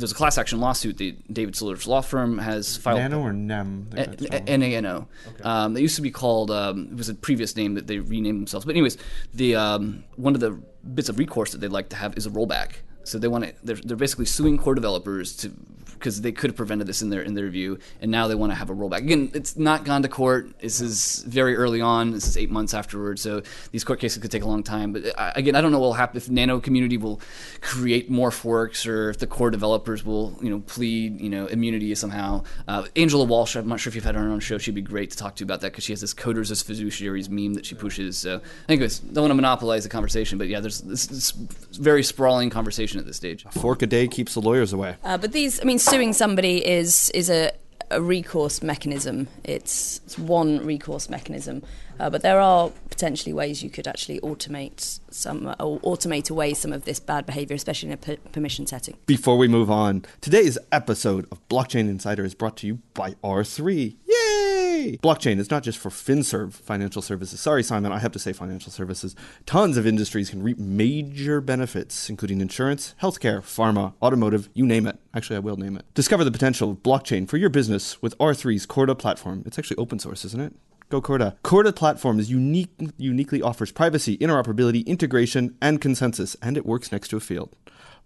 there's 0.00 0.12
a 0.12 0.14
class 0.14 0.38
action 0.38 0.60
lawsuit 0.60 0.98
that 0.98 1.32
David 1.32 1.54
Silver's 1.56 1.86
law 1.86 2.00
firm 2.00 2.38
has 2.38 2.76
filed. 2.76 2.98
Nano 2.98 3.20
or 3.20 3.32
Nem? 3.32 3.88
I 3.92 4.04
think 4.04 4.18
that's. 4.18 4.50
N 4.50 4.62
A 4.62 4.74
N 4.76 4.86
O. 4.86 5.08
Um, 5.42 5.74
they 5.74 5.80
used 5.80 5.96
to 5.96 6.02
be 6.02 6.10
called. 6.10 6.50
Um, 6.50 6.88
it 6.90 6.96
was 6.96 7.08
a 7.08 7.14
previous 7.14 7.56
name 7.56 7.74
that 7.74 7.86
they 7.86 7.98
renamed 7.98 8.40
themselves. 8.40 8.66
But 8.66 8.72
anyways, 8.72 8.98
the 9.34 9.56
um, 9.56 10.04
one 10.16 10.34
of 10.34 10.40
the 10.40 10.60
bits 10.94 11.08
of 11.08 11.18
recourse 11.18 11.52
that 11.52 11.58
they'd 11.60 11.68
like 11.68 11.90
to 11.90 11.96
have 11.96 12.16
is 12.16 12.26
a 12.26 12.30
rollback. 12.30 12.72
So 13.04 13.18
they 13.18 13.28
want 13.28 13.44
to. 13.44 13.54
They're, 13.62 13.76
they're 13.76 13.96
basically 13.96 14.26
suing 14.26 14.58
core 14.58 14.74
developers 14.74 15.36
to 15.38 15.52
because 16.00 16.22
they 16.22 16.32
could 16.32 16.50
have 16.50 16.56
prevented 16.56 16.86
this 16.86 17.02
in 17.02 17.10
their 17.10 17.22
in 17.22 17.34
their 17.34 17.48
view, 17.48 17.78
and 18.00 18.10
now 18.10 18.26
they 18.26 18.34
want 18.34 18.50
to 18.50 18.56
have 18.56 18.70
a 18.70 18.74
rollback. 18.74 18.98
Again, 18.98 19.30
it's 19.34 19.56
not 19.56 19.84
gone 19.84 20.02
to 20.02 20.08
court. 20.08 20.58
This 20.60 20.80
is 20.80 21.22
very 21.26 21.54
early 21.54 21.80
on. 21.80 22.10
This 22.10 22.26
is 22.26 22.36
eight 22.36 22.50
months 22.50 22.74
afterwards. 22.74 23.20
So 23.20 23.42
these 23.70 23.84
court 23.84 24.00
cases 24.00 24.20
could 24.20 24.30
take 24.30 24.42
a 24.42 24.48
long 24.48 24.62
time. 24.62 24.92
But 24.92 25.06
uh, 25.16 25.32
again, 25.36 25.54
I 25.54 25.60
don't 25.60 25.70
know 25.70 25.78
what 25.78 25.88
will 25.88 25.92
happen 25.94 26.16
if 26.16 26.28
Nano 26.28 26.58
community 26.58 26.96
will 26.96 27.20
create 27.60 28.10
more 28.10 28.30
forks 28.30 28.86
or 28.86 29.10
if 29.10 29.18
the 29.18 29.26
core 29.26 29.50
developers 29.50 30.04
will 30.04 30.36
you 30.42 30.50
know 30.50 30.60
plead 30.60 31.20
you 31.20 31.28
know 31.28 31.46
immunity 31.46 31.94
somehow. 31.94 32.42
Uh, 32.66 32.86
Angela 32.96 33.26
Walch, 33.26 33.56
I'm 33.56 33.68
not 33.68 33.80
sure 33.80 33.90
if 33.90 33.94
you've 33.94 34.04
had 34.04 34.14
her 34.14 34.22
on 34.22 34.30
our 34.30 34.40
show. 34.40 34.58
She'd 34.58 34.74
be 34.74 34.80
great 34.80 35.10
to 35.10 35.16
talk 35.16 35.36
to 35.36 35.44
about 35.44 35.60
that 35.60 35.72
because 35.72 35.84
she 35.84 35.92
has 35.92 36.00
this 36.00 36.14
coders 36.14 36.50
as 36.50 36.62
fiduciaries 36.62 37.28
meme 37.28 37.54
that 37.54 37.66
she 37.66 37.74
pushes. 37.74 38.16
So, 38.18 38.40
anyways, 38.68 39.00
don't 39.00 39.22
want 39.22 39.30
to 39.30 39.34
monopolize 39.34 39.82
the 39.82 39.88
conversation, 39.88 40.38
but 40.38 40.48
yeah, 40.48 40.60
there's 40.60 40.80
this, 40.80 41.06
this 41.06 41.30
very 41.30 42.02
sprawling 42.02 42.50
conversation 42.50 42.98
at 42.98 43.06
this 43.06 43.16
stage. 43.16 43.44
Fork 43.50 43.82
a 43.82 43.86
day 43.86 44.08
keeps 44.08 44.34
the 44.34 44.40
lawyers 44.40 44.72
away. 44.72 44.96
Uh, 45.04 45.18
but 45.18 45.32
these, 45.32 45.60
I 45.60 45.64
mean, 45.64 45.78
suing 45.90 46.12
somebody 46.12 46.64
is 46.66 47.10
is 47.10 47.28
a, 47.30 47.50
a 47.90 48.00
recourse 48.00 48.62
mechanism. 48.62 49.28
It's, 49.44 50.00
it's 50.04 50.18
one 50.18 50.64
recourse 50.64 51.10
mechanism. 51.10 51.62
Uh, 52.00 52.08
but 52.08 52.22
there 52.22 52.40
are 52.40 52.70
potentially 52.88 53.32
ways 53.32 53.62
you 53.62 53.68
could 53.68 53.86
actually 53.86 54.18
automate 54.20 55.00
some 55.10 55.54
or 55.60 55.78
automate 55.80 56.30
away 56.30 56.54
some 56.54 56.72
of 56.72 56.84
this 56.86 56.98
bad 56.98 57.26
behavior, 57.26 57.54
especially 57.54 57.90
in 57.90 57.92
a 57.92 57.96
per- 57.98 58.16
permission 58.32 58.66
setting. 58.66 58.96
Before 59.04 59.36
we 59.36 59.48
move 59.48 59.70
on, 59.70 60.06
today's 60.22 60.58
episode 60.72 61.26
of 61.30 61.46
Blockchain 61.48 61.90
Insider 61.90 62.24
is 62.24 62.34
brought 62.34 62.56
to 62.58 62.66
you 62.66 62.78
by 62.94 63.12
R3. 63.22 63.96
Yay! 64.06 64.98
Blockchain 65.02 65.38
is 65.38 65.50
not 65.50 65.62
just 65.62 65.78
for 65.78 65.90
FinServ 65.90 66.54
financial 66.54 67.02
services. 67.02 67.38
Sorry, 67.38 67.62
Simon, 67.62 67.92
I 67.92 67.98
have 67.98 68.12
to 68.12 68.18
say 68.18 68.32
financial 68.32 68.72
services. 68.72 69.14
Tons 69.44 69.76
of 69.76 69.86
industries 69.86 70.30
can 70.30 70.42
reap 70.42 70.58
major 70.58 71.42
benefits, 71.42 72.08
including 72.08 72.40
insurance, 72.40 72.94
healthcare, 73.02 73.40
pharma, 73.40 73.92
automotive, 74.00 74.48
you 74.54 74.64
name 74.64 74.86
it. 74.86 74.98
Actually, 75.14 75.36
I 75.36 75.40
will 75.40 75.58
name 75.58 75.76
it. 75.76 75.84
Discover 75.92 76.24
the 76.24 76.30
potential 76.30 76.70
of 76.70 76.78
blockchain 76.78 77.28
for 77.28 77.36
your 77.36 77.50
business 77.50 78.00
with 78.00 78.16
R3's 78.16 78.64
Corda 78.64 78.94
platform. 78.94 79.42
It's 79.44 79.58
actually 79.58 79.76
open 79.76 79.98
source, 79.98 80.24
isn't 80.24 80.40
it? 80.40 80.54
Go 80.90 81.00
Corda. 81.00 81.36
Corda 81.44 81.72
platform 81.72 82.18
is 82.18 82.32
unique, 82.32 82.70
uniquely 82.98 83.40
offers 83.40 83.70
privacy, 83.70 84.18
interoperability, 84.18 84.84
integration, 84.86 85.56
and 85.62 85.80
consensus, 85.80 86.36
and 86.42 86.56
it 86.56 86.66
works 86.66 86.90
next 86.90 87.08
to 87.08 87.16
a 87.16 87.20
field. 87.20 87.54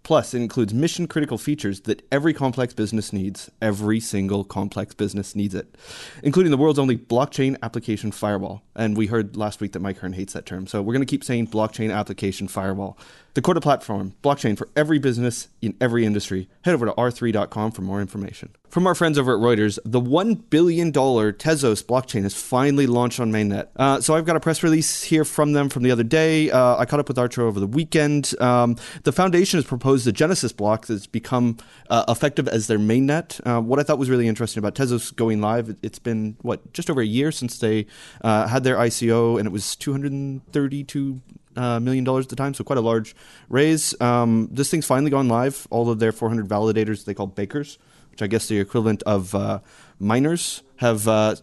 Plus, 0.05 0.35
it 0.35 0.37
includes 0.37 0.71
mission 0.71 1.07
critical 1.07 1.39
features 1.39 1.81
that 1.81 2.07
every 2.11 2.31
complex 2.31 2.75
business 2.75 3.11
needs. 3.11 3.49
Every 3.59 3.99
single 3.99 4.43
complex 4.43 4.93
business 4.93 5.35
needs 5.35 5.55
it, 5.55 5.75
including 6.21 6.51
the 6.51 6.57
world's 6.57 6.77
only 6.77 6.95
blockchain 6.95 7.57
application 7.63 8.11
firewall. 8.11 8.61
And 8.75 8.95
we 8.95 9.07
heard 9.07 9.35
last 9.35 9.61
week 9.61 9.71
that 9.71 9.79
Mike 9.79 9.97
Hearn 9.97 10.13
hates 10.13 10.33
that 10.33 10.45
term. 10.45 10.67
So 10.67 10.79
we're 10.83 10.93
going 10.93 11.01
to 11.01 11.09
keep 11.09 11.23
saying 11.23 11.47
blockchain 11.47 11.91
application 11.91 12.47
firewall. 12.47 12.99
The 13.35 13.41
Corda 13.41 13.59
platform, 13.59 14.13
blockchain 14.23 14.57
for 14.57 14.69
every 14.77 14.97
business 14.97 15.49
in 15.61 15.75
every 15.81 16.05
industry. 16.05 16.47
Head 16.61 16.73
over 16.73 16.85
to 16.85 16.93
r3.com 16.93 17.71
for 17.71 17.81
more 17.81 17.99
information. 17.99 18.55
From 18.69 18.87
our 18.87 18.95
friends 18.95 19.17
over 19.17 19.35
at 19.35 19.41
Reuters, 19.41 19.77
the 19.83 20.01
$1 20.01 20.49
billion 20.49 20.91
Tezos 20.93 21.83
blockchain 21.83 22.23
has 22.23 22.33
finally 22.33 22.87
launched 22.87 23.19
on 23.19 23.33
mainnet. 23.33 23.67
Uh, 23.75 23.99
so 23.99 24.15
I've 24.15 24.25
got 24.25 24.37
a 24.37 24.39
press 24.39 24.63
release 24.63 25.03
here 25.03 25.25
from 25.25 25.51
them 25.51 25.67
from 25.67 25.83
the 25.83 25.91
other 25.91 26.03
day. 26.03 26.49
Uh, 26.49 26.77
I 26.77 26.85
caught 26.85 27.01
up 27.01 27.09
with 27.09 27.17
Arthur 27.17 27.43
over 27.43 27.59
the 27.59 27.67
weekend. 27.67 28.33
Um, 28.39 28.77
the 29.03 29.11
foundation 29.11 29.57
has 29.57 29.65
proposed 29.95 30.05
the 30.05 30.11
Genesis 30.11 30.51
block 30.51 30.87
that's 30.87 31.07
become 31.07 31.55
uh, 31.89 32.03
effective 32.09 32.49
as 32.49 32.67
their 32.67 32.77
mainnet. 32.77 33.39
Uh, 33.45 33.61
what 33.61 33.79
I 33.79 33.83
thought 33.83 33.97
was 33.97 34.09
really 34.09 34.27
interesting 34.27 34.59
about 34.59 34.75
Tezos 34.75 35.15
going 35.15 35.39
live, 35.39 35.73
it's 35.81 35.99
been, 35.99 36.35
what, 36.41 36.73
just 36.73 36.89
over 36.89 36.99
a 36.99 37.05
year 37.05 37.31
since 37.31 37.59
they 37.59 37.85
uh, 38.21 38.47
had 38.47 38.65
their 38.65 38.75
ICO, 38.75 39.37
and 39.37 39.47
it 39.47 39.51
was 39.51 39.75
232 39.77 41.21
uh, 41.55 41.79
million 41.79 42.03
dollars 42.03 42.25
at 42.25 42.29
the 42.29 42.35
time, 42.35 42.53
so 42.53 42.65
quite 42.65 42.77
a 42.77 42.81
large 42.81 43.15
raise. 43.47 43.99
Um, 44.01 44.49
this 44.51 44.69
thing's 44.69 44.85
finally 44.85 45.11
gone 45.11 45.29
live. 45.29 45.65
All 45.71 45.89
of 45.89 45.99
their 45.99 46.11
400 46.11 46.45
validators, 46.45 47.05
they 47.05 47.13
call 47.13 47.27
bakers, 47.27 47.77
which 48.11 48.21
I 48.21 48.27
guess 48.27 48.49
the 48.49 48.59
equivalent 48.59 49.01
of 49.03 49.33
uh, 49.33 49.59
miners, 49.97 50.61
have 50.77 51.07
uh, 51.07 51.35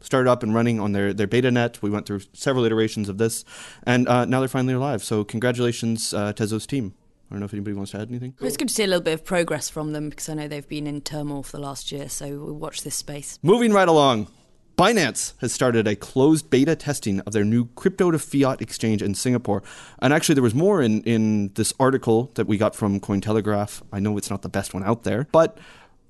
started 0.00 0.30
up 0.30 0.42
and 0.42 0.54
running 0.54 0.78
on 0.80 0.92
their, 0.92 1.14
their 1.14 1.26
beta 1.26 1.50
net. 1.50 1.80
We 1.80 1.88
went 1.88 2.04
through 2.04 2.20
several 2.34 2.66
iterations 2.66 3.08
of 3.08 3.16
this, 3.16 3.46
and 3.84 4.06
uh, 4.06 4.26
now 4.26 4.40
they're 4.40 4.48
finally 4.48 4.74
live. 4.74 5.02
So 5.02 5.24
congratulations, 5.24 6.12
uh, 6.12 6.34
Tezos 6.34 6.66
team. 6.66 6.92
I 7.30 7.34
don't 7.34 7.40
know 7.40 7.46
if 7.46 7.54
anybody 7.54 7.74
wants 7.74 7.90
to 7.92 8.00
add 8.00 8.08
anything. 8.08 8.34
It's 8.40 8.56
good 8.56 8.68
to 8.68 8.74
see 8.74 8.84
a 8.84 8.86
little 8.86 9.02
bit 9.02 9.14
of 9.14 9.24
progress 9.24 9.68
from 9.68 9.92
them 9.92 10.10
because 10.10 10.28
I 10.28 10.34
know 10.34 10.46
they've 10.46 10.68
been 10.68 10.86
in 10.86 11.00
turmoil 11.00 11.42
for 11.42 11.56
the 11.56 11.62
last 11.62 11.90
year. 11.90 12.08
So 12.08 12.26
we'll 12.28 12.54
watch 12.54 12.82
this 12.82 12.94
space. 12.94 13.38
Moving 13.42 13.72
right 13.72 13.88
along. 13.88 14.28
Binance 14.78 15.32
has 15.40 15.54
started 15.54 15.88
a 15.88 15.96
closed 15.96 16.50
beta 16.50 16.76
testing 16.76 17.20
of 17.20 17.32
their 17.32 17.44
new 17.44 17.64
crypto 17.76 18.10
to 18.10 18.18
fiat 18.18 18.60
exchange 18.60 19.02
in 19.02 19.14
Singapore. 19.14 19.62
And 20.00 20.12
actually, 20.12 20.34
there 20.34 20.42
was 20.42 20.54
more 20.54 20.82
in, 20.82 21.02
in 21.04 21.50
this 21.54 21.72
article 21.80 22.30
that 22.34 22.46
we 22.46 22.58
got 22.58 22.76
from 22.76 23.00
Cointelegraph. 23.00 23.80
I 23.90 24.00
know 24.00 24.18
it's 24.18 24.28
not 24.28 24.42
the 24.42 24.50
best 24.50 24.74
one 24.74 24.84
out 24.84 25.04
there, 25.04 25.28
but 25.32 25.56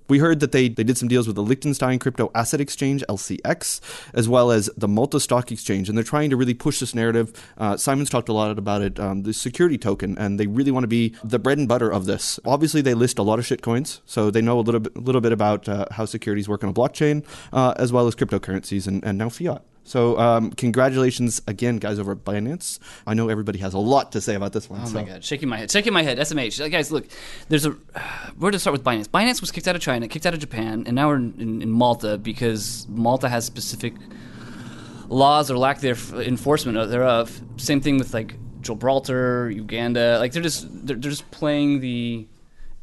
we 0.08 0.18
heard 0.18 0.40
that 0.40 0.52
they, 0.52 0.68
they 0.68 0.84
did 0.84 0.98
some 0.98 1.08
deals 1.08 1.26
with 1.26 1.36
the 1.36 1.42
Liechtenstein 1.42 1.98
Crypto 1.98 2.30
Asset 2.34 2.60
Exchange, 2.60 3.04
LCX, 3.08 3.80
as 4.14 4.28
well 4.28 4.50
as 4.50 4.70
the 4.76 4.88
Malta 4.88 5.20
Stock 5.20 5.50
Exchange. 5.52 5.88
And 5.88 5.96
they're 5.96 6.04
trying 6.04 6.30
to 6.30 6.36
really 6.36 6.54
push 6.54 6.80
this 6.80 6.94
narrative. 6.94 7.32
Uh, 7.58 7.76
Simon's 7.76 8.10
talked 8.10 8.28
a 8.28 8.32
lot 8.32 8.56
about 8.58 8.82
it, 8.82 8.98
um, 9.00 9.22
the 9.22 9.32
security 9.32 9.78
token, 9.78 10.16
and 10.18 10.38
they 10.38 10.46
really 10.46 10.70
want 10.70 10.84
to 10.84 10.88
be 10.88 11.14
the 11.24 11.38
bread 11.38 11.58
and 11.58 11.68
butter 11.68 11.90
of 11.90 12.06
this. 12.06 12.38
Obviously, 12.44 12.80
they 12.80 12.94
list 12.94 13.18
a 13.18 13.22
lot 13.22 13.38
of 13.38 13.46
shit 13.46 13.62
coins, 13.62 14.00
so 14.06 14.30
they 14.30 14.40
know 14.40 14.58
a 14.58 14.62
little 14.62 14.80
bit, 14.80 14.96
little 14.96 15.20
bit 15.20 15.32
about 15.32 15.68
uh, 15.68 15.86
how 15.90 16.04
securities 16.04 16.48
work 16.48 16.62
on 16.64 16.70
a 16.70 16.74
blockchain, 16.74 17.24
uh, 17.52 17.74
as 17.76 17.92
well 17.92 18.06
as 18.06 18.14
cryptocurrencies 18.14 18.86
and, 18.86 19.04
and 19.04 19.18
now 19.18 19.28
fiat. 19.28 19.62
So, 19.86 20.18
um, 20.18 20.50
congratulations 20.50 21.40
again, 21.46 21.76
guys, 21.76 22.00
over 22.00 22.10
at 22.12 22.24
Binance. 22.24 22.80
I 23.06 23.14
know 23.14 23.28
everybody 23.28 23.60
has 23.60 23.72
a 23.72 23.78
lot 23.78 24.10
to 24.12 24.20
say 24.20 24.34
about 24.34 24.52
this 24.52 24.68
one. 24.68 24.80
Oh 24.82 24.86
so. 24.86 24.94
my 24.94 25.04
god, 25.04 25.24
shaking 25.24 25.48
my 25.48 25.58
head, 25.58 25.70
shaking 25.70 25.92
my 25.92 26.02
head. 26.02 26.18
SMH, 26.18 26.70
guys, 26.72 26.90
look, 26.90 27.06
there's 27.48 27.66
a. 27.66 27.70
Where 28.36 28.50
to 28.50 28.58
start 28.58 28.72
with 28.72 28.82
Binance? 28.82 29.06
Binance 29.06 29.40
was 29.40 29.52
kicked 29.52 29.68
out 29.68 29.76
of 29.76 29.82
China, 29.82 30.08
kicked 30.08 30.26
out 30.26 30.34
of 30.34 30.40
Japan, 30.40 30.82
and 30.86 30.96
now 30.96 31.06
we're 31.06 31.16
in, 31.16 31.34
in, 31.38 31.62
in 31.62 31.70
Malta 31.70 32.18
because 32.18 32.84
Malta 32.88 33.28
has 33.28 33.44
specific 33.44 33.94
laws 35.06 35.52
or 35.52 35.56
lack 35.56 35.78
their 35.78 35.96
enforcement 36.14 36.90
thereof. 36.90 37.40
Same 37.56 37.80
thing 37.80 37.98
with 37.98 38.12
like 38.12 38.34
Gibraltar, 38.62 39.48
Uganda. 39.50 40.18
Like 40.18 40.32
they're 40.32 40.42
just 40.42 40.66
they're, 40.84 40.96
they're 40.96 41.12
just 41.12 41.30
playing 41.30 41.78
the. 41.78 42.26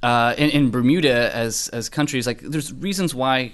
Uh, 0.01 0.35
in, 0.37 0.49
in 0.49 0.69
Bermuda, 0.69 1.33
as 1.33 1.69
as 1.69 1.87
countries, 1.87 2.27
like 2.27 2.41
there's 2.41 2.73
reasons 2.73 3.15
why 3.15 3.53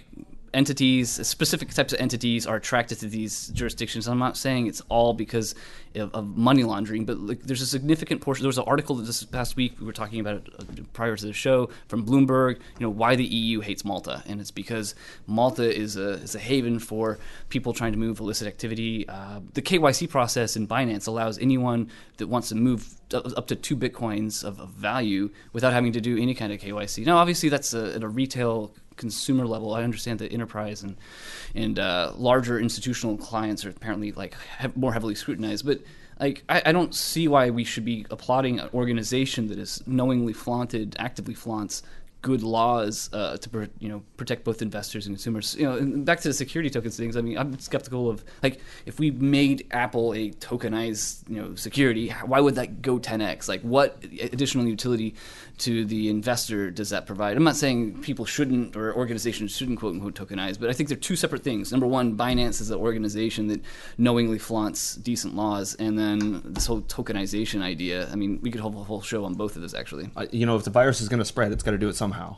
entities, 0.53 1.25
specific 1.27 1.69
types 1.73 1.93
of 1.93 1.99
entities, 1.99 2.47
are 2.47 2.55
attracted 2.55 2.99
to 2.99 3.07
these 3.07 3.47
jurisdictions. 3.49 4.07
I'm 4.07 4.19
not 4.19 4.37
saying 4.37 4.67
it's 4.67 4.81
all 4.89 5.13
because 5.13 5.55
of, 5.95 6.13
of 6.13 6.37
money 6.37 6.63
laundering, 6.63 7.05
but 7.05 7.19
like, 7.19 7.41
there's 7.43 7.61
a 7.61 7.65
significant 7.65 8.21
portion. 8.21 8.43
There 8.43 8.49
was 8.49 8.57
an 8.57 8.65
article 8.67 8.95
this 8.95 9.23
past 9.23 9.55
week 9.55 9.79
we 9.79 9.85
were 9.85 9.93
talking 9.93 10.19
about 10.19 10.35
it 10.35 10.47
uh, 10.59 10.63
prior 10.93 11.15
to 11.15 11.25
the 11.25 11.33
show 11.33 11.69
from 11.87 12.05
Bloomberg. 12.05 12.55
You 12.79 12.87
know 12.87 12.89
why 12.89 13.15
the 13.15 13.25
EU 13.25 13.61
hates 13.61 13.83
Malta, 13.83 14.23
and 14.27 14.39
it's 14.39 14.51
because 14.51 14.95
Malta 15.27 15.73
is 15.73 15.97
a 15.97 16.11
is 16.11 16.35
a 16.35 16.39
haven 16.39 16.79
for 16.79 17.17
people 17.49 17.73
trying 17.73 17.93
to 17.93 17.97
move 17.97 18.19
illicit 18.19 18.47
activity. 18.47 19.07
Uh, 19.07 19.39
the 19.53 19.61
KYC 19.61 20.09
process 20.09 20.55
in 20.55 20.67
Binance 20.67 21.07
allows 21.07 21.39
anyone 21.39 21.89
that 22.17 22.27
wants 22.27 22.49
to 22.49 22.55
move 22.55 22.98
up 23.13 23.47
to 23.47 23.55
two 23.55 23.75
bitcoins 23.75 24.43
of, 24.43 24.59
of, 24.59 24.69
value 24.69 25.29
without 25.51 25.73
having 25.73 25.91
to 25.93 26.01
do 26.01 26.17
any 26.17 26.33
kind 26.33 26.53
of 26.53 26.59
KYC. 26.59 27.05
Now, 27.05 27.17
obviously, 27.17 27.49
that's 27.49 27.73
a, 27.73 27.95
at 27.95 28.03
a 28.03 28.07
retail 28.07 28.71
consumer 28.97 29.47
level. 29.47 29.73
I 29.73 29.83
understand 29.83 30.19
that 30.19 30.31
enterprise 30.31 30.83
and 30.83 30.95
and 31.55 31.79
uh, 31.79 32.11
larger 32.15 32.59
institutional 32.59 33.17
clients 33.17 33.65
are 33.65 33.69
apparently 33.69 34.11
like 34.11 34.35
more 34.75 34.93
heavily 34.93 35.15
scrutinized, 35.15 35.65
but. 35.65 35.81
Like 36.19 36.43
I, 36.49 36.61
I 36.65 36.71
don't 36.73 36.93
see 36.93 37.29
why 37.29 37.49
we 37.49 37.63
should 37.63 37.85
be 37.85 38.05
applauding 38.11 38.59
an 38.59 38.67
organization 38.73 39.47
that 39.47 39.57
is 39.57 39.81
knowingly 39.87 40.33
flaunted, 40.33 40.97
actively 40.99 41.33
flaunts 41.33 41.81
good 42.21 42.43
laws 42.43 43.09
uh, 43.13 43.37
to 43.37 43.69
you 43.79 43.87
know 43.87 44.03
protect 44.17 44.43
both 44.43 44.61
investors 44.61 45.07
and 45.07 45.15
consumers. 45.15 45.55
You 45.55 45.65
know, 45.65 46.03
back 46.03 46.19
to 46.21 46.27
the 46.27 46.33
security 46.33 46.69
tokens 46.69 46.97
things. 46.97 47.15
I 47.15 47.21
mean, 47.21 47.37
I'm 47.37 47.57
skeptical 47.59 48.09
of 48.09 48.23
like 48.43 48.59
if 48.85 48.99
we 48.99 49.11
made 49.11 49.67
Apple 49.71 50.13
a 50.13 50.31
tokenized 50.31 51.29
you 51.29 51.41
know 51.41 51.55
security, 51.55 52.09
why 52.25 52.39
would 52.39 52.55
that 52.55 52.81
go 52.81 52.99
10x? 52.99 53.47
Like, 53.47 53.61
what 53.61 54.03
additional 54.21 54.65
utility 54.65 55.15
to 55.59 55.85
the 55.85 56.09
investor 56.09 56.69
does 56.69 56.89
that 56.89 57.05
provide? 57.05 57.37
I'm 57.37 57.43
not 57.43 57.55
saying 57.55 58.01
people 58.01 58.25
shouldn't 58.25 58.75
or 58.75 58.93
organizations 58.95 59.55
shouldn't 59.55 59.79
quote 59.79 59.93
unquote 59.93 60.15
tokenize, 60.15 60.59
but 60.59 60.69
I 60.69 60.73
think 60.73 60.89
they're 60.89 60.97
two 60.97 61.15
separate 61.15 61.43
things. 61.43 61.71
Number 61.71 61.87
one, 61.87 62.17
Binance 62.17 62.61
is 62.61 62.69
an 62.69 62.79
organization 62.79 63.47
that 63.47 63.61
knowingly 63.97 64.39
flaunts 64.39 64.95
decent 64.95 65.35
laws, 65.35 65.75
and 65.75 65.97
then 65.97 66.41
this 66.43 66.65
whole 66.65 66.81
tokenization 66.81 67.61
idea. 67.61 68.09
I 68.11 68.15
mean, 68.15 68.39
we 68.41 68.51
could 68.51 68.61
hold 68.61 68.75
a 68.75 68.79
whole 68.79 69.01
show 69.01 69.25
on 69.25 69.35
both 69.35 69.55
of 69.55 69.61
those 69.61 69.73
actually. 69.73 70.09
Uh, 70.15 70.25
you 70.31 70.45
know, 70.45 70.55
if 70.55 70.63
the 70.63 70.69
virus 70.69 71.01
is 71.01 71.09
going 71.09 71.19
to 71.19 71.25
spread, 71.25 71.51
it's 71.51 71.63
got 71.63 71.71
to 71.71 71.77
do 71.77 71.89
it 71.89 71.95
somehow 71.95 72.09
somehow. 72.09 72.37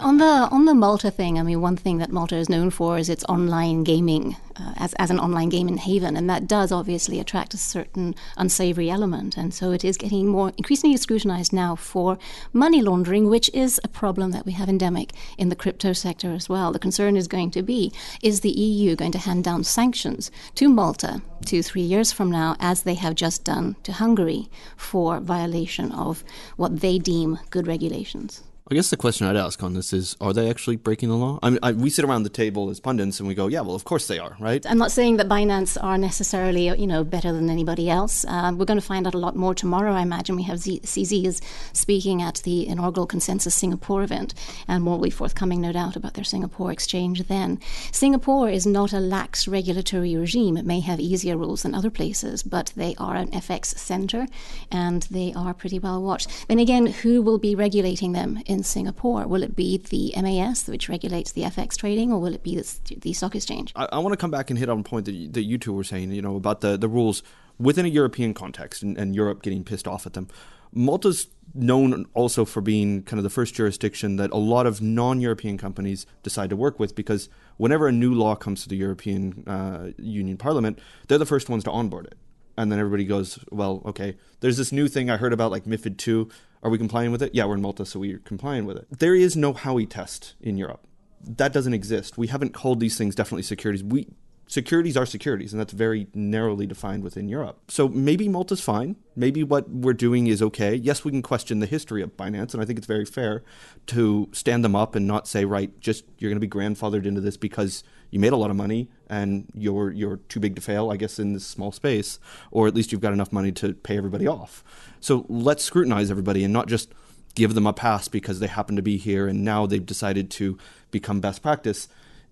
on 0.00 0.18
the 0.18 0.48
on 0.50 0.64
the 0.64 0.74
Malta 0.74 1.10
thing, 1.10 1.38
I 1.38 1.42
mean, 1.42 1.60
one 1.60 1.76
thing 1.76 1.98
that 1.98 2.10
Malta 2.10 2.36
is 2.36 2.48
known 2.48 2.70
for 2.70 2.98
is 2.98 3.08
its 3.08 3.24
online 3.24 3.84
gaming 3.84 4.36
uh, 4.56 4.72
as 4.76 4.94
as 4.94 5.10
an 5.10 5.18
online 5.18 5.48
gaming 5.48 5.76
haven, 5.76 6.16
and 6.16 6.28
that 6.28 6.46
does 6.46 6.72
obviously 6.72 7.20
attract 7.20 7.54
a 7.54 7.56
certain 7.56 8.14
unsavory 8.36 8.90
element, 8.90 9.36
and 9.36 9.54
so 9.54 9.72
it 9.72 9.84
is 9.84 9.96
getting 9.96 10.26
more 10.26 10.52
increasingly 10.56 10.96
scrutinized 10.96 11.52
now 11.52 11.76
for 11.76 12.13
money 12.52 12.82
laundering, 12.82 13.28
which 13.28 13.50
is 13.52 13.80
a 13.84 13.88
problem 13.88 14.30
that 14.32 14.46
we 14.46 14.52
have 14.52 14.68
endemic 14.68 15.12
in 15.38 15.48
the 15.48 15.56
crypto 15.56 15.92
sector 15.92 16.32
as 16.32 16.48
well. 16.48 16.72
The 16.72 16.78
concern 16.78 17.16
is 17.16 17.28
going 17.28 17.50
to 17.52 17.62
be: 17.62 17.92
is 18.22 18.40
the 18.40 18.50
EU 18.50 18.96
going 18.96 19.12
to 19.12 19.18
hand 19.18 19.44
down 19.44 19.64
sanctions 19.64 20.30
to 20.54 20.68
Malta 20.68 21.22
two, 21.44 21.62
three 21.62 21.82
years 21.82 22.12
from 22.12 22.30
now, 22.30 22.56
as 22.58 22.82
they 22.82 22.94
have 22.94 23.14
just 23.14 23.44
done 23.44 23.76
to 23.82 23.92
Hungary 23.92 24.48
for 24.76 25.20
violation 25.20 25.92
of 25.92 26.24
what 26.56 26.80
they 26.80 26.98
deem 26.98 27.38
good 27.50 27.66
regulations? 27.66 28.42
I 28.70 28.74
guess 28.74 28.88
the 28.88 28.96
question 28.96 29.26
I'd 29.26 29.36
ask 29.36 29.62
on 29.62 29.74
this 29.74 29.92
is: 29.92 30.16
Are 30.22 30.32
they 30.32 30.48
actually 30.48 30.76
breaking 30.76 31.10
the 31.10 31.16
law? 31.16 31.38
I 31.42 31.50
mean, 31.50 31.58
I, 31.62 31.72
we 31.72 31.90
sit 31.90 32.02
around 32.02 32.22
the 32.22 32.30
table 32.30 32.70
as 32.70 32.80
pundits 32.80 33.20
and 33.20 33.28
we 33.28 33.34
go, 33.34 33.46
"Yeah, 33.46 33.60
well, 33.60 33.74
of 33.74 33.84
course 33.84 34.06
they 34.06 34.18
are, 34.18 34.38
right?" 34.40 34.64
I'm 34.66 34.78
not 34.78 34.90
saying 34.90 35.18
that 35.18 35.28
Binance 35.28 35.76
are 35.84 35.98
necessarily, 35.98 36.68
you 36.80 36.86
know, 36.86 37.04
better 37.04 37.30
than 37.30 37.50
anybody 37.50 37.90
else. 37.90 38.24
Uh, 38.24 38.52
we're 38.56 38.64
going 38.64 38.80
to 38.80 38.86
find 38.86 39.06
out 39.06 39.12
a 39.12 39.18
lot 39.18 39.36
more 39.36 39.54
tomorrow. 39.54 39.92
I 39.92 40.00
imagine 40.00 40.34
we 40.34 40.44
have 40.44 40.60
Z- 40.60 40.80
CZ 40.82 41.26
is 41.26 41.42
speaking 41.74 42.22
at 42.22 42.36
the 42.36 42.66
inaugural 42.66 43.06
Consensus 43.06 43.54
Singapore 43.54 44.02
event, 44.02 44.32
and 44.66 44.82
more 44.82 44.96
will 44.96 45.04
be 45.04 45.10
forthcoming, 45.10 45.60
no 45.60 45.70
doubt, 45.70 45.94
about 45.94 46.14
their 46.14 46.24
Singapore 46.24 46.72
exchange. 46.72 47.22
Then, 47.24 47.60
Singapore 47.92 48.48
is 48.48 48.66
not 48.66 48.94
a 48.94 48.98
lax 48.98 49.46
regulatory 49.46 50.16
regime. 50.16 50.56
It 50.56 50.64
may 50.64 50.80
have 50.80 51.00
easier 51.00 51.36
rules 51.36 51.64
than 51.64 51.74
other 51.74 51.90
places, 51.90 52.42
but 52.42 52.72
they 52.76 52.94
are 52.96 53.16
an 53.16 53.30
FX 53.32 53.76
center, 53.76 54.26
and 54.72 55.02
they 55.10 55.34
are 55.34 55.52
pretty 55.52 55.78
well 55.78 56.02
watched. 56.02 56.48
Then 56.48 56.58
again, 56.58 56.86
who 56.86 57.20
will 57.20 57.38
be 57.38 57.54
regulating 57.54 58.12
them? 58.12 58.38
in 58.54 58.62
Singapore? 58.64 59.26
Will 59.26 59.42
it 59.42 59.54
be 59.54 59.78
the 59.78 60.12
MAS, 60.20 60.66
which 60.68 60.88
regulates 60.88 61.32
the 61.32 61.42
FX 61.42 61.76
trading, 61.76 62.12
or 62.12 62.18
will 62.18 62.34
it 62.34 62.42
be 62.42 62.56
the, 62.56 62.96
the 62.98 63.12
stock 63.12 63.34
exchange? 63.34 63.72
I, 63.76 63.88
I, 63.92 63.98
want 63.98 64.12
to 64.12 64.16
come 64.16 64.30
back 64.30 64.50
and 64.50 64.58
hit 64.58 64.68
on 64.68 64.80
a 64.80 64.82
point 64.82 65.06
that 65.06 65.12
you, 65.12 65.28
that 65.30 65.42
you 65.42 65.58
two 65.58 65.72
were 65.72 65.84
saying, 65.84 66.12
you 66.12 66.22
know, 66.22 66.36
about 66.36 66.60
the, 66.60 66.76
the 66.76 66.88
rules 66.88 67.22
within 67.58 67.86
a 67.86 67.88
European 67.88 68.34
context 68.34 68.82
and, 68.82 68.96
and 68.98 69.14
Europe 69.14 69.42
getting 69.42 69.64
pissed 69.64 69.86
off 69.86 70.06
at 70.06 70.14
them. 70.14 70.28
Malta's 70.74 71.28
known 71.54 72.04
also 72.14 72.44
for 72.44 72.60
being 72.60 73.02
kind 73.04 73.18
of 73.18 73.22
the 73.22 73.30
first 73.30 73.54
jurisdiction 73.54 74.16
that 74.16 74.30
a 74.32 74.36
lot 74.36 74.66
of 74.66 74.82
non-European 74.82 75.56
companies 75.56 76.04
decide 76.22 76.50
to 76.50 76.56
work 76.56 76.80
with 76.80 76.96
because 76.96 77.28
whenever 77.58 77.86
a 77.86 77.92
new 77.92 78.12
law 78.12 78.34
comes 78.34 78.62
to 78.64 78.68
the 78.68 78.76
European 78.76 79.44
uh, 79.46 79.90
Union 79.98 80.36
Parliament, 80.36 80.80
they're 81.06 81.18
the 81.18 81.26
first 81.26 81.48
ones 81.48 81.62
to 81.64 81.70
onboard 81.70 82.06
it. 82.06 82.16
And 82.56 82.70
then 82.70 82.78
everybody 82.78 83.04
goes, 83.04 83.38
well, 83.50 83.82
okay, 83.84 84.16
there's 84.40 84.56
this 84.56 84.72
new 84.72 84.88
thing 84.88 85.10
I 85.10 85.16
heard 85.16 85.32
about, 85.32 85.50
like 85.50 85.64
MIFID 85.64 85.96
2. 85.96 86.28
Are 86.64 86.70
we 86.70 86.78
complying 86.78 87.12
with 87.12 87.22
it? 87.22 87.34
Yeah, 87.34 87.44
we're 87.44 87.56
in 87.56 87.60
Malta, 87.60 87.84
so 87.84 88.00
we're 88.00 88.20
complying 88.20 88.64
with 88.64 88.78
it. 88.78 88.86
There 88.90 89.14
is 89.14 89.36
no 89.36 89.52
Howey 89.52 89.88
test 89.88 90.34
in 90.40 90.56
Europe. 90.56 90.86
That 91.20 91.52
doesn't 91.52 91.74
exist. 91.74 92.16
We 92.16 92.28
haven't 92.28 92.54
called 92.54 92.80
these 92.80 92.96
things 92.96 93.14
definitely 93.14 93.42
securities. 93.42 93.84
We 93.84 94.08
securities 94.46 94.96
are 94.96 95.06
securities, 95.06 95.52
and 95.52 95.60
that's 95.60 95.72
very 95.72 96.06
narrowly 96.14 96.66
defined 96.66 97.02
within 97.02 97.28
Europe. 97.28 97.58
So 97.68 97.88
maybe 97.88 98.28
Malta's 98.28 98.60
fine. 98.60 98.96
Maybe 99.16 99.42
what 99.42 99.68
we're 99.70 99.94
doing 99.94 100.26
is 100.26 100.42
okay. 100.42 100.74
Yes, 100.74 101.04
we 101.04 101.10
can 101.10 101.22
question 101.22 101.60
the 101.60 101.66
history 101.66 102.02
of 102.02 102.16
Binance, 102.16 102.52
and 102.52 102.62
I 102.62 102.64
think 102.64 102.78
it's 102.78 102.86
very 102.86 103.04
fair 103.04 103.42
to 103.86 104.28
stand 104.32 104.64
them 104.64 104.76
up 104.76 104.94
and 104.94 105.06
not 105.06 105.26
say, 105.26 105.44
right, 105.44 105.78
just 105.80 106.04
you're 106.18 106.30
going 106.30 106.40
to 106.40 106.46
be 106.46 106.50
grandfathered 106.50 107.06
into 107.06 107.20
this 107.20 107.36
because 107.36 107.84
you 108.10 108.20
made 108.20 108.32
a 108.32 108.36
lot 108.36 108.50
of 108.50 108.56
money 108.56 108.88
and 109.08 109.46
you're 109.54 109.90
you're 109.90 110.18
too 110.28 110.40
big 110.40 110.54
to 110.56 110.62
fail, 110.62 110.90
I 110.90 110.96
guess, 110.96 111.18
in 111.18 111.32
this 111.32 111.46
small 111.46 111.72
space, 111.72 112.18
or 112.50 112.66
at 112.68 112.74
least 112.74 112.92
you've 112.92 113.00
got 113.00 113.12
enough 113.12 113.32
money 113.32 113.52
to 113.52 113.74
pay 113.74 113.96
everybody 113.96 114.26
off. 114.26 114.62
So 115.00 115.26
let's 115.28 115.64
scrutinize 115.64 116.10
everybody 116.10 116.44
and 116.44 116.52
not 116.52 116.68
just 116.68 116.92
give 117.34 117.54
them 117.54 117.66
a 117.66 117.72
pass 117.72 118.08
because 118.08 118.38
they 118.38 118.46
happen 118.46 118.76
to 118.76 118.82
be 118.82 118.96
here 118.96 119.26
and 119.26 119.44
now 119.44 119.66
they've 119.66 119.84
decided 119.84 120.30
to 120.30 120.56
become 120.90 121.20
best 121.20 121.42
practice 121.42 121.88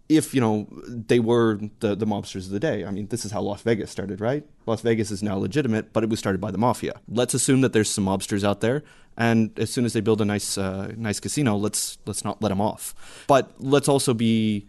if 0.08 0.34
you 0.34 0.40
know 0.40 0.66
they 0.86 1.20
were 1.20 1.58
the 1.80 1.94
the 1.94 2.06
mobsters 2.06 2.46
of 2.46 2.50
the 2.50 2.60
day. 2.60 2.84
I 2.84 2.90
mean, 2.90 3.06
this 3.08 3.24
is 3.24 3.32
how 3.32 3.40
Las 3.40 3.62
Vegas 3.62 3.90
started, 3.90 4.20
right? 4.20 4.44
Las 4.66 4.82
Vegas 4.82 5.10
is 5.10 5.22
now 5.22 5.36
legitimate, 5.36 5.92
but 5.92 6.02
it 6.02 6.10
was 6.10 6.18
started 6.18 6.40
by 6.40 6.50
the 6.50 6.58
mafia. 6.58 7.00
Let's 7.08 7.34
assume 7.34 7.60
that 7.62 7.72
there's 7.72 7.90
some 7.90 8.04
mobsters 8.04 8.44
out 8.44 8.60
there, 8.60 8.82
and 9.16 9.56
as 9.58 9.70
soon 9.70 9.84
as 9.84 9.92
they 9.92 10.00
build 10.00 10.20
a 10.20 10.24
nice 10.24 10.58
uh, 10.58 10.92
nice 10.96 11.20
casino, 11.20 11.56
let's 11.56 11.98
let's 12.06 12.24
not 12.24 12.42
let 12.42 12.50
them 12.50 12.60
off. 12.60 13.24
But 13.26 13.52
let's 13.58 13.88
also 13.88 14.14
be 14.14 14.66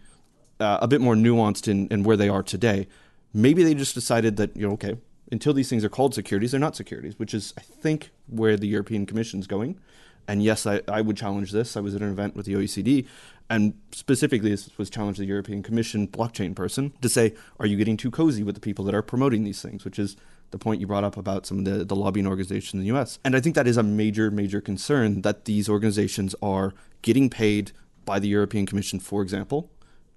uh, 0.60 0.78
a 0.80 0.88
bit 0.88 1.00
more 1.00 1.14
nuanced 1.14 1.68
in, 1.68 1.88
in 1.88 2.04
where 2.04 2.16
they 2.16 2.28
are 2.28 2.42
today. 2.42 2.86
Maybe 3.32 3.64
they 3.64 3.74
just 3.74 3.94
decided 3.94 4.36
that 4.36 4.56
you 4.56 4.66
know, 4.66 4.74
okay, 4.74 4.96
until 5.30 5.52
these 5.52 5.68
things 5.68 5.84
are 5.84 5.88
called 5.88 6.14
securities, 6.14 6.52
they're 6.52 6.60
not 6.60 6.76
securities, 6.76 7.18
which 7.18 7.34
is 7.34 7.52
I 7.58 7.62
think 7.62 8.10
where 8.28 8.56
the 8.56 8.68
European 8.68 9.06
Commission's 9.06 9.46
going. 9.46 9.78
And 10.26 10.42
yes, 10.42 10.66
I, 10.66 10.80
I 10.88 11.02
would 11.02 11.16
challenge 11.16 11.52
this. 11.52 11.76
I 11.76 11.80
was 11.80 11.94
at 11.94 12.00
an 12.00 12.10
event 12.10 12.34
with 12.34 12.46
the 12.46 12.54
OECD, 12.54 13.06
and 13.50 13.74
specifically 13.92 14.50
this 14.50 14.76
was 14.78 14.88
challenged 14.90 15.20
the 15.20 15.26
European 15.26 15.62
Commission 15.62 16.08
blockchain 16.08 16.54
person 16.54 16.92
to 17.02 17.08
say, 17.08 17.34
are 17.60 17.66
you 17.66 17.76
getting 17.76 17.96
too 17.96 18.10
cozy 18.10 18.42
with 18.42 18.54
the 18.54 18.60
people 18.60 18.84
that 18.86 18.94
are 18.94 19.02
promoting 19.02 19.44
these 19.44 19.60
things, 19.60 19.84
which 19.84 19.98
is 19.98 20.16
the 20.54 20.58
point 20.58 20.80
you 20.80 20.86
brought 20.86 21.02
up 21.02 21.16
about 21.16 21.46
some 21.46 21.58
of 21.58 21.64
the, 21.64 21.84
the 21.84 21.96
lobbying 21.96 22.28
organizations 22.28 22.74
in 22.74 22.80
the 22.80 22.96
US. 22.96 23.18
And 23.24 23.34
I 23.34 23.40
think 23.40 23.56
that 23.56 23.66
is 23.66 23.76
a 23.76 23.82
major, 23.82 24.30
major 24.30 24.60
concern 24.60 25.22
that 25.22 25.46
these 25.46 25.68
organizations 25.68 26.34
are 26.40 26.72
getting 27.02 27.28
paid 27.28 27.72
by 28.04 28.20
the 28.20 28.28
European 28.28 28.64
Commission, 28.64 29.00
for 29.00 29.20
example, 29.20 29.68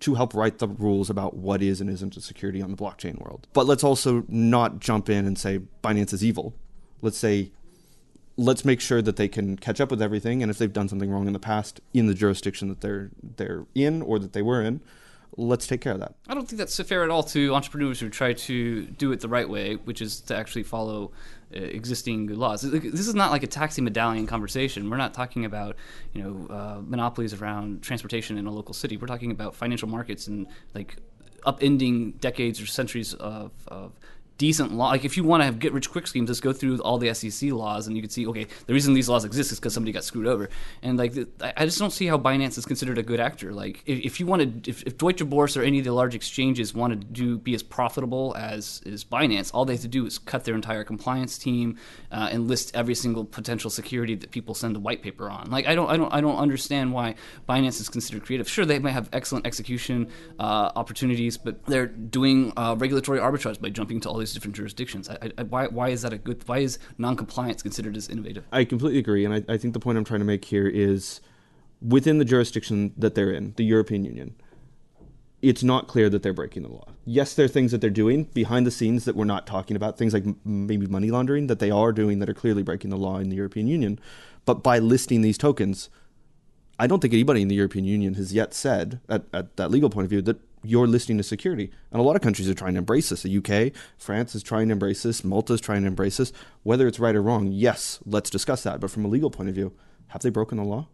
to 0.01 0.13
help 0.13 0.35
write 0.35 0.59
the 0.59 0.67
rules 0.67 1.09
about 1.09 1.35
what 1.35 1.63
is 1.63 1.81
and 1.81 1.89
isn't 1.89 2.15
a 2.15 2.21
security 2.21 2.61
on 2.61 2.69
the 2.69 2.77
blockchain 2.77 3.19
world. 3.19 3.47
But 3.53 3.65
let's 3.65 3.83
also 3.83 4.25
not 4.27 4.79
jump 4.79 5.09
in 5.09 5.25
and 5.25 5.39
say 5.39 5.61
Binance 5.83 6.13
is 6.13 6.23
evil. 6.23 6.53
Let's 7.01 7.17
say 7.17 7.51
let's 8.37 8.63
make 8.63 8.79
sure 8.79 9.01
that 9.01 9.15
they 9.15 9.27
can 9.27 9.57
catch 9.57 9.81
up 9.81 9.89
with 9.89 10.01
everything 10.01 10.41
and 10.41 10.49
if 10.49 10.57
they've 10.57 10.73
done 10.73 10.87
something 10.87 11.09
wrong 11.09 11.27
in 11.27 11.33
the 11.33 11.39
past 11.39 11.81
in 11.93 12.05
the 12.05 12.13
jurisdiction 12.13 12.69
that 12.69 12.81
they're 12.81 13.09
they're 13.37 13.65
in 13.75 14.01
or 14.01 14.19
that 14.19 14.33
they 14.33 14.41
were 14.41 14.61
in 14.61 14.79
let's 15.39 15.67
take 15.67 15.81
care 15.81 15.93
of 15.93 15.99
that. 15.99 16.15
I 16.27 16.33
don't 16.33 16.47
think 16.47 16.57
that's 16.57 16.81
fair 16.81 17.03
at 17.03 17.09
all 17.09 17.21
to 17.23 17.53
entrepreneurs 17.53 17.99
who 17.99 18.09
try 18.09 18.33
to 18.33 18.85
do 18.85 19.11
it 19.11 19.19
the 19.19 19.27
right 19.27 19.49
way 19.49 19.75
which 19.75 20.01
is 20.01 20.21
to 20.21 20.35
actually 20.35 20.63
follow 20.63 21.11
uh, 21.55 21.59
existing 21.59 22.25
good 22.25 22.37
laws 22.37 22.61
this 22.61 23.07
is 23.07 23.15
not 23.15 23.31
like 23.31 23.43
a 23.43 23.47
taxi 23.47 23.81
medallion 23.81 24.27
conversation. 24.27 24.89
We're 24.89 24.97
not 24.97 25.13
talking 25.13 25.45
about 25.45 25.75
you 26.13 26.23
know 26.23 26.53
uh, 26.53 26.81
monopolies 26.85 27.33
around 27.33 27.81
transportation 27.81 28.37
in 28.37 28.45
a 28.45 28.51
local 28.51 28.73
city. 28.73 28.97
We're 28.97 29.07
talking 29.07 29.31
about 29.31 29.55
financial 29.55 29.87
markets 29.87 30.27
and 30.27 30.47
like 30.75 30.97
upending 31.45 32.19
decades 32.19 32.61
or 32.61 32.65
centuries 32.65 33.13
of, 33.13 33.51
of 33.67 33.93
decent 34.37 34.73
law. 34.73 34.89
Like 34.89 35.05
if 35.05 35.17
you 35.17 35.23
want 35.23 35.41
to 35.41 35.45
have 35.45 35.59
get 35.59 35.73
rich 35.73 35.89
quick 35.89 36.07
schemes, 36.07 36.29
just 36.29 36.41
go 36.41 36.53
through 36.53 36.79
all 36.79 36.97
the 36.97 37.13
SEC 37.13 37.51
laws, 37.51 37.87
and 37.87 37.95
you 37.95 38.01
can 38.01 38.09
see 38.09 38.27
okay, 38.27 38.47
the 38.65 38.73
reason 38.73 38.93
these 38.93 39.09
laws 39.09 39.25
exist 39.25 39.51
is 39.51 39.59
because 39.59 39.73
somebody 39.73 39.91
got 39.91 40.03
screwed 40.03 40.27
over. 40.27 40.49
And 40.81 40.97
like 40.97 41.13
I 41.41 41.65
just 41.65 41.79
don't 41.79 41.91
see 41.91 42.07
how 42.07 42.17
Binance 42.17 42.57
is 42.57 42.65
considered 42.65 42.97
a 42.97 43.03
good 43.03 43.19
actor. 43.19 43.53
Like 43.53 43.83
if, 43.85 43.99
if 43.99 44.19
you 44.19 44.25
wanted, 44.25 44.67
if, 44.67 44.83
if 44.83 44.97
Deutsche 44.97 45.23
Börse 45.23 45.57
or 45.57 45.63
any 45.63 45.79
of 45.79 45.85
the 45.85 45.93
large 45.93 46.15
exchanges 46.15 46.73
wanted 46.73 47.01
to 47.01 47.07
do 47.07 47.37
be 47.37 47.55
as 47.55 47.63
profitable 47.63 48.35
as 48.37 48.81
is 48.85 49.03
Binance, 49.03 49.51
all 49.53 49.65
they 49.65 49.73
have 49.73 49.81
to 49.81 49.87
do 49.87 50.05
is 50.05 50.17
cut 50.17 50.43
their 50.43 50.55
entire 50.55 50.83
compliance 50.83 51.37
team 51.37 51.77
uh, 52.11 52.29
and 52.31 52.47
list 52.47 52.75
every 52.75 52.95
single 52.95 53.25
potential 53.25 53.69
security 53.69 54.15
that 54.15 54.31
people 54.31 54.53
send 54.53 54.75
a 54.75 54.79
white 54.79 55.01
paper 55.01 55.29
on. 55.29 55.49
Like 55.49 55.67
I 55.67 55.75
don't, 55.75 55.89
I 55.89 55.97
don't, 55.97 56.13
I 56.13 56.21
don't 56.21 56.37
understand 56.37 56.93
why 56.93 57.15
Binance 57.47 57.79
is 57.81 57.89
considered 57.89 58.25
creative. 58.25 58.49
Sure, 58.49 58.65
they 58.65 58.79
might 58.79 58.91
have 58.91 59.09
excellent 59.13 59.45
execution 59.45 60.09
uh, 60.39 60.71
opportunities, 60.75 61.37
but 61.37 61.65
they're 61.65 61.87
doing 61.87 62.53
uh, 62.57 62.75
regulatory 62.77 63.19
arbitrage 63.19 63.59
by 63.59 63.69
jumping 63.69 63.99
to 64.01 64.09
all 64.09 64.17
these 64.17 64.26
those 64.27 64.33
different 64.33 64.55
jurisdictions. 64.55 65.09
I, 65.09 65.31
I, 65.37 65.43
why, 65.43 65.67
why 65.67 65.89
is 65.89 66.01
that 66.01 66.13
a 66.13 66.17
good? 66.17 66.43
Why 66.47 66.59
is 66.59 66.79
non-compliance 66.97 67.61
considered 67.61 67.95
as 67.95 68.09
innovative? 68.09 68.45
I 68.51 68.65
completely 68.65 68.99
agree, 68.99 69.25
and 69.25 69.33
I, 69.33 69.53
I 69.53 69.57
think 69.57 69.73
the 69.73 69.79
point 69.79 69.97
I'm 69.97 70.03
trying 70.03 70.19
to 70.19 70.25
make 70.25 70.45
here 70.45 70.67
is 70.67 71.21
within 71.81 72.17
the 72.17 72.25
jurisdiction 72.25 72.93
that 72.97 73.15
they're 73.15 73.31
in, 73.31 73.53
the 73.55 73.63
European 73.63 74.03
Union. 74.03 74.35
It's 75.41 75.63
not 75.63 75.87
clear 75.87 76.09
that 76.09 76.23
they're 76.23 76.33
breaking 76.33 76.63
the 76.63 76.69
law. 76.69 76.87
Yes, 77.05 77.35
there 77.35 77.45
are 77.45 77.49
things 77.49 77.71
that 77.71 77.79
they're 77.79 77.91
doing 77.91 78.23
behind 78.33 78.65
the 78.65 78.71
scenes 78.71 79.05
that 79.05 79.15
we're 79.15 79.25
not 79.25 79.45
talking 79.45 79.75
about, 79.75 79.97
things 79.97 80.13
like 80.13 80.25
m- 80.25 80.39
maybe 80.43 80.87
money 80.87 81.11
laundering 81.11 81.45
that 81.47 81.59
they 81.59 81.69
are 81.69 81.91
doing 81.91 82.17
that 82.19 82.29
are 82.29 82.33
clearly 82.33 82.63
breaking 82.63 82.89
the 82.89 82.97
law 82.97 83.17
in 83.19 83.29
the 83.29 83.35
European 83.35 83.67
Union. 83.67 83.99
But 84.45 84.63
by 84.63 84.79
listing 84.79 85.21
these 85.21 85.37
tokens, 85.37 85.89
I 86.79 86.87
don't 86.87 87.01
think 87.01 87.13
anybody 87.13 87.43
in 87.43 87.49
the 87.49 87.55
European 87.55 87.85
Union 87.85 88.15
has 88.15 88.33
yet 88.33 88.53
said, 88.55 88.99
at, 89.07 89.25
at 89.31 89.55
that 89.57 89.69
legal 89.69 89.91
point 89.91 90.05
of 90.05 90.09
view, 90.09 90.23
that 90.23 90.39
you're 90.63 90.87
listening 90.87 91.17
to 91.17 91.23
security. 91.23 91.71
And 91.91 91.99
a 91.99 92.03
lot 92.03 92.15
of 92.15 92.21
countries 92.21 92.49
are 92.49 92.53
trying 92.53 92.73
to 92.73 92.79
embrace 92.79 93.09
this. 93.09 93.23
The 93.23 93.37
UK, 93.37 93.73
France 93.97 94.35
is 94.35 94.43
trying 94.43 94.67
to 94.69 94.73
embrace 94.73 95.03
this, 95.03 95.23
Malta 95.23 95.53
is 95.53 95.61
trying 95.61 95.81
to 95.81 95.87
embrace 95.87 96.17
this. 96.17 96.33
Whether 96.63 96.87
it's 96.87 96.99
right 96.99 97.15
or 97.15 97.21
wrong, 97.21 97.51
yes, 97.51 97.99
let's 98.05 98.29
discuss 98.29 98.63
that. 98.63 98.79
But 98.79 98.91
from 98.91 99.05
a 99.05 99.09
legal 99.09 99.31
point 99.31 99.49
of 99.49 99.55
view, 99.55 99.73
have 100.07 100.21
they 100.21 100.29
broken 100.29 100.57
the 100.57 100.63
law? 100.63 100.87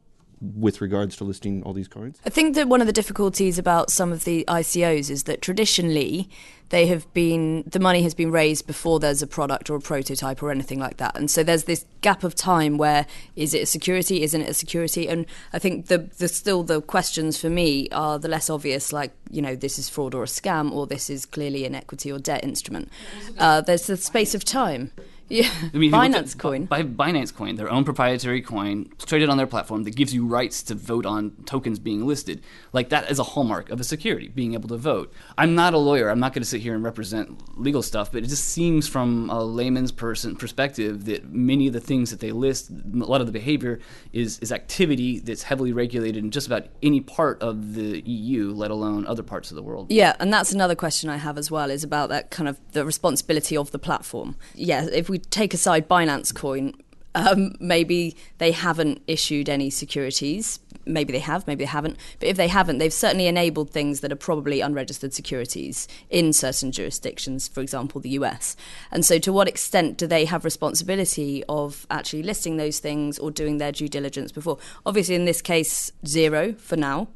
With 0.43 0.81
regards 0.81 1.15
to 1.17 1.23
listing 1.23 1.63
all 1.63 1.73
these 1.73 1.87
coins? 1.87 2.19
I 2.25 2.29
think 2.29 2.55
that 2.55 2.67
one 2.67 2.81
of 2.81 2.87
the 2.87 2.93
difficulties 2.93 3.57
about 3.57 3.89
some 3.89 4.11
of 4.11 4.25
the 4.25 4.43
ICOs 4.47 5.09
is 5.09 5.23
that 5.23 5.41
traditionally 5.41 6.29
they 6.69 6.87
have 6.87 7.11
been 7.13 7.63
the 7.67 7.79
money 7.79 8.01
has 8.01 8.13
been 8.13 8.31
raised 8.31 8.65
before 8.65 8.99
there's 8.99 9.21
a 9.21 9.27
product 9.27 9.69
or 9.69 9.75
a 9.75 9.79
prototype 9.79 10.41
or 10.41 10.51
anything 10.51 10.79
like 10.79 10.97
that. 10.97 11.15
And 11.15 11.29
so 11.29 11.43
there's 11.43 11.65
this 11.65 11.85
gap 12.01 12.23
of 12.23 12.35
time 12.35 12.77
where 12.77 13.05
is 13.35 13.53
it 13.53 13.63
a 13.63 13.65
security? 13.65 14.23
Isn't 14.23 14.41
it 14.41 14.49
a 14.49 14.53
security? 14.53 15.07
And 15.07 15.25
i 15.53 15.59
think 15.59 15.87
the, 15.87 16.09
the 16.17 16.27
still 16.27 16.63
the 16.63 16.81
questions 16.81 17.39
for 17.39 17.49
me 17.49 17.87
are 17.91 18.17
the 18.17 18.27
less 18.27 18.49
obvious 18.49 18.91
like 18.91 19.11
you 19.29 19.41
know 19.41 19.55
this 19.55 19.77
is 19.77 19.87
fraud 19.87 20.13
or 20.15 20.23
a 20.23 20.27
scam 20.27 20.71
or 20.71 20.87
this 20.87 21.09
is 21.09 21.25
clearly 21.25 21.65
an 21.65 21.75
equity 21.75 22.11
or 22.11 22.19
debt 22.19 22.43
instrument. 22.43 22.89
Uh, 23.37 23.61
there's 23.61 23.87
the 23.87 23.97
space 23.97 24.33
of 24.33 24.43
time 24.43 24.91
yeah, 25.33 25.49
I 25.73 25.77
mean, 25.77 25.91
Binance 25.91 26.37
Coin. 26.37 26.65
By 26.65 26.83
Binance 26.83 27.33
Coin, 27.33 27.55
their 27.55 27.71
own 27.71 27.83
proprietary 27.83 28.41
coin 28.41 28.89
traded 29.05 29.29
on 29.29 29.37
their 29.37 29.47
platform 29.47 29.83
that 29.83 29.95
gives 29.95 30.13
you 30.13 30.25
rights 30.25 30.61
to 30.63 30.75
vote 30.75 31.05
on 31.05 31.31
tokens 31.45 31.79
being 31.79 32.05
listed. 32.05 32.43
Like 32.71 32.89
that 32.89 33.09
is 33.09 33.19
a 33.19 33.23
hallmark 33.23 33.69
of 33.69 33.79
a 33.79 33.83
security, 33.83 34.27
being 34.27 34.53
able 34.53 34.69
to 34.69 34.77
vote. 34.77 35.11
I'm 35.37 35.55
not 35.55 35.73
a 35.73 35.77
lawyer. 35.77 36.09
I'm 36.09 36.19
not 36.19 36.33
going 36.33 36.43
to 36.43 36.49
sit 36.49 36.61
here 36.61 36.75
and 36.75 36.83
represent 36.83 37.59
legal 37.59 37.81
stuff, 37.81 38.11
but 38.11 38.23
it 38.23 38.27
just 38.27 38.45
seems 38.45 38.87
from 38.87 39.29
a 39.29 39.43
layman's 39.43 39.91
person 39.91 40.35
perspective 40.35 41.05
that 41.05 41.31
many 41.31 41.67
of 41.67 41.73
the 41.73 41.79
things 41.79 42.11
that 42.11 42.19
they 42.19 42.31
list, 42.31 42.69
a 42.69 42.97
lot 42.97 43.21
of 43.21 43.27
the 43.27 43.33
behavior 43.33 43.79
is 44.11 44.39
is 44.39 44.51
activity 44.51 45.19
that's 45.19 45.43
heavily 45.43 45.73
regulated 45.73 46.23
in 46.23 46.31
just 46.31 46.47
about 46.47 46.67
any 46.81 47.01
part 47.01 47.41
of 47.41 47.73
the 47.73 48.01
EU, 48.01 48.51
let 48.51 48.71
alone 48.71 49.07
other 49.07 49.23
parts 49.23 49.51
of 49.51 49.55
the 49.55 49.63
world. 49.63 49.87
Yeah, 49.89 50.15
and 50.19 50.31
that's 50.31 50.51
another 50.51 50.75
question 50.75 51.09
I 51.09 51.17
have 51.17 51.37
as 51.37 51.49
well 51.49 51.71
is 51.71 51.83
about 51.83 52.09
that 52.09 52.29
kind 52.29 52.47
of 52.47 52.59
the 52.73 52.85
responsibility 52.85 53.57
of 53.57 53.71
the 53.71 53.79
platform. 53.79 54.35
Yeah, 54.53 54.87
if 54.91 55.09
we 55.09 55.19
take 55.29 55.53
aside 55.53 55.87
Binance 55.87 56.33
Coin, 56.33 56.73
um, 57.15 57.53
maybe 57.59 58.15
they 58.39 58.51
haven't 58.51 59.01
issued 59.07 59.49
any 59.49 59.69
securities. 59.69 60.59
Maybe 60.85 61.13
they 61.13 61.19
have, 61.19 61.47
maybe 61.47 61.63
they 61.63 61.69
haven't. 61.69 61.97
But 62.19 62.29
if 62.29 62.37
they 62.37 62.47
haven't, 62.47 62.79
they've 62.79 62.91
certainly 62.91 63.27
enabled 63.27 63.69
things 63.69 64.01
that 64.01 64.11
are 64.11 64.17
probably 64.17 64.61
unregistered 64.61 65.13
securities 65.13 65.87
in 66.09 66.33
certain 66.33 66.71
jurisdictions, 66.71 67.47
for 67.47 67.61
example, 67.61 68.01
the 68.01 68.09
US. 68.09 68.55
And 68.91 69.05
so, 69.05 69.19
to 69.19 69.31
what 69.31 69.47
extent 69.47 69.97
do 69.97 70.07
they 70.07 70.25
have 70.25 70.43
responsibility 70.43 71.43
of 71.47 71.85
actually 71.89 72.23
listing 72.23 72.57
those 72.57 72.79
things 72.79 73.19
or 73.19 73.31
doing 73.31 73.59
their 73.59 73.71
due 73.71 73.87
diligence 73.87 74.31
before? 74.31 74.57
Obviously, 74.85 75.15
in 75.15 75.25
this 75.25 75.41
case, 75.41 75.91
zero 76.05 76.53
for 76.53 76.75
now 76.75 77.07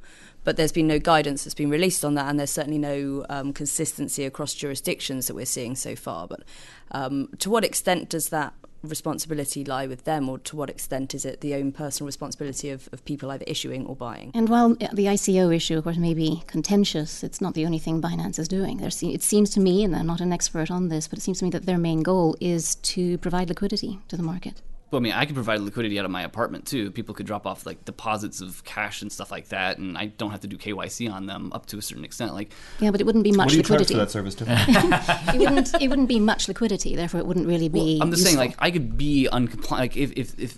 but 0.47 0.55
there's 0.55 0.71
been 0.71 0.87
no 0.87 0.97
guidance 0.97 1.43
that's 1.43 1.53
been 1.53 1.69
released 1.69 2.05
on 2.05 2.13
that, 2.13 2.29
and 2.29 2.39
there's 2.39 2.51
certainly 2.51 2.77
no 2.77 3.25
um, 3.27 3.51
consistency 3.51 4.23
across 4.23 4.53
jurisdictions 4.53 5.27
that 5.27 5.33
we're 5.35 5.45
seeing 5.45 5.75
so 5.75 5.93
far. 5.93 6.25
But 6.25 6.43
um, 6.91 7.27
to 7.39 7.49
what 7.49 7.65
extent 7.65 8.07
does 8.07 8.29
that 8.29 8.53
responsibility 8.81 9.65
lie 9.65 9.87
with 9.87 10.05
them, 10.05 10.29
or 10.29 10.37
to 10.37 10.55
what 10.55 10.69
extent 10.69 11.13
is 11.13 11.25
it 11.25 11.41
the 11.41 11.53
own 11.53 11.73
personal 11.73 12.05
responsibility 12.05 12.69
of, 12.69 12.87
of 12.93 13.03
people 13.03 13.29
either 13.29 13.43
issuing 13.45 13.85
or 13.87 13.95
buying? 13.97 14.31
And 14.33 14.47
while 14.47 14.69
the 14.69 15.07
ICO 15.07 15.53
issue, 15.53 15.79
of 15.79 15.83
course, 15.83 15.97
may 15.97 16.13
be 16.13 16.41
contentious, 16.47 17.25
it's 17.25 17.41
not 17.41 17.53
the 17.53 17.65
only 17.65 17.79
thing 17.79 18.01
Binance 18.01 18.39
is 18.39 18.47
doing. 18.47 18.77
There's, 18.77 19.03
it 19.03 19.23
seems 19.23 19.49
to 19.49 19.59
me, 19.59 19.83
and 19.83 19.93
I'm 19.93 20.07
not 20.07 20.21
an 20.21 20.31
expert 20.31 20.71
on 20.71 20.87
this, 20.87 21.09
but 21.09 21.19
it 21.19 21.23
seems 21.23 21.39
to 21.39 21.43
me 21.43 21.51
that 21.51 21.65
their 21.65 21.77
main 21.77 22.03
goal 22.03 22.37
is 22.39 22.75
to 22.75 23.17
provide 23.17 23.49
liquidity 23.49 23.99
to 24.07 24.15
the 24.15 24.23
market. 24.23 24.61
Well, 24.89 25.01
I 25.01 25.03
mean, 25.03 25.13
I 25.13 25.25
could 25.25 25.35
provide 25.35 25.59
liquidity 25.59 25.99
out 25.99 26.05
of 26.05 26.11
my 26.11 26.23
apartment 26.23 26.65
too. 26.65 26.91
People 26.91 27.13
could 27.13 27.25
drop 27.25 27.45
off 27.45 27.65
like 27.65 27.83
deposits 27.83 28.39
of 28.39 28.63
cash 28.63 29.01
and 29.01 29.11
stuff 29.11 29.31
like 29.31 29.49
that, 29.49 29.79
and 29.79 29.97
I 29.97 30.05
don't 30.05 30.31
have 30.31 30.39
to 30.41 30.47
do 30.47 30.57
KYC 30.57 31.11
on 31.11 31.25
them 31.25 31.51
up 31.53 31.65
to 31.67 31.77
a 31.77 31.81
certain 31.81 32.05
extent. 32.05 32.33
Like, 32.33 32.53
yeah, 32.79 32.91
but 32.91 33.01
it 33.01 33.05
wouldn't 33.05 33.25
be 33.25 33.33
much 33.33 33.47
what 33.47 33.51
do 33.51 33.57
you 33.57 33.63
liquidity. 33.63 33.95
Charge 33.95 34.11
for 34.11 34.21
that 34.23 34.35
service, 34.35 34.35
it 35.35 35.39
wouldn't. 35.39 35.81
It 35.81 35.87
wouldn't 35.89 36.07
be 36.07 36.19
much 36.19 36.47
liquidity. 36.47 36.95
Therefore, 36.95 37.19
it 37.19 37.25
wouldn't 37.25 37.47
really 37.47 37.67
be. 37.67 37.97
Well, 37.97 38.03
I'm 38.03 38.11
just 38.11 38.21
useful. 38.21 38.37
saying, 38.39 38.49
like, 38.51 38.57
I 38.59 38.71
could 38.71 38.97
be 38.97 39.27
uncompliant. 39.29 39.71
Like, 39.71 39.97
if 39.97 40.13
if 40.13 40.39
if 40.39 40.57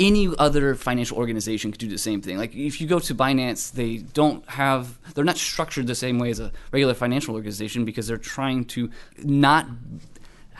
any 0.00 0.30
other 0.38 0.74
financial 0.74 1.18
organization 1.18 1.70
could 1.70 1.78
do 1.78 1.88
the 1.88 1.98
same 1.98 2.22
thing. 2.22 2.38
Like 2.38 2.54
if 2.54 2.80
you 2.80 2.86
go 2.86 2.98
to 3.00 3.14
Binance, 3.14 3.70
they 3.70 3.98
don't 3.98 4.48
have 4.48 4.98
they're 5.14 5.24
not 5.24 5.36
structured 5.36 5.86
the 5.86 5.94
same 5.94 6.18
way 6.18 6.30
as 6.30 6.40
a 6.40 6.50
regular 6.72 6.94
financial 6.94 7.34
organization 7.34 7.84
because 7.84 8.06
they're 8.06 8.16
trying 8.16 8.64
to 8.66 8.90
not 9.22 9.66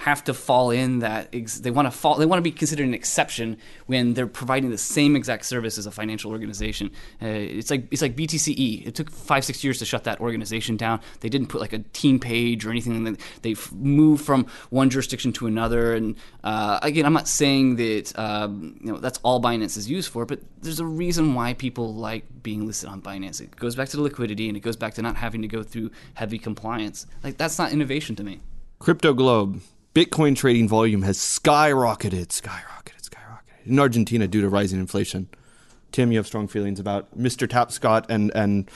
have 0.01 0.25
to 0.25 0.33
fall 0.33 0.71
in 0.71 1.01
that 1.01 1.29
ex- 1.35 1.61
they 1.61 1.71
want 1.71 1.85
to 1.85 1.91
fall 1.91 2.17
they 2.17 2.25
want 2.25 2.39
to 2.39 2.43
be 2.43 2.51
considered 2.51 2.87
an 2.87 2.95
exception 2.95 3.59
when 3.85 4.15
they're 4.15 4.27
providing 4.27 4.71
the 4.71 4.79
same 4.79 5.15
exact 5.15 5.45
service 5.45 5.77
as 5.77 5.85
a 5.85 5.91
financial 5.91 6.33
organization. 6.33 6.91
Uh, 7.21 7.27
it's 7.27 7.71
like 7.71 7.87
it's 7.91 8.01
like 8.01 8.17
BTCE 8.17 8.87
it 8.87 8.95
took 8.95 9.11
5 9.11 9.45
6 9.45 9.63
years 9.63 9.79
to 9.79 9.85
shut 9.85 10.05
that 10.05 10.19
organization 10.21 10.79
down. 10.79 11.01
They 11.21 11.29
didn't 11.29 11.49
put 11.49 11.61
like 11.61 11.75
a 11.75 11.81
team 11.93 12.19
page 12.19 12.65
or 12.65 12.71
anything 12.71 13.19
they 13.43 13.55
moved 13.73 14.25
from 14.25 14.47
one 14.71 14.89
jurisdiction 14.89 15.35
to 15.35 15.47
another 15.47 15.95
and 15.95 16.17
uh, 16.45 16.79
again 16.83 17.05
I'm 17.05 17.13
not 17.13 17.29
saying 17.29 17.77
that 17.77 18.19
um, 18.19 18.81
you 18.81 18.93
know 18.93 18.99
that's 18.99 19.19
all 19.23 19.39
Binance 19.39 19.77
is 19.77 19.91
used 19.91 20.11
for 20.11 20.25
but 20.25 20.41
there's 20.63 20.81
a 20.81 20.87
reason 20.87 21.35
why 21.35 21.53
people 21.53 21.95
like 21.95 22.25
being 22.43 22.67
listed 22.67 22.89
on 22.89 23.03
Binance. 23.03 23.43
It 23.43 23.55
goes 23.55 23.77
back 23.77 23.91
to 23.91 23.99
the 23.99 24.03
liquidity 24.03 24.49
and 24.49 24.57
it 24.57 24.61
goes 24.61 24.77
back 24.77 24.95
to 24.95 25.03
not 25.03 25.17
having 25.17 25.43
to 25.43 25.49
go 25.49 25.63
through 25.63 25.91
heavy 26.15 26.39
compliance. 26.39 27.05
Like 27.23 27.37
that's 27.37 27.59
not 27.59 27.71
innovation 27.71 28.17
to 28.17 28.25
me. 28.25 28.41
Crypto 28.79 29.13
Globe 29.13 29.61
Bitcoin 30.01 30.35
trading 30.35 30.67
volume 30.67 31.03
has 31.03 31.19
skyrocketed, 31.19 32.29
skyrocketed, 32.29 33.11
skyrocketed 33.11 33.67
in 33.67 33.79
Argentina 33.79 34.27
due 34.27 34.41
to 34.41 34.49
rising 34.49 34.81
inflation. 34.81 35.29
Tim, 35.93 36.11
you 36.11 36.17
have 36.17 36.27
strong 36.27 36.49
feelings 36.49 36.81
about 36.81 37.19
Mr. 37.19 37.47
Tapscott 37.47 38.07
and 38.09 38.33
and 38.35 38.71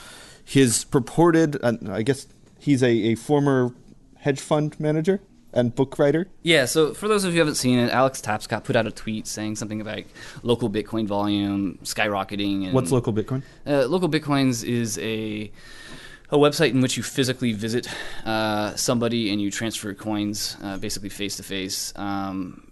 his 0.44 0.84
purported. 0.84 1.56
Uh, 1.64 1.78
I 1.88 2.02
guess 2.02 2.26
he's 2.58 2.82
a, 2.82 2.90
a 2.90 3.14
former 3.14 3.72
hedge 4.18 4.38
fund 4.38 4.78
manager 4.78 5.22
and 5.54 5.74
book 5.74 5.98
writer. 5.98 6.28
Yeah, 6.42 6.66
so 6.66 6.92
for 6.92 7.08
those 7.08 7.24
of 7.24 7.32
you 7.32 7.36
who 7.36 7.38
haven't 7.38 7.54
seen 7.54 7.78
it, 7.78 7.90
Alex 7.90 8.20
Tapscott 8.20 8.64
put 8.64 8.76
out 8.76 8.86
a 8.86 8.90
tweet 8.90 9.26
saying 9.26 9.56
something 9.56 9.80
about 9.80 10.02
local 10.42 10.68
Bitcoin 10.68 11.06
volume 11.06 11.78
skyrocketing. 11.84 12.64
And, 12.64 12.74
What's 12.74 12.92
local 12.92 13.14
Bitcoin? 13.14 13.42
Uh, 13.66 13.86
local 13.86 14.10
Bitcoins 14.10 14.62
is 14.62 14.98
a 14.98 15.50
a 16.30 16.36
website 16.36 16.70
in 16.70 16.80
which 16.80 16.96
you 16.96 17.02
physically 17.02 17.52
visit 17.52 17.86
uh, 18.24 18.74
somebody 18.76 19.30
and 19.30 19.40
you 19.40 19.50
transfer 19.50 19.94
coins, 19.94 20.56
uh, 20.62 20.76
basically 20.78 21.08
face 21.08 21.36
to 21.36 21.42
face. 21.42 21.92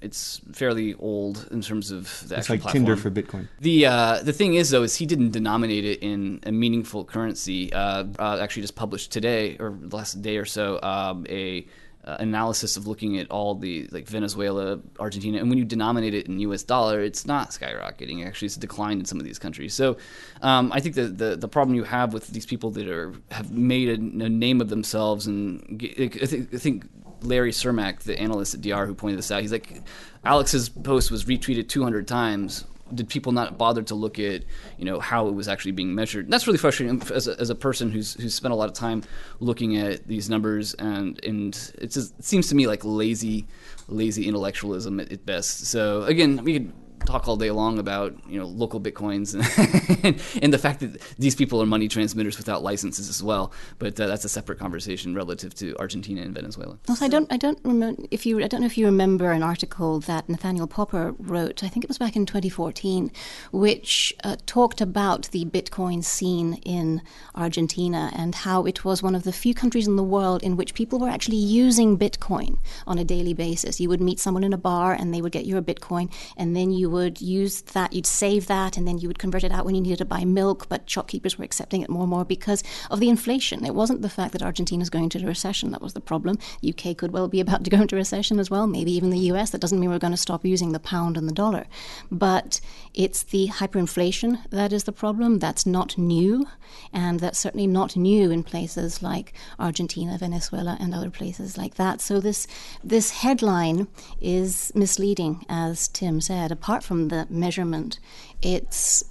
It's 0.03 0.41
fairly 0.53 0.95
old 0.95 1.49
in 1.53 1.63
terms 1.63 1.91
of 1.93 2.29
the 2.29 2.37
it's 2.37 2.51
like 2.51 2.61
platform. 2.61 2.87
Tinder 2.87 2.97
for 2.97 3.11
Bitcoin. 3.11 3.49
The 3.61 3.87
uh, 3.87 4.23
the 4.23 4.33
thing 4.33 4.55
is 4.55 4.71
though 4.71 4.83
is 4.83 4.97
he 4.97 5.07
didn't 5.07 5.31
denominate 5.31 5.85
it 5.85 6.01
in 6.03 6.41
a 6.45 6.53
meaningful 6.53 7.05
currency. 7.05 7.73
Uh, 7.73 8.05
uh, 8.19 8.39
actually, 8.41 8.63
just 8.63 8.75
published 8.75 9.13
today 9.13 9.57
or 9.61 9.79
last 9.91 10.23
day 10.23 10.39
or 10.39 10.45
so 10.45 10.81
um, 10.83 11.27
a 11.29 11.67
uh, 12.05 12.17
analysis 12.19 12.77
of 12.77 12.87
looking 12.87 13.19
at 13.19 13.31
all 13.31 13.55
the 13.55 13.89
like 13.93 14.09
Venezuela, 14.09 14.81
Argentina, 14.99 15.39
and 15.39 15.49
when 15.49 15.59
you 15.59 15.65
denominate 15.65 16.15
it 16.15 16.27
in 16.27 16.39
U.S. 16.41 16.63
dollar, 16.63 17.01
it's 17.01 17.27
not 17.27 17.51
skyrocketing. 17.51 18.27
Actually, 18.27 18.47
it's 18.47 18.57
declined 18.57 19.01
in 19.01 19.05
some 19.07 19.19
of 19.19 19.25
these 19.25 19.39
countries. 19.39 19.73
So, 19.75 19.97
um, 20.41 20.73
I 20.73 20.81
think 20.81 20.97
the, 20.97 21.05
the 21.05 21.37
the 21.37 21.49
problem 21.49 21.77
you 21.77 21.85
have 21.85 22.13
with 22.13 22.29
these 22.29 22.47
people 22.47 22.71
that 22.73 22.89
are 22.89 23.13
have 23.31 23.53
made 23.53 23.89
a, 23.89 24.25
a 24.25 24.29
name 24.29 24.61
of 24.61 24.69
themselves, 24.69 25.27
and 25.27 25.81
I 25.81 26.09
think, 26.09 26.53
I 26.55 26.59
think 26.59 26.89
Larry 27.23 27.53
Cermak, 27.53 28.01
the 28.01 28.19
analyst 28.19 28.55
at 28.55 28.61
Diar, 28.61 28.87
who 28.87 28.95
pointed 28.95 29.19
this 29.19 29.31
out, 29.31 29.43
he's 29.43 29.53
like, 29.53 29.83
Alex's 30.25 30.69
post 30.69 31.11
was 31.11 31.25
retweeted 31.25 31.69
200 31.69 32.09
times 32.09 32.65
did 32.95 33.09
people 33.09 33.33
not 33.33 33.59
bother 33.59 33.83
to 33.83 33.95
look 33.95 34.19
at 34.19 34.45
you 34.79 34.85
know 34.85 35.01
how 35.01 35.29
it 35.29 35.35
was 35.35 35.49
actually 35.49 35.73
being 35.73 35.95
measured? 35.95 36.27
And 36.27 36.33
that's 36.33 36.47
really 36.47 36.59
frustrating 36.59 37.01
as 37.13 37.29
a, 37.29 37.39
as 37.41 37.51
a 37.51 37.55
person 37.55 37.91
who's 37.91 38.15
who's 38.15 38.35
spent 38.35 38.53
a 38.53 38.57
lot 38.57 38.69
of 38.69 38.75
time 38.75 39.03
looking 39.41 39.77
at 39.77 40.07
these 40.07 40.29
numbers 40.29 40.75
and 40.75 41.23
and 41.25 41.53
just, 41.81 42.19
it 42.19 42.25
seems 42.25 42.49
to 42.49 42.55
me 42.55 42.67
like 42.67 42.85
lazy 42.85 43.47
lazy 43.89 44.27
intellectualism 44.27 45.01
at, 45.01 45.13
at 45.13 45.27
best. 45.27 45.67
So 45.67 46.03
again, 46.05 46.43
we 46.45 46.55
could 46.55 46.73
talk 47.05 47.29
all 47.29 47.37
day 47.37 47.51
long 47.51 47.79
about 47.79 48.15
you 48.29 48.39
know 48.39 48.47
local 48.47 48.81
bitcoins 48.81 49.35
and, 49.35 50.21
and, 50.43 50.53
the 50.53 50.59
fact 50.59 50.81
that 50.81 51.01
these 51.19 51.35
people 51.35 51.63
are 51.63 51.67
money 51.67 51.89
transmitters 51.89 52.37
without 52.37 52.63
licenses 52.63 53.09
as 53.09 53.23
well. 53.23 53.53
But 53.79 53.99
uh, 54.01 54.07
that's 54.07 54.25
a 54.25 54.29
separate 54.29 54.59
conversation 54.59 55.15
relative 55.15 55.55
to 55.57 55.77
Argentina 55.79 56.23
and 56.23 56.35
Venezuela. 56.35 56.79
Also, 56.89 57.05
I 57.05 57.09
don't 57.09 57.33
I 57.33 57.37
don't 57.37 57.59
remember 57.65 58.03
if 58.11 58.27
you 58.27 58.43
I 58.43 58.49
don't 58.49 58.61
know 58.61 58.67
if 58.67 58.79
you 58.79 58.87
remember 58.87 59.33
an 59.33 59.43
article 59.43 60.01
that 60.01 60.29
Nathaniel 60.29 60.67
Popper 60.67 61.15
wrote. 61.19 61.65
I 61.65 61.69
think 61.69 61.85
it 61.85 61.89
was 61.89 61.99
back 61.99 62.17
in 62.17 62.27
2014, 62.27 63.11
which 63.53 64.15
uh, 64.25 64.37
talked 64.47 64.81
about 64.81 65.31
the 65.31 65.45
Bitcoin 65.45 66.05
scene 66.05 66.55
in 66.65 67.03
Argentina 67.35 68.11
and 68.15 68.35
how 68.35 68.67
it 68.67 68.85
was 68.85 69.03
one 69.03 69.15
of 69.15 69.23
the 69.25 69.33
few 69.33 69.55
countries 69.55 69.87
in 69.87 69.97
the 69.97 70.03
world 70.03 70.43
in 70.43 70.57
which 70.57 70.75
people 70.75 70.99
were 70.99 71.09
actually 71.09 71.37
using 71.37 71.99
Bitcoin 71.99 72.59
on 72.87 72.99
a 72.99 73.05
daily 73.05 73.35
basis. 73.35 73.81
You 73.81 73.89
would 73.89 74.01
meet 74.01 74.21
someone 74.21 74.45
in 74.45 74.53
a 74.53 74.59
bar 74.59 74.93
and 74.93 75.13
they 75.13 75.23
would 75.23 75.33
get 75.33 75.47
you 75.47 75.57
a 75.57 75.63
Bitcoin, 75.63 76.13
and 76.37 76.55
then 76.55 76.71
you 76.71 76.91
would 76.93 77.21
use 77.21 77.63
that, 77.63 77.93
you'd 77.93 78.07
save 78.07 78.47
that, 78.47 78.77
and 78.77 78.87
then 78.87 78.99
you 78.99 79.09
would 79.09 79.19
convert 79.19 79.45
it 79.45 79.53
out 79.53 79.65
when 79.65 79.75
you 79.75 79.81
needed 79.81 79.99
to 79.99 80.05
buy 80.05 80.25
milk. 80.25 80.69
But 80.69 80.89
shopkeepers 80.89 81.39
were 81.39 81.45
accepting 81.45 81.83
it 81.83 81.91
more 81.91 82.03
and 82.03 82.11
more 82.11 82.25
because 82.25 82.63
of 82.91 83.01
the 83.01 83.09
inflation. 83.09 83.65
It 83.65 83.75
wasn't 83.75 84.03
the 84.03 84.09
fact 84.09 84.33
that 84.33 84.43
Argentina 84.43 84.83
is 84.83 84.91
going 84.91 85.05
into 85.05 85.27
recession 85.27 85.71
that 85.73 85.83
was 85.83 85.95
the 85.95 86.01
problem. 86.01 86.39
UK 86.67 86.97
could 86.97 87.13
well 87.13 87.29
be 87.29 87.41
about 87.41 87.65
to 87.65 87.71
go 87.71 87.81
into 87.81 87.97
recession 87.97 88.39
as 88.39 88.51
well, 88.51 88.67
maybe 88.67 88.93
even 88.93 89.11
the 89.11 89.19
US. 89.33 89.51
That 89.51 89.61
doesn't 89.61 89.81
mean 89.81 89.91
we're 89.91 89.99
going 89.99 90.13
to 90.13 90.17
stop 90.17 90.45
using 90.45 90.73
the 90.73 90.81
pound 90.81 91.17
and 91.17 91.29
the 91.29 91.33
dollar. 91.33 91.67
But 92.11 92.61
it's 92.95 93.23
the 93.23 93.49
hyperinflation 93.49 94.39
that 94.51 94.73
is 94.73 94.85
the 94.85 94.93
problem. 94.93 95.39
That's 95.39 95.67
not 95.67 95.97
new, 95.97 96.47
and 96.93 97.21
that's 97.21 97.39
certainly 97.39 97.67
not 97.67 97.97
new 97.97 98.31
in 98.31 98.43
places 98.43 99.03
like 99.03 99.33
Argentina, 99.59 100.19
Venezuela, 100.19 100.77
and 100.81 100.95
other 100.95 101.11
places 101.11 101.57
like 101.57 101.75
that. 101.77 102.01
So 102.01 102.21
this 102.21 102.47
this 102.85 103.11
headline 103.11 103.89
is 104.21 104.73
misleading, 104.75 105.45
as 105.49 105.89
Tim 105.89 106.21
said. 106.21 106.53
Apart 106.53 106.82
from 106.83 107.09
the 107.09 107.27
measurement, 107.31 107.99
it's 108.41 109.05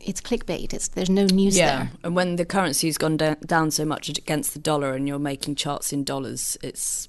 it's 0.00 0.20
clickbait. 0.20 0.72
It's 0.72 0.88
there's 0.88 1.10
no 1.10 1.26
news 1.26 1.56
yeah. 1.56 1.76
there. 1.76 1.90
and 2.04 2.16
when 2.16 2.36
the 2.36 2.44
currency's 2.44 2.98
gone 2.98 3.16
da- 3.16 3.34
down 3.46 3.70
so 3.70 3.84
much 3.84 4.08
against 4.08 4.52
the 4.52 4.58
dollar, 4.60 4.94
and 4.94 5.06
you're 5.08 5.18
making 5.18 5.56
charts 5.56 5.92
in 5.92 6.04
dollars, 6.04 6.56
it's 6.62 7.08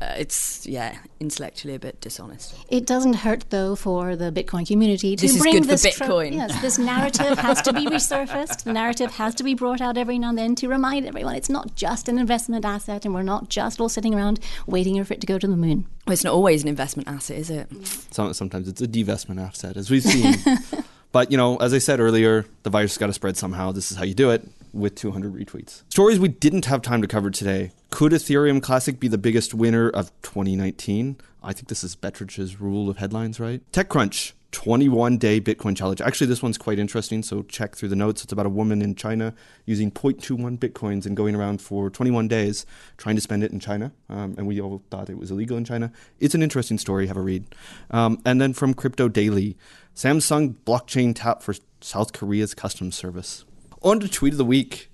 uh, 0.00 0.14
it's 0.18 0.66
yeah 0.66 0.98
intellectually 1.20 1.74
a 1.74 1.78
bit 1.78 2.00
dishonest. 2.00 2.54
It 2.68 2.86
doesn't 2.86 3.14
hurt 3.14 3.44
though 3.50 3.74
for 3.76 4.16
the 4.16 4.30
Bitcoin 4.32 4.66
community 4.66 5.16
to 5.16 5.22
This 5.22 5.36
is 5.36 5.40
bring 5.42 5.54
good 5.54 5.62
for 5.64 5.68
this 5.68 5.86
Bitcoin. 5.86 6.34
yes, 6.34 6.60
this 6.60 6.78
narrative 6.78 7.38
has 7.38 7.62
to 7.62 7.72
be 7.72 7.86
resurfaced. 7.86 8.64
The 8.64 8.72
narrative 8.72 9.12
has 9.12 9.34
to 9.36 9.44
be 9.44 9.54
brought 9.54 9.80
out 9.80 9.96
every 9.96 10.18
now 10.18 10.30
and 10.30 10.38
then 10.38 10.54
to 10.56 10.68
remind 10.68 11.06
everyone 11.06 11.34
it's 11.34 11.50
not 11.50 11.74
just 11.76 12.08
an 12.08 12.18
investment 12.18 12.64
asset, 12.64 13.04
and 13.04 13.14
we're 13.14 13.22
not 13.22 13.48
just 13.48 13.80
all 13.80 13.88
sitting 13.88 14.14
around 14.14 14.40
waiting 14.66 15.02
for 15.04 15.14
it 15.14 15.20
to 15.20 15.26
go 15.26 15.38
to 15.38 15.46
the 15.46 15.56
moon. 15.56 15.86
Well, 16.06 16.12
it's 16.14 16.24
not 16.24 16.34
always 16.34 16.62
an 16.62 16.68
investment 16.68 17.08
asset, 17.08 17.38
is 17.38 17.50
it? 17.50 17.68
Some- 18.12 18.32
Sometimes 18.34 18.68
it's 18.68 18.80
a 18.80 18.86
divestment 18.88 19.40
asset, 19.40 19.76
as 19.76 19.90
we've 19.90 20.02
seen. 20.02 20.34
but 21.16 21.30
you 21.30 21.38
know, 21.38 21.56
as 21.56 21.72
I 21.72 21.78
said 21.78 21.98
earlier, 21.98 22.44
the 22.62 22.68
virus 22.68 22.98
got 22.98 23.06
to 23.06 23.12
spread 23.14 23.38
somehow. 23.38 23.72
This 23.72 23.90
is 23.90 23.96
how 23.96 24.04
you 24.04 24.12
do 24.12 24.28
it 24.28 24.46
with 24.74 24.96
200 24.96 25.32
retweets. 25.32 25.82
Stories 25.88 26.20
we 26.20 26.28
didn't 26.28 26.66
have 26.66 26.82
time 26.82 27.00
to 27.00 27.08
cover 27.08 27.30
today. 27.30 27.72
Could 27.88 28.12
Ethereum 28.12 28.62
Classic 28.62 29.00
be 29.00 29.08
the 29.08 29.16
biggest 29.16 29.54
winner 29.54 29.88
of 29.88 30.12
2019? 30.20 31.16
I 31.42 31.54
think 31.54 31.68
this 31.68 31.82
is 31.82 31.96
Betteridge's 31.96 32.60
rule 32.60 32.90
of 32.90 32.98
headlines, 32.98 33.40
right? 33.40 33.62
TechCrunch. 33.72 34.32
21 34.56 35.18
day 35.18 35.38
Bitcoin 35.38 35.76
challenge. 35.76 36.00
Actually, 36.00 36.28
this 36.28 36.42
one's 36.42 36.56
quite 36.56 36.78
interesting, 36.78 37.22
so 37.22 37.42
check 37.42 37.76
through 37.76 37.90
the 37.90 37.94
notes. 37.94 38.24
It's 38.24 38.32
about 38.32 38.46
a 38.46 38.48
woman 38.48 38.80
in 38.80 38.94
China 38.94 39.34
using 39.66 39.90
0.21 39.90 40.58
Bitcoins 40.58 41.04
and 41.04 41.14
going 41.14 41.34
around 41.34 41.60
for 41.60 41.90
21 41.90 42.26
days 42.26 42.64
trying 42.96 43.16
to 43.16 43.20
spend 43.20 43.44
it 43.44 43.52
in 43.52 43.60
China. 43.60 43.92
Um, 44.08 44.34
and 44.38 44.46
we 44.46 44.58
all 44.58 44.82
thought 44.90 45.10
it 45.10 45.18
was 45.18 45.30
illegal 45.30 45.58
in 45.58 45.66
China. 45.66 45.92
It's 46.20 46.34
an 46.34 46.42
interesting 46.42 46.78
story. 46.78 47.06
Have 47.06 47.18
a 47.18 47.20
read. 47.20 47.54
Um, 47.90 48.18
and 48.24 48.40
then 48.40 48.54
from 48.54 48.72
Crypto 48.72 49.08
Daily 49.10 49.58
Samsung 49.94 50.54
blockchain 50.64 51.12
tap 51.14 51.42
for 51.42 51.54
South 51.82 52.14
Korea's 52.14 52.54
customs 52.54 52.96
service. 52.96 53.44
On 53.82 54.00
to 54.00 54.08
tweet 54.08 54.32
of 54.32 54.38
the 54.38 54.44
week. 54.46 54.90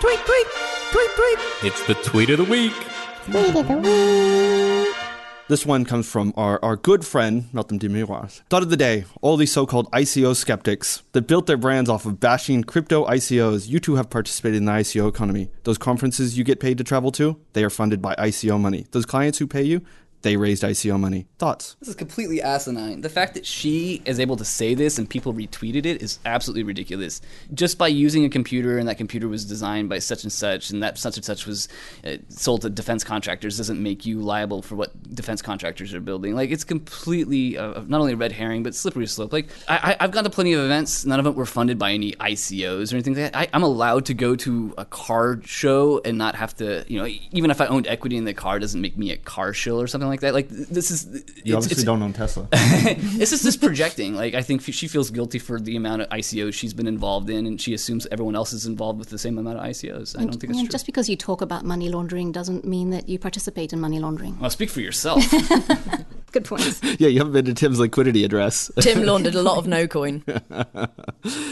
Tweet, 0.00 0.18
tweet, 0.18 0.46
tweet, 0.90 1.10
tweet. 1.14 1.38
It's 1.62 1.86
the 1.86 1.94
tweet 1.94 2.30
of 2.30 2.38
the 2.38 2.44
week. 2.44 2.74
This 5.48 5.64
one 5.64 5.86
comes 5.86 6.06
from 6.06 6.34
our, 6.36 6.62
our 6.62 6.76
good 6.76 7.06
friend, 7.06 7.48
Meltem 7.54 7.78
Demirors. 7.78 8.42
Thought 8.50 8.64
of 8.64 8.68
the 8.68 8.76
day 8.76 9.06
all 9.22 9.38
these 9.38 9.50
so 9.50 9.64
called 9.64 9.90
ICO 9.92 10.36
skeptics 10.36 11.04
that 11.12 11.22
built 11.22 11.46
their 11.46 11.56
brands 11.56 11.88
off 11.88 12.04
of 12.04 12.20
bashing 12.20 12.62
crypto 12.62 13.06
ICOs. 13.06 13.66
You 13.66 13.80
too 13.80 13.94
have 13.94 14.10
participated 14.10 14.58
in 14.58 14.66
the 14.66 14.72
ICO 14.72 15.08
economy. 15.08 15.48
Those 15.64 15.78
conferences 15.78 16.36
you 16.36 16.44
get 16.44 16.60
paid 16.60 16.76
to 16.76 16.84
travel 16.84 17.10
to, 17.12 17.40
they 17.54 17.64
are 17.64 17.70
funded 17.70 18.02
by 18.02 18.14
ICO 18.16 18.60
money. 18.60 18.88
Those 18.90 19.06
clients 19.06 19.38
who 19.38 19.46
pay 19.46 19.62
you, 19.62 19.80
they 20.22 20.36
raised 20.36 20.62
ICO 20.62 20.98
money. 20.98 21.26
Thoughts? 21.38 21.76
This 21.80 21.90
is 21.90 21.94
completely 21.94 22.42
asinine. 22.42 23.02
The 23.02 23.08
fact 23.08 23.34
that 23.34 23.46
she 23.46 24.02
is 24.04 24.18
able 24.18 24.36
to 24.36 24.44
say 24.44 24.74
this 24.74 24.98
and 24.98 25.08
people 25.08 25.32
retweeted 25.32 25.86
it 25.86 26.02
is 26.02 26.18
absolutely 26.24 26.64
ridiculous. 26.64 27.20
Just 27.54 27.78
by 27.78 27.88
using 27.88 28.24
a 28.24 28.28
computer 28.28 28.78
and 28.78 28.88
that 28.88 28.98
computer 28.98 29.28
was 29.28 29.44
designed 29.44 29.88
by 29.88 30.00
such 30.00 30.24
and 30.24 30.32
such 30.32 30.70
and 30.70 30.82
that 30.82 30.98
such 30.98 31.16
and 31.16 31.24
such 31.24 31.46
was 31.46 31.68
uh, 32.04 32.16
sold 32.28 32.62
to 32.62 32.70
defense 32.70 33.04
contractors 33.04 33.56
doesn't 33.56 33.80
make 33.80 34.04
you 34.06 34.20
liable 34.20 34.60
for 34.62 34.74
what 34.74 35.14
defense 35.14 35.40
contractors 35.40 35.94
are 35.94 36.00
building. 36.00 36.34
Like 36.34 36.50
it's 36.50 36.64
completely 36.64 37.56
uh, 37.56 37.82
not 37.86 38.00
only 38.00 38.14
a 38.14 38.16
red 38.16 38.32
herring 38.32 38.64
but 38.64 38.74
slippery 38.74 39.06
slope. 39.06 39.32
Like 39.32 39.48
I, 39.68 39.96
have 40.00 40.10
gone 40.10 40.24
to 40.24 40.30
plenty 40.30 40.52
of 40.52 40.64
events. 40.64 41.04
None 41.04 41.20
of 41.20 41.24
them 41.24 41.34
were 41.34 41.46
funded 41.46 41.78
by 41.78 41.92
any 41.92 42.12
ICOs 42.12 42.92
or 42.92 42.96
anything 42.96 43.14
like 43.14 43.32
that. 43.32 43.38
I, 43.38 43.48
I'm 43.52 43.62
allowed 43.62 44.06
to 44.06 44.14
go 44.14 44.34
to 44.34 44.74
a 44.76 44.84
car 44.84 45.40
show 45.44 46.00
and 46.04 46.18
not 46.18 46.34
have 46.34 46.56
to, 46.56 46.84
you 46.88 46.98
know, 46.98 47.06
even 47.30 47.50
if 47.50 47.60
I 47.60 47.66
owned 47.66 47.86
equity 47.86 48.16
in 48.16 48.24
the 48.24 48.34
car, 48.34 48.58
doesn't 48.58 48.80
make 48.80 48.96
me 48.96 49.12
a 49.12 49.16
car 49.16 49.52
show 49.52 49.78
or 49.78 49.86
something 49.86 50.07
something 50.08 50.32
like 50.34 50.48
that. 50.48 50.58
Like 50.64 50.68
this 50.68 50.90
is 50.90 51.24
you 51.44 51.56
obviously 51.56 51.84
don't 51.84 52.02
own 52.02 52.12
Tesla. 52.12 52.48
this 52.52 53.32
is 53.32 53.42
just 53.42 53.60
projecting. 53.60 54.14
Like 54.14 54.34
I 54.34 54.42
think 54.42 54.62
she 54.62 54.88
feels 54.88 55.10
guilty 55.10 55.38
for 55.38 55.60
the 55.60 55.76
amount 55.76 56.02
of 56.02 56.08
ICOs 56.08 56.54
she's 56.54 56.74
been 56.74 56.86
involved 56.86 57.30
in, 57.30 57.46
and 57.46 57.60
she 57.60 57.74
assumes 57.74 58.06
everyone 58.10 58.36
else 58.36 58.52
is 58.52 58.66
involved 58.66 58.98
with 58.98 59.10
the 59.10 59.18
same 59.18 59.38
amount 59.38 59.58
of 59.58 59.64
ICOs. 59.64 60.16
I 60.16 60.24
don't 60.24 60.32
think 60.32 60.52
that's 60.52 60.60
true. 60.60 60.68
Just 60.68 60.86
because 60.86 61.08
you 61.08 61.16
talk 61.16 61.40
about 61.40 61.64
money 61.64 61.88
laundering 61.88 62.32
doesn't 62.32 62.64
mean 62.64 62.90
that 62.90 63.08
you 63.08 63.18
participate 63.18 63.72
in 63.72 63.80
money 63.80 63.98
laundering. 63.98 64.38
Well, 64.38 64.50
speak 64.50 64.70
for 64.70 64.80
yourself. 64.80 65.24
Good 66.30 66.44
point. 66.44 66.80
yeah, 66.98 67.08
you 67.08 67.18
haven't 67.18 67.32
been 67.32 67.46
to 67.46 67.54
Tim's 67.54 67.78
liquidity 67.78 68.24
address. 68.24 68.70
Tim 68.80 69.02
laundered 69.06 69.34
a 69.34 69.42
lot 69.42 69.58
of 69.58 69.66
no 69.66 69.86
coin. 69.86 70.22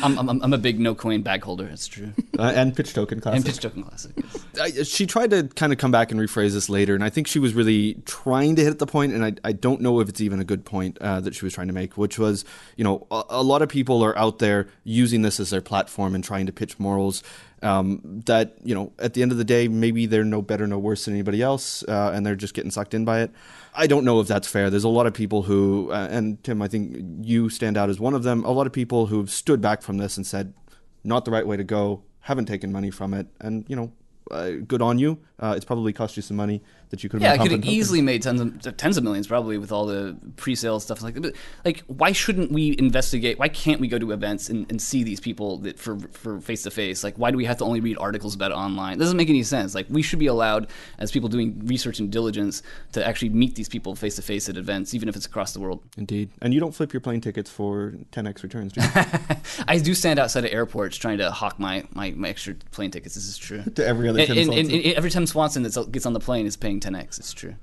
I'm, 0.03 0.19
I'm, 0.19 0.43
I'm, 0.43 0.53
a 0.53 0.59
big 0.59 0.79
no 0.79 0.95
coin 0.95 1.23
bag 1.23 1.43
holder. 1.43 1.67
It's 1.67 1.87
true. 1.87 2.13
Uh, 2.39 2.53
and 2.55 2.77
pitch 2.77 2.93
token 2.93 3.21
classic. 3.21 3.37
And 3.37 3.47
pitch 3.47 3.61
token 3.61 3.85
classic. 3.85 4.13
I, 4.61 4.83
she 4.83 5.07
tried 5.07 5.31
to 5.31 5.45
kind 5.45 5.73
of 5.73 5.79
come 5.79 5.91
back 5.91 6.11
and 6.11 6.21
rephrase 6.21 6.53
this 6.53 6.69
later, 6.69 6.95
and 6.95 7.03
I 7.03 7.09
think 7.09 7.27
she 7.27 7.39
was 7.39 7.55
really 7.55 7.95
trying 8.05 8.57
to 8.57 8.65
hit 8.65 8.79
the 8.79 8.87
point, 8.87 9.15
and 9.15 9.25
I, 9.25 9.33
I 9.45 9.53
don't 9.53 9.81
know 9.81 10.01
if 10.01 10.09
it's 10.09 10.21
even 10.21 10.41
a 10.41 10.45
good 10.45 10.65
point 10.65 10.99
uh, 11.01 11.21
that 11.21 11.35
she 11.35 11.45
was 11.45 11.55
trying 11.55 11.69
to 11.69 11.73
make, 11.75 11.97
which 11.97 12.19
was, 12.19 12.45
you 12.77 12.85
know, 12.85 13.07
a, 13.11 13.23
a, 13.31 13.43
lot 13.43 13.63
of 13.63 13.69
people 13.69 14.03
are 14.03 14.17
out 14.19 14.41
there 14.41 14.69
using 14.85 15.23
this 15.23 15.41
as 15.41 15.51
their 15.51 15.63
platform 15.63 16.15
and 16.15 16.23
trying 16.23 16.47
to 16.47 16.53
pitch 16.53 16.79
morals. 16.79 17.23
Um, 17.67 18.23
that 18.27 18.55
you 18.63 18.75
know, 18.75 18.93
at 18.99 19.15
the 19.15 19.23
end 19.23 19.33
of 19.33 19.39
the 19.39 19.45
day, 19.45 19.67
maybe 19.67 20.07
they're 20.07 20.25
no 20.25 20.41
better, 20.41 20.67
no 20.67 20.79
worse 20.79 21.05
than 21.05 21.15
anybody 21.15 21.43
else, 21.43 21.83
uh, 21.89 22.13
and 22.15 22.25
they're 22.25 22.37
just 22.37 22.55
getting 22.55 22.71
sucked 22.71 22.95
in 22.95 23.05
by 23.05 23.23
it. 23.23 23.31
I 23.75 23.87
don't 23.87 24.05
know 24.05 24.21
if 24.21 24.29
that's 24.29 24.47
fair. 24.47 24.71
There's 24.71 24.85
a 24.85 24.89
lot 24.89 25.07
of 25.07 25.15
people 25.15 25.43
who, 25.43 25.91
uh, 25.91 26.09
and 26.11 26.43
Tim, 26.45 26.63
I 26.63 26.69
think 26.69 26.97
you 27.23 27.49
stand 27.49 27.77
out 27.77 27.91
as 27.91 27.99
one 27.99 28.15
of 28.15 28.23
them. 28.23 28.45
A 28.45 28.53
lot 28.53 28.67
of 28.67 28.73
people 28.73 29.07
who've 29.07 29.31
stood 29.31 29.61
back 29.61 29.83
from 29.83 29.97
this 29.99 30.17
and 30.17 30.25
said, 30.25 30.55
not 31.03 31.25
the 31.25 31.31
right 31.31 31.47
way 31.47 31.57
to 31.57 31.65
go, 31.65 32.03
haven't 32.21 32.47
taken 32.47 32.71
money 32.71 32.91
from 32.91 33.13
it, 33.13 33.27
and 33.41 33.65
you 33.69 33.75
know, 33.75 33.93
uh, 34.31 34.51
good 34.67 34.83
on 34.83 34.99
you. 34.99 35.19
Uh, 35.41 35.55
it's 35.57 35.65
probably 35.65 35.93
cost 35.93 36.17
you 36.17 36.23
some 36.23 36.37
money 36.37 36.63
that 36.91 37.03
you 37.03 37.09
could. 37.09 37.21
Yeah, 37.21 37.33
I 37.33 37.39
could 37.39 37.53
have 37.53 37.65
easily 37.65 38.03
made 38.03 38.23
tons 38.23 38.67
of 38.67 38.77
tens 38.77 38.97
of 38.97 39.05
millions 39.05 39.27
probably 39.27 39.59
with 39.59 39.73
all 39.73 39.87
the 39.87 40.17
pre-sale 40.37 40.81
stuff 40.81 41.03
like 41.03 41.15
that. 41.15 41.23
But 41.23 41.35
like, 41.65 41.83
why 41.87 42.13
shouldn't 42.13 42.53
we 42.53 42.77
investigate? 42.79 43.39
Why 43.39 43.49
can't 43.49 43.81
we 43.81 43.89
go 43.89 43.99
to 43.99 44.13
events 44.13 44.49
and, 44.49 44.71
and 44.71 44.81
see 44.81 45.03
these 45.03 45.21
people 45.21 45.59
that 45.59 45.79
for 45.79 45.99
for 45.99 46.41
face 46.41 46.63
to 46.63 46.71
face? 46.71 47.05
Like, 47.05 47.17
why 47.17 47.31
do 47.31 47.37
we 47.37 47.45
have 47.45 47.59
to 47.59 47.65
only 47.65 47.81
read 47.81 47.99
articles 47.99 48.35
about 48.35 48.53
it 48.53 48.55
online? 48.55 48.95
It 48.95 48.99
doesn't 48.99 49.17
make 49.17 49.29
any 49.29 49.43
sense. 49.43 49.75
Like, 49.75 49.87
we 49.89 50.03
should 50.03 50.19
be 50.19 50.27
allowed 50.27 50.69
as 50.99 51.11
people 51.13 51.29
doing 51.29 51.61
research 51.67 51.99
and 51.99 52.11
diligence 52.11 52.63
to 52.93 53.07
actually 53.07 53.31
meet 53.31 53.55
these 53.55 53.69
people 53.69 53.95
face 53.95 54.17
to 54.17 54.23
face 54.23 54.49
at 54.49 54.57
events, 54.57 54.95
even 54.95 55.09
if 55.09 55.17
it's 55.17 55.27
across 55.27 55.53
the 55.53 55.61
world. 55.61 55.83
Indeed, 55.97 56.31
and 56.43 56.55
you 56.55 56.61
don't 56.61 56.75
flip 56.75 56.93
your 56.93 57.01
plane 57.01 57.21
tickets 57.21 57.51
for 57.51 57.95
10x 58.13 58.43
returns, 58.43 58.73
do 58.73 58.81
you? 58.81 58.89
I 59.69 59.79
do 59.79 59.95
stand 59.95 60.19
outside 60.19 60.45
of 60.45 60.53
airports 60.53 60.97
trying 60.97 61.19
to 61.19 61.31
hawk 61.31 61.59
my, 61.59 61.85
my, 61.93 62.11
my 62.13 62.29
extra 62.29 62.55
plane 62.71 62.91
tickets. 62.91 63.15
This 63.15 63.29
is 63.29 63.39
true. 63.39 63.63
to 63.75 63.87
every 63.87 64.09
other. 64.09 64.21
And, 64.21 64.31
and, 64.31 64.53
and, 64.53 64.85
every 64.95 65.11
Tim 65.11 65.27
Swanson 65.27 65.63
that 65.63 65.93
gets 65.93 66.07
on 66.07 66.13
the 66.13 66.21
plane 66.21 66.47
is 66.47 66.57
paying 66.57 66.76
10x. 66.81 67.19
It's 67.19 67.33
true. 67.33 67.57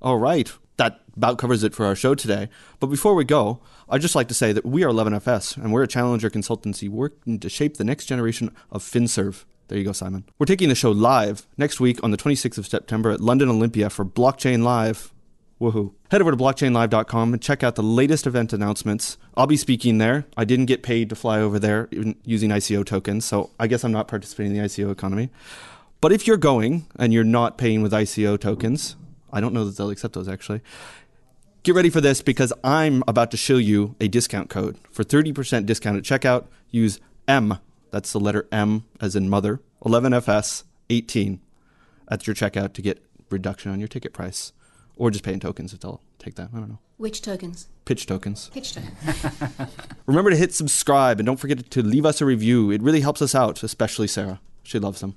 All 0.00 0.18
right. 0.18 0.50
That 0.76 1.00
about 1.16 1.38
covers 1.38 1.62
it 1.62 1.74
for 1.74 1.86
our 1.86 1.94
show 1.94 2.14
today. 2.14 2.48
But 2.80 2.88
before 2.88 3.14
we 3.14 3.24
go, 3.24 3.60
I'd 3.88 4.02
just 4.02 4.14
like 4.14 4.28
to 4.28 4.34
say 4.34 4.52
that 4.52 4.66
we 4.66 4.84
are 4.84 4.90
11FS, 4.90 5.56
and 5.56 5.72
we're 5.72 5.82
a 5.82 5.88
challenger 5.88 6.28
consultancy 6.28 6.88
working 6.88 7.38
to 7.40 7.48
shape 7.48 7.78
the 7.78 7.84
next 7.84 8.04
generation 8.06 8.54
of 8.70 8.82
FinServe. 8.82 9.44
There 9.68 9.78
you 9.78 9.84
go, 9.84 9.92
Simon. 9.92 10.24
We're 10.38 10.46
taking 10.46 10.68
the 10.68 10.74
show 10.74 10.90
live 10.90 11.46
next 11.56 11.80
week 11.80 12.02
on 12.04 12.10
the 12.10 12.16
26th 12.16 12.58
of 12.58 12.66
September 12.66 13.10
at 13.10 13.20
London 13.20 13.48
Olympia 13.48 13.90
for 13.90 14.04
Blockchain 14.04 14.62
Live. 14.62 15.12
Woohoo. 15.60 15.94
Head 16.10 16.20
over 16.20 16.30
to 16.30 16.36
blockchainlive.com 16.36 17.32
and 17.32 17.42
check 17.42 17.64
out 17.64 17.74
the 17.76 17.82
latest 17.82 18.26
event 18.26 18.52
announcements. 18.52 19.16
I'll 19.36 19.46
be 19.46 19.56
speaking 19.56 19.98
there. 19.98 20.26
I 20.36 20.44
didn't 20.44 20.66
get 20.66 20.82
paid 20.82 21.08
to 21.08 21.16
fly 21.16 21.40
over 21.40 21.58
there 21.58 21.88
using 22.24 22.50
ICO 22.50 22.84
tokens, 22.84 23.24
so 23.24 23.50
I 23.58 23.66
guess 23.66 23.82
I'm 23.82 23.92
not 23.92 24.06
participating 24.06 24.54
in 24.54 24.62
the 24.62 24.68
ICO 24.68 24.92
economy. 24.92 25.30
But 26.00 26.12
if 26.12 26.26
you're 26.26 26.36
going 26.36 26.86
and 26.96 27.12
you're 27.12 27.24
not 27.24 27.58
paying 27.58 27.82
with 27.82 27.92
ICO 27.92 28.38
tokens, 28.38 28.96
I 29.32 29.40
don't 29.40 29.54
know 29.54 29.64
that 29.64 29.76
they'll 29.76 29.90
accept 29.90 30.14
those 30.14 30.28
actually. 30.28 30.60
Get 31.62 31.74
ready 31.74 31.90
for 31.90 32.00
this 32.00 32.22
because 32.22 32.52
I'm 32.62 33.02
about 33.08 33.30
to 33.32 33.36
show 33.36 33.56
you 33.56 33.96
a 34.00 34.06
discount 34.06 34.50
code. 34.50 34.78
For 34.90 35.02
30% 35.02 35.66
discount 35.66 35.96
at 35.96 36.04
checkout, 36.04 36.46
use 36.70 37.00
M, 37.26 37.58
that's 37.90 38.12
the 38.12 38.20
letter 38.20 38.46
M 38.52 38.84
as 39.00 39.16
in 39.16 39.28
mother, 39.28 39.60
11FS18 39.84 41.40
at 42.08 42.26
your 42.26 42.36
checkout 42.36 42.72
to 42.74 42.82
get 42.82 43.04
reduction 43.30 43.72
on 43.72 43.80
your 43.80 43.88
ticket 43.88 44.12
price. 44.12 44.52
Or 44.96 45.10
just 45.10 45.24
pay 45.24 45.32
in 45.32 45.40
tokens 45.40 45.72
if 45.74 45.80
they'll 45.80 46.00
take 46.18 46.36
that. 46.36 46.50
I 46.54 46.58
don't 46.58 46.68
know. 46.68 46.78
Which 46.98 47.20
tokens? 47.20 47.68
Pitch 47.84 48.06
tokens. 48.06 48.48
Pitch 48.54 48.74
tokens. 48.74 49.70
Remember 50.06 50.30
to 50.30 50.36
hit 50.36 50.54
subscribe 50.54 51.18
and 51.18 51.26
don't 51.26 51.36
forget 51.36 51.68
to 51.70 51.82
leave 51.82 52.06
us 52.06 52.20
a 52.20 52.24
review. 52.24 52.70
It 52.70 52.80
really 52.80 53.00
helps 53.00 53.20
us 53.20 53.34
out, 53.34 53.62
especially 53.62 54.06
Sarah. 54.06 54.40
She 54.62 54.78
loves 54.78 55.00
them. 55.00 55.16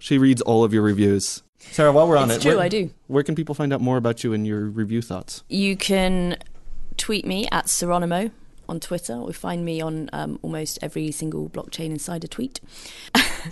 She 0.00 0.18
reads 0.18 0.42
all 0.42 0.64
of 0.64 0.74
your 0.74 0.82
reviews. 0.82 1.42
Sarah, 1.58 1.92
while 1.92 2.08
we're 2.08 2.16
on 2.16 2.30
it's 2.30 2.38
it, 2.38 2.48
true, 2.48 2.56
where, 2.56 2.64
I 2.64 2.68
do. 2.68 2.90
Where 3.06 3.22
can 3.22 3.34
people 3.34 3.54
find 3.54 3.72
out 3.72 3.80
more 3.80 3.96
about 3.98 4.24
you 4.24 4.32
and 4.32 4.46
your 4.46 4.64
review 4.64 5.02
thoughts? 5.02 5.44
You 5.48 5.76
can 5.76 6.38
tweet 6.96 7.26
me 7.26 7.46
at 7.52 7.66
Seronimo 7.66 8.32
on 8.68 8.80
Twitter, 8.80 9.14
or 9.14 9.32
find 9.32 9.64
me 9.64 9.80
on 9.80 10.08
um, 10.12 10.38
almost 10.42 10.78
every 10.80 11.10
single 11.10 11.50
blockchain 11.50 11.90
insider 11.90 12.26
tweet. 12.26 12.60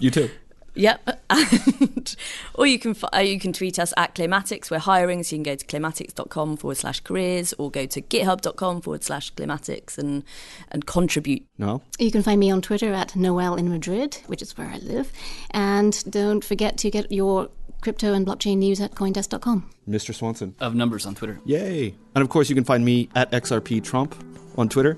you 0.01 0.11
too. 0.11 0.31
Yep. 0.79 1.25
And, 1.31 2.17
or 2.55 2.67
you 2.67 2.79
can 2.79 2.97
uh, 3.15 3.19
you 3.19 3.39
can 3.39 3.53
tweet 3.53 3.79
us 3.79 3.93
at 3.99 4.15
Clearmatics. 4.15 4.71
We're 4.71 4.79
hiring, 4.79 5.23
so 5.23 5.37
you 5.37 5.43
can 5.43 5.53
go 5.53 5.57
to 5.57 5.67
clearmatics.com 5.67 6.57
forward 6.57 6.79
slash 6.79 7.01
careers 7.01 7.53
or 7.59 7.71
go 7.71 7.85
to 7.85 8.01
github.com 8.01 8.81
forward 8.81 9.05
slash 9.05 9.35
clearmatics 9.35 9.99
and, 9.99 10.25
and 10.71 10.87
contribute. 10.87 11.47
No. 11.59 11.83
You 11.99 12.11
can 12.11 12.23
find 12.23 12.41
me 12.41 12.51
on 12.51 12.63
Twitter 12.63 12.95
at 12.95 13.15
Noelle 13.15 13.57
in 13.57 13.69
Madrid, 13.69 14.17
which 14.27 14.41
is 14.41 14.57
where 14.57 14.69
I 14.69 14.79
live. 14.79 15.13
And 15.51 16.03
don't 16.11 16.43
forget 16.43 16.79
to 16.79 16.91
get 16.91 17.13
your 17.13 17.51
crypto 17.83 18.15
and 18.15 18.27
blockchain 18.27 18.57
news 18.59 18.81
at 18.81 18.95
coindesk.com. 18.95 19.69
Mr. 19.89 20.15
Swanson. 20.15 20.55
Of 20.61 20.75
numbers 20.75 21.05
on 21.05 21.15
Twitter. 21.15 21.41
Yay. 21.45 21.95
And 22.15 22.23
of 22.23 22.31
course, 22.31 22.49
you 22.49 22.55
can 22.55 22.65
find 22.65 22.85
me 22.85 23.11
at 23.15 23.31
XRP 23.33 23.85
Trump 23.85 24.15
on 24.57 24.69
Twitter. 24.71 24.97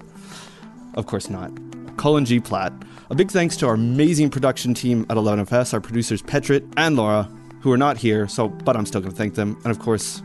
Of 0.95 1.07
course 1.07 1.28
not. 1.28 1.51
Colin 2.01 2.24
G. 2.24 2.40
Platt. 2.40 2.72
A 3.11 3.14
big 3.14 3.30
thanks 3.30 3.59
to 3.59 3.66
our 3.66 3.74
amazing 3.74 4.30
production 4.30 4.72
team 4.72 5.05
at 5.11 5.18
11FS, 5.18 5.74
our 5.74 5.82
producers 5.82 6.22
Petrit 6.22 6.66
and 6.78 6.96
Laura, 6.96 7.30
who 7.61 7.70
are 7.70 7.76
not 7.76 7.98
here, 7.98 8.26
so 8.26 8.48
but 8.48 8.74
I'm 8.74 8.86
still 8.86 9.03
going 9.03 9.12
to 9.12 9.16
thank 9.16 9.34
them. 9.34 9.61
And 9.64 9.70
of 9.70 9.80
course, 9.80 10.22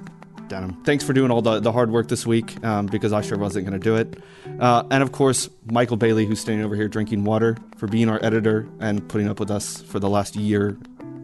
Denim. 0.48 0.82
Thanks 0.86 1.04
for 1.04 1.12
doing 1.12 1.32
all 1.32 1.42
the, 1.42 1.60
the 1.60 1.74
hard 1.74 1.92
work 1.92 2.08
this 2.08 2.26
week 2.26 2.64
um, 2.64 2.86
because 2.86 3.12
I 3.12 3.20
sure 3.20 3.38
wasn't 3.38 3.68
going 3.68 3.78
to 3.78 3.84
do 3.84 3.98
it. 3.98 4.24
Uh, 4.58 4.84
and 4.90 5.04
of 5.04 5.12
course, 5.12 5.50
Michael 5.66 5.98
Bailey, 5.98 6.26
who's 6.26 6.40
standing 6.40 6.64
over 6.64 6.76
here 6.76 6.88
drinking 6.88 7.26
water, 7.26 7.58
for 7.76 7.88
being 7.88 8.08
our 8.08 8.24
editor 8.24 8.66
and 8.80 9.06
putting 9.10 9.28
up 9.28 9.42
with 9.42 9.52
us 9.52 9.82
for 9.82 10.00
the 10.00 10.10
last 10.10 10.38
year 10.38 10.78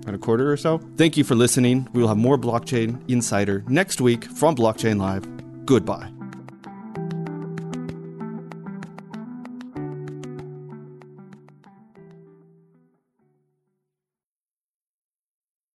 and 0.05 0.15
a 0.15 0.17
quarter 0.17 0.51
or 0.51 0.57
so. 0.57 0.79
Thank 0.97 1.15
you 1.15 1.23
for 1.23 1.35
listening. 1.35 1.87
We 1.93 2.01
will 2.01 2.09
have 2.09 2.17
more 2.17 2.37
Blockchain 2.37 3.09
Insider 3.09 3.63
next 3.69 4.01
week 4.01 4.25
from 4.25 4.55
Blockchain 4.55 4.99
Live. 4.99 5.25
Goodbye. 5.65 6.11